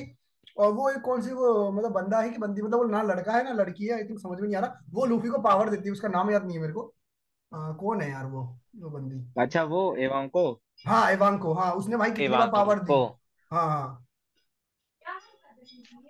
और 0.57 0.71
वो 0.73 0.89
एक 0.89 1.01
कौन 1.01 1.21
सी 1.21 1.31
वो 1.33 1.71
मतलब 1.71 1.91
बंदा 1.91 2.19
है 2.19 2.29
कि 2.29 2.37
बंदी 2.37 2.61
मतलब 2.61 2.77
वो 2.77 2.83
ना 2.83 3.01
लड़का 3.03 3.33
है 3.33 3.43
ना 3.43 3.53
लड़की 3.53 3.85
है 3.85 3.93
आई 3.93 4.03
थिंक 4.03 4.19
समझ 4.19 4.39
में 4.39 4.47
नहीं 4.47 4.55
आ 4.55 4.59
रहा। 4.59 4.81
वो 4.89 5.05
लूफी 5.05 5.29
को 5.29 5.41
पावर 5.41 5.69
देती 5.69 5.83
है 5.85 5.91
उसका 5.91 6.07
नाम 6.07 6.31
याद 6.31 6.45
नहीं 6.45 6.55
है 6.55 6.61
मेरे 6.61 6.73
को। 6.73 6.93
आ, 7.55 7.71
कौन 7.71 8.01
है 8.01 8.11
यार 8.11 8.25
वो 8.25 8.59
वो 8.77 8.89
बंदी? 8.89 9.41
अच्छा 9.41 9.63
वो 9.63 9.95
एवं 9.95 10.27
को? 10.27 10.61
हाँ 10.87 11.11
एवांको 11.11 11.53
हाँ 11.53 11.71
उसने 11.71 11.97
भाई 11.97 12.11
कितनी 12.11 12.27
बार 12.27 12.49
पावर 12.51 12.79
दी। 12.79 12.93
हाँ 13.51 13.67
हाँ। 13.67 14.05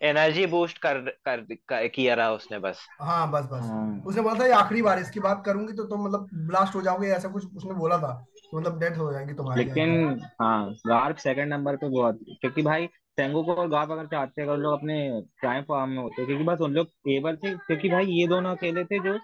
एनर्जी 0.04 0.46
बूस्ट 0.46 0.78
कर, 0.78 0.98
कर, 1.00 1.42
कर 1.70 1.88
किया 1.88 2.14
रहा 2.14 2.32
उसने 2.32 2.60
बस। 2.60 2.88
हाँ 3.02 3.32
बस 3.32 3.46
बस। 3.46 3.62
हाँ। 3.62 4.04
उसने 4.06 4.22
बोला 4.22 4.40
था 4.40 4.46
ये 4.46 4.52
आखिरी 4.52 4.82
बार 4.82 5.00
इसकी 5.00 5.20
बात 5.20 5.44
करूँगी 5.46 5.74
तो 5.74 5.84
तुम 5.84 5.98
तो 5.98 6.04
मतलब 6.04 6.30
ब्लास्ट 6.34 6.76
हो 6.76 6.82
जाओगे 6.82 7.08
ऐसा 7.08 7.30
कुछ 7.30 7.56
उसने 7.56 7.74
बोला 7.74 7.98
था। 7.98 8.26
तो 8.52 8.60
मतलब 8.60 8.80
डेथ 8.80 8.98
हो 8.98 9.14
जाएगी 9.14 9.34
तुम्हारी 9.34 9.64
लेकिन 9.64 10.22
हाँ 10.42 10.74
गार्प 10.88 11.16
सेकंड 11.16 11.54
नंबर 11.54 11.76
पे 11.76 11.90
बहुत 11.90 12.20
क्योंकि 12.30 12.62
भाई 12.62 12.88
तेंगू 13.18 13.44
को 13.44 13.54
और 13.54 13.70
गार्प 13.70 13.92
अगर 13.92 14.06
चाहते 14.06 14.42
अगर 14.42 14.58
लोग 14.58 14.74
अपने 14.74 15.22
प्राइम 15.42 15.64
फॉर्म 15.64 15.90
में 15.90 15.98
होते 15.98 16.26
क्योंकि 16.26 16.44
बस 16.44 16.60
उन 16.62 16.74
लोग 16.74 16.88
एबल 17.10 17.36
थे 17.36 17.56
क्योंकि 17.56 17.90
भाई 17.90 18.06
ये 18.06 18.28
दोनों 18.28 18.56
अकेले 18.56 18.86
थे 18.86 19.00
जो 19.00 19.20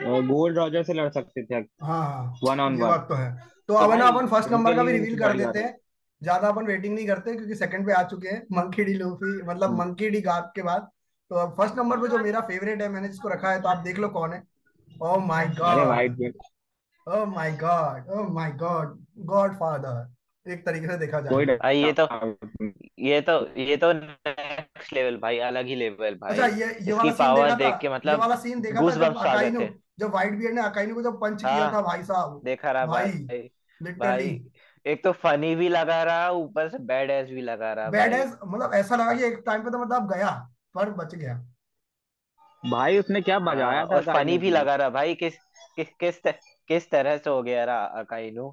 गोल्ड 0.00 0.58
रॉजर 0.58 0.82
से 0.82 0.92
लड़ 0.94 1.08
सकते 1.10 1.42
थे। 1.44 1.54
हाँ 1.54 2.02
हाँ। 2.02 2.38
वन 2.44 2.60
ऑन 2.60 2.74
ये 2.74 2.82
वन 2.82 2.88
बात 2.88 3.06
तो 3.08 3.14
है। 3.14 3.30
तो 3.68 3.74
तो 3.74 3.74
अब 3.74 3.90
है 3.90 3.98
ना 3.98 4.06
अपन 4.08 4.26
फ़र्स्ट 4.28 4.50
नंबर 4.52 4.74
का 4.76 4.82
भी 4.82 4.92
रिवील 4.92 5.18
कर 5.18 5.36
देते 5.36 5.58
हैं। 5.58 5.76
ज़्यादा 6.22 6.48
अपन 6.48 6.66
वेटिंग 6.66 6.94
नहीं 6.94 7.06
करते 7.06 7.34
क्योंकि 7.34 7.54
सेकंड 7.54 7.86
पे 7.86 7.92
आ 7.92 8.02
चुके 8.04 8.28
हैं 8.28 8.42
मंकी 8.52 8.84
डी 8.84 8.94
लूफी 8.94 9.32
मतलब। 9.44 9.78
मंकी 9.78 10.10
डी 10.10 10.20
गार्प 10.22 10.52
के 10.56 10.62
बाद। 10.62 10.88
तो 11.30 11.36
अब 11.36 11.54
फ़र्स्ट 11.56 11.76
नंबर 11.76 11.98
पे 11.98 12.08
जो 12.08 12.18
मेरा 12.18 12.40
फेवरेट 12.42 12.82
है 12.82 12.88
मैंने 12.88 13.08
जिसको 13.08 13.28
रखा 13.28 13.50
है 13.50 13.60
तो 13.62 13.68
आप 13.68 13.82
देख 13.84 13.98
लो 13.98 14.08
कौन 14.10 14.32
है। 14.32 14.42
ओ 15.02 15.18
my 15.22 15.48
god 15.58 15.78
oh 17.06 17.24
my 17.26 17.50
god 17.56 18.10
oh 18.10 18.22
my 18.30 18.50
god 18.60 18.96
godfather 19.56 20.06
एक 20.46 20.64
तरीके 20.66 20.86
से 20.86 20.96
देखा 20.98 21.20
जाए। 21.20 21.46
तो 21.46 21.56
भाई 21.56 21.78
ये 21.78 21.92
तो 21.92 22.04
ये 23.00 23.20
तो 23.20 23.34
ये 23.58 23.76
तो 23.76 23.92
नेक्स्ट 23.92 24.92
लेवल 24.92 25.16
भाई 25.22 25.38
अलग 25.46 25.66
ही 25.66 25.74
लेवल 25.76 26.14
भाई। 26.14 26.30
अच्छा 26.30 26.46
ये 26.46 26.56
ये 26.56 26.68
इसकी 26.68 26.92
वाला 26.92 27.10
सीन 27.10 27.18
पावर 27.18 27.42
देखा 27.42 27.54
था? 27.54 27.56
देख 27.58 27.74
के 27.80 27.86
ये 27.86 27.92
मतलब 27.94 28.20
वाला 28.20 28.36
सीन 28.36 28.60
देखा 28.60 28.80
था 28.80 28.90
जब 28.90 29.00
बम्प्स 29.00 29.26
आ 29.26 29.34
गए 29.36 29.50
थे। 29.50 29.68
जब 29.98 30.10
व्हाइट 30.10 30.34
बियर्ड 30.38 30.54
ने 30.54 30.62
अकाइनो 30.62 30.94
को 30.94 31.02
जब 31.02 31.20
पंच 31.20 31.42
किया 31.42 31.52
था 31.52 31.70
हाँ 31.70 31.82
भाई 31.82 32.02
साहब 32.02 32.40
देखा 32.44 32.70
रहा 32.70 32.86
भाई 32.86 33.12
भाई 33.12 33.50
लिटरली 33.80 33.98
भाई 33.98 34.50
एक 34.86 35.02
तो 35.04 35.12
फनी 35.12 35.54
भी 35.56 35.68
लगा 35.68 36.02
रहा 36.02 36.30
ऊपर 36.30 36.68
से 36.68 36.78
बैड 36.86 37.10
एस 37.10 37.28
भी 37.30 37.42
लगा 37.42 37.72
रहा 37.72 37.90
बैड 37.90 38.10
भाई। 38.10 38.20
एज 38.20 38.36
मतलब 38.46 38.74
ऐसा 38.74 38.96
लगा 38.96 39.12
कि 39.12 39.24
एक 39.24 39.42
टाइम 39.46 39.64
पे 39.64 39.70
तो 39.70 39.78
मतलब 39.78 40.12
गया 40.12 40.30
पर 40.74 40.90
बच 40.90 41.14
गया। 41.14 41.34
भाई 42.62 42.98
उसने 42.98 43.20
क्या 43.20 43.38
हाँ 43.38 43.44
बजाया 43.46 43.84
था 43.86 43.96
और 43.96 44.02
फनी 44.04 44.38
भी 44.38 44.50
लगा 44.50 44.74
रहा 44.74 44.90
भाई 44.90 45.14
किस 45.14 45.34
किस 45.76 45.88
किस 46.00 46.20
किस 46.68 46.90
तरह 46.90 47.16
से 47.16 47.30
हो 47.30 47.42
गया 47.42 47.64
रहा 47.64 47.84
अकाइनु 48.00 48.52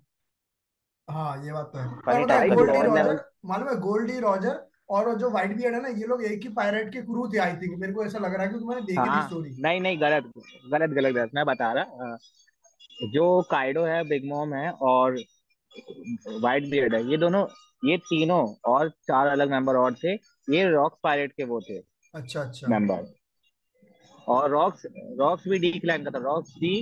हाँ 1.08 1.46
ये 1.46 1.52
बात 1.52 1.72
तो 1.74 1.80
है। 1.80 1.88
फनी 2.02 2.24
पता 2.24 2.34
है 2.34 2.40
टाइप 2.40 2.50
का 2.50 2.56
गोल्डी 2.56 2.82
रॉजर 2.82 3.24
मालूम 3.46 3.70
है 3.70 3.76
गोल्डी 3.80 4.20
रॉजर 4.20 4.56
और 4.90 5.14
जो 5.20 5.30
व्हाइट 5.30 5.56
बियर्ड 5.58 5.76
है 5.76 5.82
ना 5.82 5.88
ये 5.90 6.08
लोग 6.08 6.24
एक 6.24 6.44
ही 6.44 6.50
पायरेट 6.50 6.92
के 6.94 7.02
क्रू 7.02 7.28
थे 7.34 7.38
आई 7.38 7.54
थिंक 7.54 7.78
मेरे 7.80 7.94
को 7.94 8.06
ऐसा 8.06 8.20
लग 8.20 8.34
रहा 8.34 8.44
है 8.44 8.50
क्योंकि 8.50 8.66
मैंने 8.66 8.82
देखी 8.82 8.96
थी 8.96 9.00
हाँ 9.00 9.28
स्टोरी 9.28 9.56
नहीं 9.60 9.82
नहीं 9.82 10.02
गलत 10.02 10.32
गलत 10.72 10.90
गलत 10.90 11.14
गलत 11.16 11.32
मैं 11.36 11.46
बता 11.46 11.72
रहा 11.74 12.18
जो 13.14 13.42
काइडो 13.52 13.84
है 13.84 14.04
बिग 14.04 14.26
मॉम 14.26 14.54
है 14.54 14.70
और 14.90 15.18
वाइट 16.42 16.70
बियर्ड 16.70 16.96
है 16.96 17.04
ये 17.12 17.18
दोनों 17.18 17.46
ये 17.84 17.98
तीनों 17.98 18.42
और 18.66 18.90
चार 19.08 19.28
अलग 19.28 19.52
मेंबर 19.52 19.76
और 19.76 19.96
थे 20.04 20.14
ये 20.48 20.68
रॉक्स 20.70 20.98
पायरेट 21.04 21.32
के 21.32 21.44
वो 21.44 21.62
थे 21.62 21.78
अच्छा 22.14 22.42
अच्छा. 22.42 22.68
मेंबर 22.68 23.14
और 24.28 24.50
रॉक्स 24.50 24.86
रॉक्स 25.20 25.48
भी 25.48 25.60
डी 25.60 25.72
क्लैन 25.80 26.04
का 26.04 26.12
था 26.12 26.24
रॉक्स 26.24 26.54
भी 26.60 26.74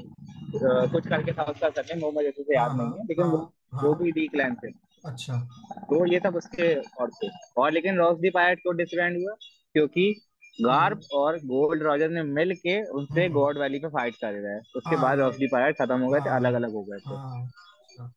कुछ 0.55 1.07
करके 1.07 1.31
था 1.31 1.43
उसका 1.43 1.69
सरनेम 1.69 2.01
वो 2.01 2.11
मुझे 2.11 2.27
अच्छे 2.27 2.43
से 2.43 2.57
हाँ 2.57 2.67
याद 2.67 2.71
हाँ 2.71 2.77
नहीं 2.77 2.99
है 2.99 3.05
लेकिन 3.07 3.25
वो 3.25 3.37
हाँ 3.73 3.81
हाँ. 3.81 3.95
भी 3.95 4.11
डी 4.11 4.27
क्लैन 4.27 4.55
थे। 4.55 4.69
अच्छा। 5.05 5.37
तो 5.79 6.05
ये 6.05 6.19
सब 6.19 6.35
उसके 6.35 6.75
और 6.75 7.09
थे। 7.09 7.27
और 7.57 7.71
लेकिन 7.71 7.97
रॉक्स 7.97 8.19
दी 8.21 8.29
पायरेट 8.29 8.59
क्यों 8.59 8.75
डिसबैंड 8.77 9.17
हुआ 9.17 9.33
क्योंकि 9.73 10.07
हम्म। 10.43 10.67
गार्प 10.69 10.99
और 11.13 11.37
गोल्ड 11.37 11.83
रॉजर 11.83 12.09
ने 12.09 12.23
मिल 12.23 12.53
के 12.55 12.69
हम्म। 12.69 12.97
उनसे 12.97 13.23
हम्म, 13.25 13.33
गॉड 13.33 13.57
वैली 13.57 13.79
पे 13.79 13.87
फाइट 13.87 14.15
कर 14.15 14.31
रहे। 14.31 14.53
हैं 14.53 14.61
उसके 14.75 14.95
हाँ। 14.95 15.03
बाद 15.03 15.17
ये 15.17 15.23
रॉक्स 15.23 15.37
दी 15.37 15.47
खत्म 15.73 15.99
हो 15.99 16.09
गए 16.09 16.19
थे 16.19 16.29
हाँ। 16.29 16.39
अलग 16.39 16.53
अलग 16.53 16.73
हो 16.73 16.83
गए 16.83 16.97
थे। 16.97 17.15
हाँ 17.15 17.43
अच्छा। 17.43 18.11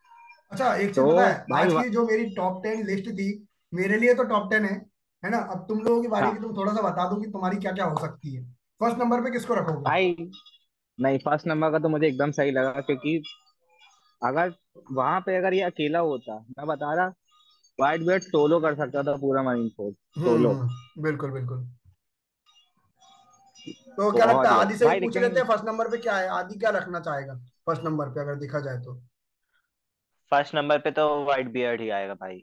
अच्छा, 0.50 0.74
एक 0.74 0.86
चीज़ 0.86 0.96
तो 0.96 1.12
भाई 1.12 1.62
आज 1.64 1.72
की 1.72 1.90
जो 1.90 2.06
मेरी 2.06 2.26
टॉप 2.26 2.62
टेन 2.62 2.86
लिस्ट 2.86 3.10
थी 3.10 3.46
मेरे 3.74 3.98
लिए 3.98 4.14
तो 4.14 4.24
टॉप 4.24 4.50
टेन 4.50 4.64
है 4.64 4.74
है 5.22 5.30
ना? 5.30 5.38
अब 5.38 5.64
तुम 5.68 5.80
लोगों 5.80 6.02
की 6.02 6.08
बारी 6.08 6.26
हाँ। 6.26 6.42
तुम 6.42 6.56
थोड़ा 6.56 6.72
सा 6.72 6.82
बता 6.82 7.08
दो 7.10 7.16
कि 7.16 7.30
तुम्हारी 7.30 7.56
क्या 7.56 7.72
क्या 7.72 7.84
हो 7.84 7.96
सकती 8.00 8.34
है। 8.34 8.42
फ़र्स्ट 8.80 8.98
नंबर 8.98 9.20
पे 9.20 9.30
किसको 9.30 9.54
रखोगे? 9.54 9.82
भाई 9.82 10.16
नहीं 10.98 11.18
फ़र्स्ट 11.18 11.46
नंबर 11.46 11.70
का 11.70 11.78
तो 11.78 11.88
मुझे 11.88 12.06
एकदम 12.06 12.30
सही 12.30 12.50
लगा 12.50 12.70
क्योंकि 12.80 13.22
अगर 14.22 14.52
वहाँ 14.92 15.20
पे 15.20 15.36
अगर 15.36 15.54
ये 15.54 15.62
अकेला 15.62 15.98
होता 15.98 16.38
मैं 16.58 16.66
बता 16.66 16.94
रहा 16.94 17.06
व्हाइट 17.78 18.02
बेट 18.02 18.22
सोलो 18.22 18.60
कर 18.60 18.74
सकता 18.74 19.02
था 19.02 19.16
पूरा 19.16 19.42
माइंड 19.42 19.70
फोर्स 19.70 19.94
सोलो 20.18 20.50
हम्म, 20.50 21.02
बिल्कुल 21.02 21.30
बिल्कुल। 21.30 21.64
तो 23.96 24.10
क्या 24.12 24.24
लगता 24.24 24.50
है 24.50 24.60
आदि 24.60 24.76
से 24.76 24.84
भाई 24.84 25.00
पूछ 25.00 25.16
लेते 25.18 25.40
हैं 25.40 25.46
फ़र्स्ट 25.46 25.64
नंबर 25.64 25.90
पे 25.90 25.98
क्या 25.98 26.16
है? 26.16 26.28
आदि 26.28 26.58
क्या 26.58 26.70
रखना 26.70 27.00
चाहेगा 27.00 27.34
फ़र्स्ट 27.66 27.82
नंबर 27.84 28.08
पे 28.08 28.20
अगर 28.20 28.34
देखा 28.34 28.60
जाए 28.60 28.78
तो? 28.78 28.94
फ़र्स्ट 30.32 30.54
नंबर 30.54 30.78
पे 30.78 30.90
तो 30.90 31.24
वाइट 31.24 31.48
बियर्ड 31.48 31.80
ही 31.80 31.88
आएगा 31.90 32.14
भाई 32.14 32.42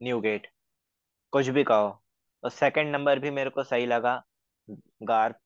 न्यू 0.00 0.20
गेट 0.20 0.46
कुछ 1.32 1.48
भी 1.48 1.64
कहो। 1.64 2.02
और 2.44 2.50
सेकंड 2.50 2.92
नंबर 2.92 3.18
भी 3.18 3.30
मेरे 3.30 3.50
को 3.50 3.62
सही 3.64 3.86
लगा 3.86 4.22
गार्प 5.02 5.36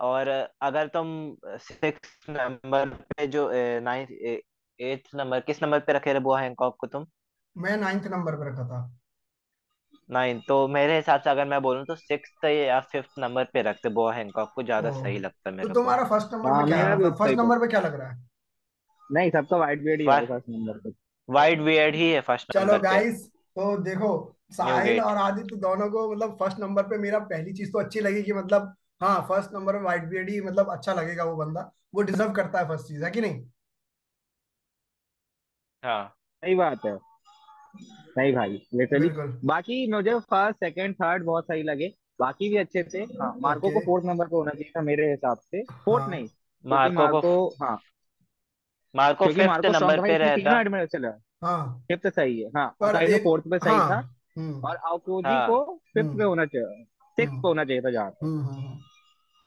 और 0.00 0.28
अगर 0.60 0.86
तुम 0.86 1.36
सिक्स 1.46 2.26
नंबर 2.30 2.88
पे 2.88 3.26
जो 3.26 3.50
नाइन्थ 3.80 4.10
एट्थ 4.80 5.14
नंबर 5.14 5.40
किस 5.42 5.62
नंबर 5.62 5.80
पे 5.80 5.92
रखे 5.92 6.12
रहे 6.12 6.20
बुआ 6.22 6.40
हैंकॉक 6.40 6.76
को 6.80 6.86
तुम? 6.88 7.06
मैं 7.56 7.76
नाइन्थ 7.76 8.06
नंबर 8.06 8.36
पे 8.36 8.48
रखा 8.50 8.64
था। 8.68 8.80
नाइन 10.08 10.40
तो 10.40 10.56
मेरे 10.68 10.96
हिसाब 10.96 11.20
से 11.20 11.30
अगर 11.30 11.44
मैं 11.44 11.60
बोलूँ 11.62 11.84
तो 11.86 11.94
सिक्स 11.96 12.44
या 12.44 12.80
फिफ्थ 12.88 13.18
नंबर 13.18 13.44
पे 13.52 13.62
रखते 13.62 13.88
बुआ 13.90 14.12
हैंकॉक 14.14 14.52
को 14.54 14.62
ज़्यादा 14.62 14.90
सही 14.92 15.18
लगता 15.18 15.50
है 15.50 15.56
तो 15.56 15.56
मेरे 15.58 15.74
को। 15.74 15.74
तुम्हारा 15.74 16.04
फ़र्स्ट 16.04 16.34
नंबर 16.34 16.52
पे 16.52 16.54
हाँ 16.54 16.66
क्या 16.66 16.82
उतना 16.86 17.10
फ़र्स्ट 17.12 17.36
नंबर 17.36 17.58
पे 17.58 17.66
क्या 17.68 17.80
लग 17.80 17.94
रहा 17.94 18.08
है? 18.10 18.18
नहीं 19.10 19.30
सबका 19.30 19.56
व्हाइट 19.56 19.82
बेट 19.82 20.00
ही 20.00 20.06
है 20.06 20.26
फ़र्स्ट 20.26 20.48
नंबर 20.48 20.78
पे। 20.80 20.92
वाइट 21.28 21.60
बियर्ड 21.62 21.94
ही 21.94 22.10
है 22.10 22.20
फ़र्स्ट 22.22 22.48
चलो 22.50 22.72
नंबर 22.72 22.78
पे। 22.80 22.84
गाइस 22.84 23.26
तो 23.56 23.76
देखो 23.82 24.08
साहिल 24.52 25.00
और 25.00 25.16
आदित्य 25.16 25.56
दोनों 25.56 25.88
को 25.90 26.10
मतलब 26.12 26.36
फ़र्स्ट 26.38 26.58
नंबर 26.60 26.82
पे 26.82 26.98
मेरा 26.98 27.18
पहली 27.26 27.52
चीज़ 27.52 27.72
तो 27.72 27.78
अच्छी 27.78 28.00
लगी 28.00 28.22
कि 28.22 28.32
मतलब 28.32 28.74
हाँ 29.00 29.20
फ़र्स्ट 29.28 29.54
नंबर 29.54 29.72
पे 29.72 29.82
व्हाइट 29.82 30.04
बियर्ड 30.04 30.30
ही 30.30 30.40
मतलब 30.40 30.70
अच्छा 30.72 30.92
लगेगा 30.94 31.24
वो 31.24 31.36
बंदा। 31.36 31.70
वो 31.94 32.02
डिजर्व 32.02 32.32
करता 32.32 32.58
है 32.58 32.68
फ़र्स्ट 32.68 32.86
चीज़ 32.88 33.04
है 33.04 33.10
कि 33.10 33.20
नहीं? 33.20 33.44
हाँ। 35.86 36.16
सही 36.42 36.54
बात 36.54 36.84
है। 36.86 36.98
नहीं 38.18 38.34
भाई 38.34 38.62
लिटरली 38.74 39.08
बिल्कुल। 39.08 39.40
बाकी 39.44 39.92
मुझे 39.92 40.18
फ़र्स्ट 40.18 40.60
सेकंड 40.60 40.94
थर्ड 40.94 41.24
बहुत 41.24 41.44
सही 41.44 41.62
लगे। 41.62 41.94
बाकी 42.20 42.48
भी 42.48 42.56
अच्छे 42.56 42.82
थे। 42.82 42.98
हाँ 42.98 43.34
मार्को 43.40 43.66
ओके 43.66 43.74
को 43.74 43.80
फोर्थ 43.80 44.04
नंबर 44.04 44.26
पे 44.26 44.36
होना 44.36 44.50
चाहिए 44.50 44.70
था 44.76 44.80
मेरे 44.80 45.10
हिसाब 45.10 45.36
से। 45.36 45.62
फोर्थ 45.62 46.08
नहीं 46.08 46.26
हाँ 46.26 46.90
क्योंकि 46.90 46.96
मार्को 46.96 47.20
को 47.20 47.44
मार्को 47.44 47.64
हाँ। 47.64 47.78
मार्को 48.96 49.24
क्योंकि 49.24 49.40
फिफ्थ 49.40 49.66
नंबर 49.66 49.96
था 49.96 50.00
भाई 50.00 50.10
पे 50.10 50.14
इसने 50.14 50.18
रहता। 50.18 50.36
तीनों 50.36 50.60
एडमिरल 50.60 50.86
चला? 50.86 51.08
हाँ। 51.44 51.84
फिफ्थ 51.88 52.06
सही 52.08 52.40
है 52.40 52.48
हाँ। 52.48 52.76
पर 52.82 53.18
फोर्थ 53.18 53.44
पे 53.44 53.58
सही 53.58 53.70
था। 53.70 53.78
हाँ 53.78 54.16
हम्म। 54.38 54.60
और 54.60 54.76
आउकोजी 54.76 55.46
को 55.46 55.64
हाँ 55.64 55.76
फिफ्थ 55.76 56.06
पे 56.06 56.12
हम्म 56.12 56.22
होना 56.22 56.44
चाहिए 56.46 56.84
सिक्स 56.84 57.16
पे 57.16 57.24
हम्म 57.24 57.40
होना 57.40 57.64
चाहिए 57.64 57.82
था 57.82 57.90
जहाँ 57.90 58.10
तक 58.10 58.24
हम्म 58.24 58.40
हम्म, 58.40 58.54
हम्म, 58.54 58.78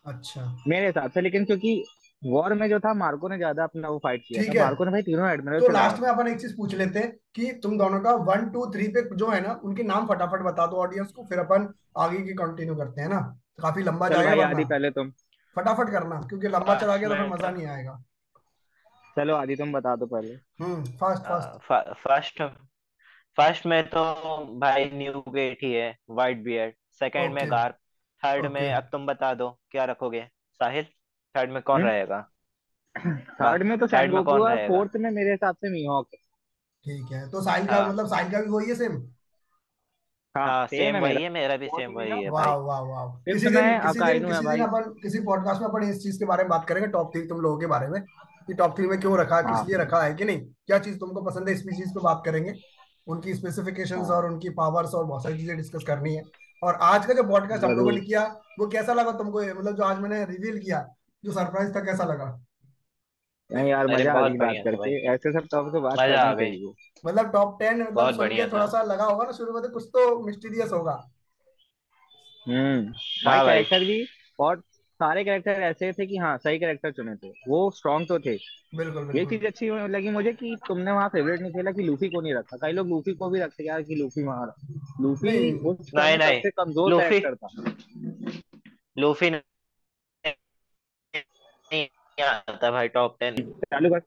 अच्छा। 0.06 0.58
मेरे 0.68 0.86
हिसाब 0.86 1.12
से 1.12 1.22
लेकिन 1.22 1.46
क्योंकि 1.46 1.84
वॉर 2.22 2.54
में 2.54 2.68
जो 2.70 2.80
था 2.80 2.94
मार्को 2.96 3.28
ने 3.28 3.38
ज़्यादा 3.38 3.64
अपना 3.64 3.90
वो 3.90 3.98
फाइट 4.04 4.24
किया 4.28 4.42
था। 4.42 4.46
ठीक 4.46 4.56
है। 4.56 4.62
मार्को 4.62 4.86
ने 4.86 4.92
भाई 4.92 5.02
तीनों 5.02 5.30
एडमिरल 5.30 5.60
तो 5.60 5.72
लास्ट 5.72 6.00
में 6.00 6.08
अपन 6.10 6.28
एक 6.28 6.40
चीज़ 6.42 6.56
पूछ 6.58 6.74
लेते 6.76 7.00
हैं 7.00 7.12
कि 7.36 7.52
तुम 7.64 7.78
दोनों 7.78 8.00
का 8.00 8.14
वन 8.26 8.50
टू 8.50 8.66
थ्री 8.74 8.88
पे 8.88 9.04
जो 9.16 9.30
है 9.30 9.40
ना 9.42 9.60
उनके 9.64 9.84
नाम 9.86 10.08
फटाफट 10.08 10.42
बता 10.44 10.66
दो 10.68 10.78
ऑडियंस 10.78 11.12
को 11.12 11.26
फिर 11.26 11.40
अपन 11.40 11.74
आगे 11.98 12.22
की 12.24 12.34
कंटिन्यू 12.36 12.76
करते 12.76 13.02
हैं 13.02 13.10
ना। 13.10 13.20
काफ़ी 13.62 13.84
लंबा 13.84 14.10
चल 14.10 14.16
जाएगा 14.16 14.30
भाई 14.30 14.38
वरना। 14.38 14.50
आदि 14.50 14.66
पहले 14.66 14.92
तुम। 14.92 15.12
फटाफट 15.56 15.92
करना 15.92 16.20
क्योंकि 16.30 16.48
लंबा 16.50 16.76
चला 16.76 16.98
गया 16.98 17.10
तो 17.10 17.16
फिर 17.16 17.30
मज़ा 17.30 17.50
नहीं 17.50 17.68
आएगा। 17.68 17.98
चलो 19.18 19.36
आदि 19.36 19.56
तुम 19.56 19.72
बता 19.74 19.96
दो 19.96 20.06
पहले। 20.08 20.34
हम्म 20.62 20.84
फास्ट 20.98 21.24
फास्ट 21.24 21.94
फ़र्स्ट 22.04 22.44
फ़र्स्ट 23.38 23.66
में 23.66 23.84
तो 23.90 24.04
भाई 24.60 24.90
न्यू 24.94 25.24
गेट 25.30 25.60
ही 25.64 25.72
है 25.74 25.96
वाइट 26.12 26.44
बियर्ड 26.44 26.74
सेकंड 27.00 27.34
में 27.34 27.42
ओके 27.42 27.50
गार्प 27.50 27.76
थर्ड 28.24 28.46
ओके 28.46 28.54
में 28.54 28.74
अब 28.74 28.90
तुम 28.92 29.06
बता 29.06 29.34
दो 29.34 29.50
क्या 29.72 29.86
रखोगे? 29.86 30.22
साहिल? 30.60 30.86
थर्ड 31.36 31.52
में 31.52 31.62
कौन 31.62 31.82
हम्म? 31.82 31.90
रहेगा? 31.90 32.20
थर्ड 33.42 33.64
में 33.64 33.78
तो 33.78 33.88
थर्ड 33.88 33.92
में 33.94 34.00
सैनगोकू 34.00 34.32
कौन 34.32 34.42
और 34.42 34.56
रहेगा? 34.56 34.68
फोर्थ 34.68 34.96
में 34.98 35.10
मेरे 35.12 35.32
हिसाब 35.32 35.56
से 35.56 35.70
मीहॉक 35.70 36.08
है। 36.14 36.20
ठीक 36.86 37.12
है 37.12 37.30
तो 37.32 37.42
साहिल 37.42 37.66
का 37.68 37.76
हाँ। 37.76 37.90
मतलब 37.90 38.08
साहिल 38.08 38.32
का 38.32 38.42
भी 38.42 38.50
वही 38.50 38.70
है 38.70 38.76
सेम 38.76 39.02
हाँ 40.36 40.48
हाँ 40.48 40.66
सेम 40.68 40.80
सेम 40.80 40.96
है 40.96 41.02
मेरा। 41.02 41.14
वही 41.14 41.24
है 41.24 41.30
मेरा 41.30 41.56
भी 41.58 41.68
सेम 41.68 41.92
वही 41.94 42.10
है 42.24 42.30
वाह 42.30 42.46
भाई। 42.46 42.60
वाह 42.62 42.80
वाह। 42.82 43.06
फिफ्थ 43.16 43.34
किसी 43.34 43.50
दिन 43.50 43.80
किसी 43.80 44.00
दिन 44.00 44.02
अकाइनू 44.02 44.28
है 44.28 44.34
किसी 44.34 44.40
दिन 44.40 44.46
भाई। 44.46 44.60
अपन 44.82 44.92
किसी 45.02 45.20
पॉडकास्ट 45.20 45.62
में 45.62 45.68
अपन 45.68 45.84
इस 45.84 46.02
चीज़ 46.04 46.20
के 46.20 46.26
बारे 46.26 46.44
में 46.44 46.50
बात 46.50 46.66
करेंगे 46.68 46.88
टॉप 46.88 47.12
थ्री 47.14 47.22
तुम 47.28 47.40
लोगों 47.42 47.58
के 47.60 47.66
बारे 47.68 47.88
में 47.88 48.02
कि 48.48 48.54
टॉप 48.54 48.76
थ्री 48.78 48.88
में 48.88 49.00
क्यों 49.00 49.18
रखा 49.20 49.42
किस 49.42 49.68
लिए 49.68 49.76
हाँ 49.78 49.84
रखा 49.86 50.02
है 50.04 50.14
कि 50.14 50.26
नहीं? 50.26 50.42
क्या 50.68 50.80
चीज़ 50.80 50.98
तुमको 51.00 51.22
पसंद 51.22 51.50
है 51.50 51.56
स्पीशीज 51.56 51.90
पे 51.94 52.02
बात 52.04 52.22
करेंगे। 52.26 52.54
उनकी 53.08 53.34
स्पेसिफिकेशंस 53.34 54.10
और 54.10 54.24
हाँ 54.26 54.32
उनकी 54.32 54.50
पावर्स 54.60 54.94
और 54.94 55.06
बहुत 55.06 55.24
सारी 55.24 55.38
चीज़ें 55.38 55.56
डिस्कस 55.58 55.84
करनी 55.88 56.16
है। 56.16 56.24
और 56.64 56.78
आज 56.84 57.06
का 57.06 57.14
जो 57.14 57.24
पॉडकास्ट 57.24 57.64
हम 57.64 57.72
लोगों 57.72 57.92
ने 57.92 58.02
किया 58.02 58.24
वो 58.60 58.68
कैसा 58.68 58.94
लगा 58.94 59.12
तुमको? 59.12 59.42
मतलब 59.42 59.76
जो 59.76 59.84
आज 59.84 60.00
मैंने 60.00 60.24
रिवील 60.26 60.60
किया 60.60 60.80
जो 61.24 61.32
सरप्राइज़ 61.32 61.76
था 61.76 61.80
कैसा 61.80 62.04
लगा? 62.04 62.26
नहीं 63.50 63.70
यार 63.70 63.88
अरे 63.88 63.96
मज़ा 63.96 64.12
आ 64.12 64.20
बहुत 64.20 64.32
गई 64.32 64.38
बात 64.38 64.48
बढ़िया 64.48 64.64
करके। 64.64 64.78
भाई। 64.78 65.14
ऐसे 65.14 65.32
सब 65.32 65.48
टॉपिक 65.52 65.74
पे 65.74 65.80
बात 65.80 65.94
मज़ा 65.94 66.22
आ 66.22 66.34
गई। 66.34 66.46
चाहिए 66.46 66.74
मतलब 67.06 67.32
टॉप 67.32 67.60
टेन 67.60 67.82
मतलब 67.82 67.94
बहुत 67.94 68.16
सुन 68.16 68.18
के 68.18 68.26
बढ़िया 68.26 68.48
थोड़ा 68.48 68.66
सा 68.66 68.82
लगा 68.84 69.04
होगा 69.04 69.26
ना 69.26 69.32
शुरू 69.32 69.54
में 69.54 69.62
तो 69.64 69.70
कुछ 69.70 69.86
तो 69.86 70.26
मिस्टीरियस 70.26 70.72
होगा। 70.72 70.94
हम्म 72.46 72.82
भाई 73.26 73.36
हाँ 73.36 73.46
भाई। 73.46 73.64
कैरेक्टर 73.64 73.80
भी 73.80 74.06
और 74.40 74.60
सारे 75.00 75.24
कैरेक्टर 75.24 75.52
ऐसे 75.52 75.92
थे 75.94 76.06
कि 76.06 76.18
हाँ 76.18 76.38
सही 76.38 76.60
कैरेक्टर 76.60 76.92
चुने 76.92 77.16
थे। 77.16 77.30
वो 77.48 77.70
स्ट्रांग 77.72 78.08
तो 78.08 78.20
थे। 78.20 78.36
बिल्कुल 78.76 79.04
ये 79.04 79.14
बिल्कुल। 79.14 79.38
चीज़ 79.38 79.46
अच्छी 79.48 79.70
लगी 79.88 80.10
मुझे 80.10 80.34
कि 80.34 80.56
तुमने 80.68 80.92
वहाँ 80.92 81.10
फेवरेट 81.10 81.42
नहीं 81.42 81.52
खेला 81.52 81.72
कि 81.72 81.84
लूफी 81.84 82.10
को 82.10 82.22
नहीं 82.22 82.34
रखा। 82.34 82.58
कई 82.58 82.72
लोग 82.72 82.88
लूफी 82.88 83.14
को 83.14 83.30
भी 83.30 83.40
रखते 83.40 83.64
यार 83.64 83.82
कि 83.82 83.96
लूफी 83.96 84.24
वहाँ 84.24 84.54
लूफी 85.02 85.28
नहीं। 85.28 85.54
उस 85.54 85.78
नहीं 85.80 86.18
समय 86.18 86.18
नहीं। 86.18 86.42
सबसे 86.42 86.50
कमज़ोर 86.50 86.90
लूफी 86.92 87.20
कैरेक्टर 87.20 87.36
था। 87.36 87.50
लूफी 88.98 89.30
नहीं 92.20 92.30
आता 92.30 92.70
भाई 92.72 92.88
टॉप 92.90 93.16
टेन 93.20 93.36
चालू 93.64 93.90
कर। 93.90 94.00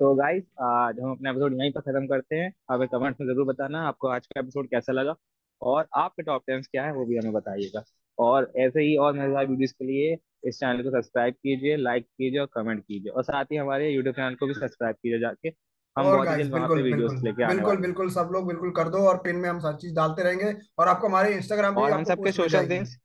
तो 0.00 0.14
गाइस 0.14 0.42
आज 0.62 0.98
हम 1.00 1.10
अपना 1.10 1.30
एपिसोड 1.30 1.54
यहीं 1.54 1.70
पर 1.72 1.80
खत्म 1.80 2.06
करते 2.06 2.36
हैं। 2.36 2.52
हमें 2.70 2.86
कमेंट्स 2.88 3.20
में 3.20 3.26
ज़रूर 3.26 3.46
बताना 3.46 3.86
आपको 3.88 4.08
आज 4.08 4.26
का 4.26 4.40
एपिसोड 4.40 4.68
कैसा 4.70 4.92
लगा 4.92 5.14
और 5.62 5.86
आपके 5.96 6.22
टॉप 6.22 6.42
टेंस 6.46 6.66
क्या 6.66 6.84
है 6.84 6.92
वो 6.92 7.04
भी 7.06 7.16
हमें 7.18 7.32
बताइएगा। 7.32 7.82
और 8.18 8.50
ऐसे 8.58 8.80
ही 8.80 8.96
और 8.96 9.12
मज़ेदार 9.14 9.46
वीडियोस 9.46 9.72
के 9.72 9.84
लिए 9.84 10.16
इस 10.48 10.58
चैनल 10.58 10.82
को 10.82 10.90
सब्सक्राइब 10.90 11.34
कीजिए 11.34 11.76
लाइक 11.78 12.04
कीजिए 12.04 12.40
और 12.40 12.48
कमेंट 12.54 12.80
कीजिए। 12.80 13.12
और 13.12 13.22
साथ 13.22 13.44
ही 13.52 13.56
हमारे 13.56 13.90
यूट्यूब 13.90 14.14
चैनल 14.14 14.34
को 14.34 14.46
भी 14.46 14.54
सब्सक्राइब 14.54 14.96
कीजिए 14.96 15.18
जाके। 15.20 15.48
हम 15.96 16.06
और 16.06 16.14
बहुत 16.14 16.20
ही 16.20 16.32
गाइस 16.32 16.42
जल्द 16.42 16.52
वहाँ 16.54 16.68
बिल्कुल 16.68 16.76
पे 16.76 16.82
बिल्कुल 16.82 17.00
वीडियोस 17.00 17.24
लेके 17.24 17.42
आने 17.42 17.54
बिल्कुल 17.54 17.66
वाले 17.66 17.76
हैं। 17.76 17.82
बिल्कुल 17.82 18.10
सब 18.10 18.30
लोग 18.32 18.46
बिल्कुल 18.48 18.70
कर 18.76 18.88
दो 18.88 19.06
और 19.08 19.16
पिन 19.24 19.36
में 19.36 19.48
हम 19.48 19.60
हर 19.66 19.76
चीज़ 19.76 19.94
डालते 19.94 20.22
रहेंगे। 20.22 20.52
और 20.78 20.88
आपको 20.88 21.08
हमारे 21.08 21.34
इंस्टाग्राम 21.34 21.74
पे 21.74 21.80
भी 21.80 21.84
और 21.84 21.92
हम 21.92 22.00
आपको 22.00 22.12
सबके 22.12 22.32
सोशल 22.32 22.68
लिंक्स 22.68 22.96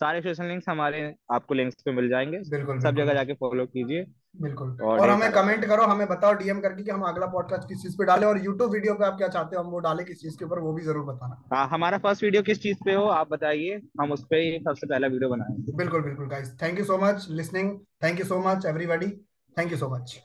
सारे 0.00 0.20
सोशल 0.22 0.44
लिंक्स 0.44 0.68
हमारे 0.68 1.00
आपको 1.32 1.54
लिंक्स 1.54 1.82
पे 1.84 1.92
मिल 1.92 2.08
जाएँगे। 2.08 2.38
बिल्कुल 2.50 2.80
सब 2.80 2.96
जगह 2.96 3.14
जाके 3.14 3.34
फॉलो 3.34 3.66
कीजिए। 3.66 4.04
बिल्कुल। 4.42 4.70
और 4.82 5.00
और 5.00 5.10
हमें 5.10 5.30
कमेंट 5.32 5.64
करो 5.64 5.84
हमें 5.86 6.06
बताओ 6.08 6.32
डीएम 6.34 6.60
करके 6.60 6.82
कि 6.82 6.90
हम 6.90 7.02
अगला 7.02 7.26
पॉडकास्ट 7.26 7.68
किस 7.68 7.82
चीज़ 7.82 7.96
पे 7.98 8.04
डालें 8.04 8.26
और 8.26 8.44
यूट्यूब 8.44 8.70
वीडियो 8.70 8.94
पे 8.94 9.04
आप 9.04 9.16
क्या 9.18 9.28
चाहते 9.28 9.56
हो 9.56 9.62
हम 9.62 9.70
वो 9.70 9.78
डालें 9.78 10.04
किस 10.06 10.20
चीज़ 10.20 10.38
के 10.38 10.44
ऊपर 10.44 10.58
वो 10.58 10.72
भी 10.72 10.82
ज़रूर 10.82 11.04
बताना। 11.04 11.42
हाँ 11.52 11.68
हमारा 11.68 11.98
फ़र्स्ट 11.98 12.24
वीडियो 12.24 12.42
किस 12.42 12.62
चीज़ 12.62 12.78
पे 12.84 12.94
हो 12.94 13.04
आप 13.10 13.30
बताइए। 13.30 13.80
हम 14.00 14.12
उस 14.12 14.26
पे 14.30 14.40
ही 14.40 14.58
सबसे 14.58 14.86
पहला 14.86 15.06
वीडियो 15.06 15.30
बनाएँगे। 15.30 15.76
बिल्कुल 15.76 16.02
बिल्कुल 16.02 16.28
guys 16.28 16.56
thank 16.62 16.78
you 16.78 16.84
so 16.84 16.98
much 16.98 17.26
listening 17.30 17.78
thank 18.04 18.20
you 18.20 18.26
so 18.26 18.42
much 18.48 18.66
everybody 18.66 19.10
thank 19.56 19.72
you 19.72 19.78
so 19.78 19.88
much 19.88 20.20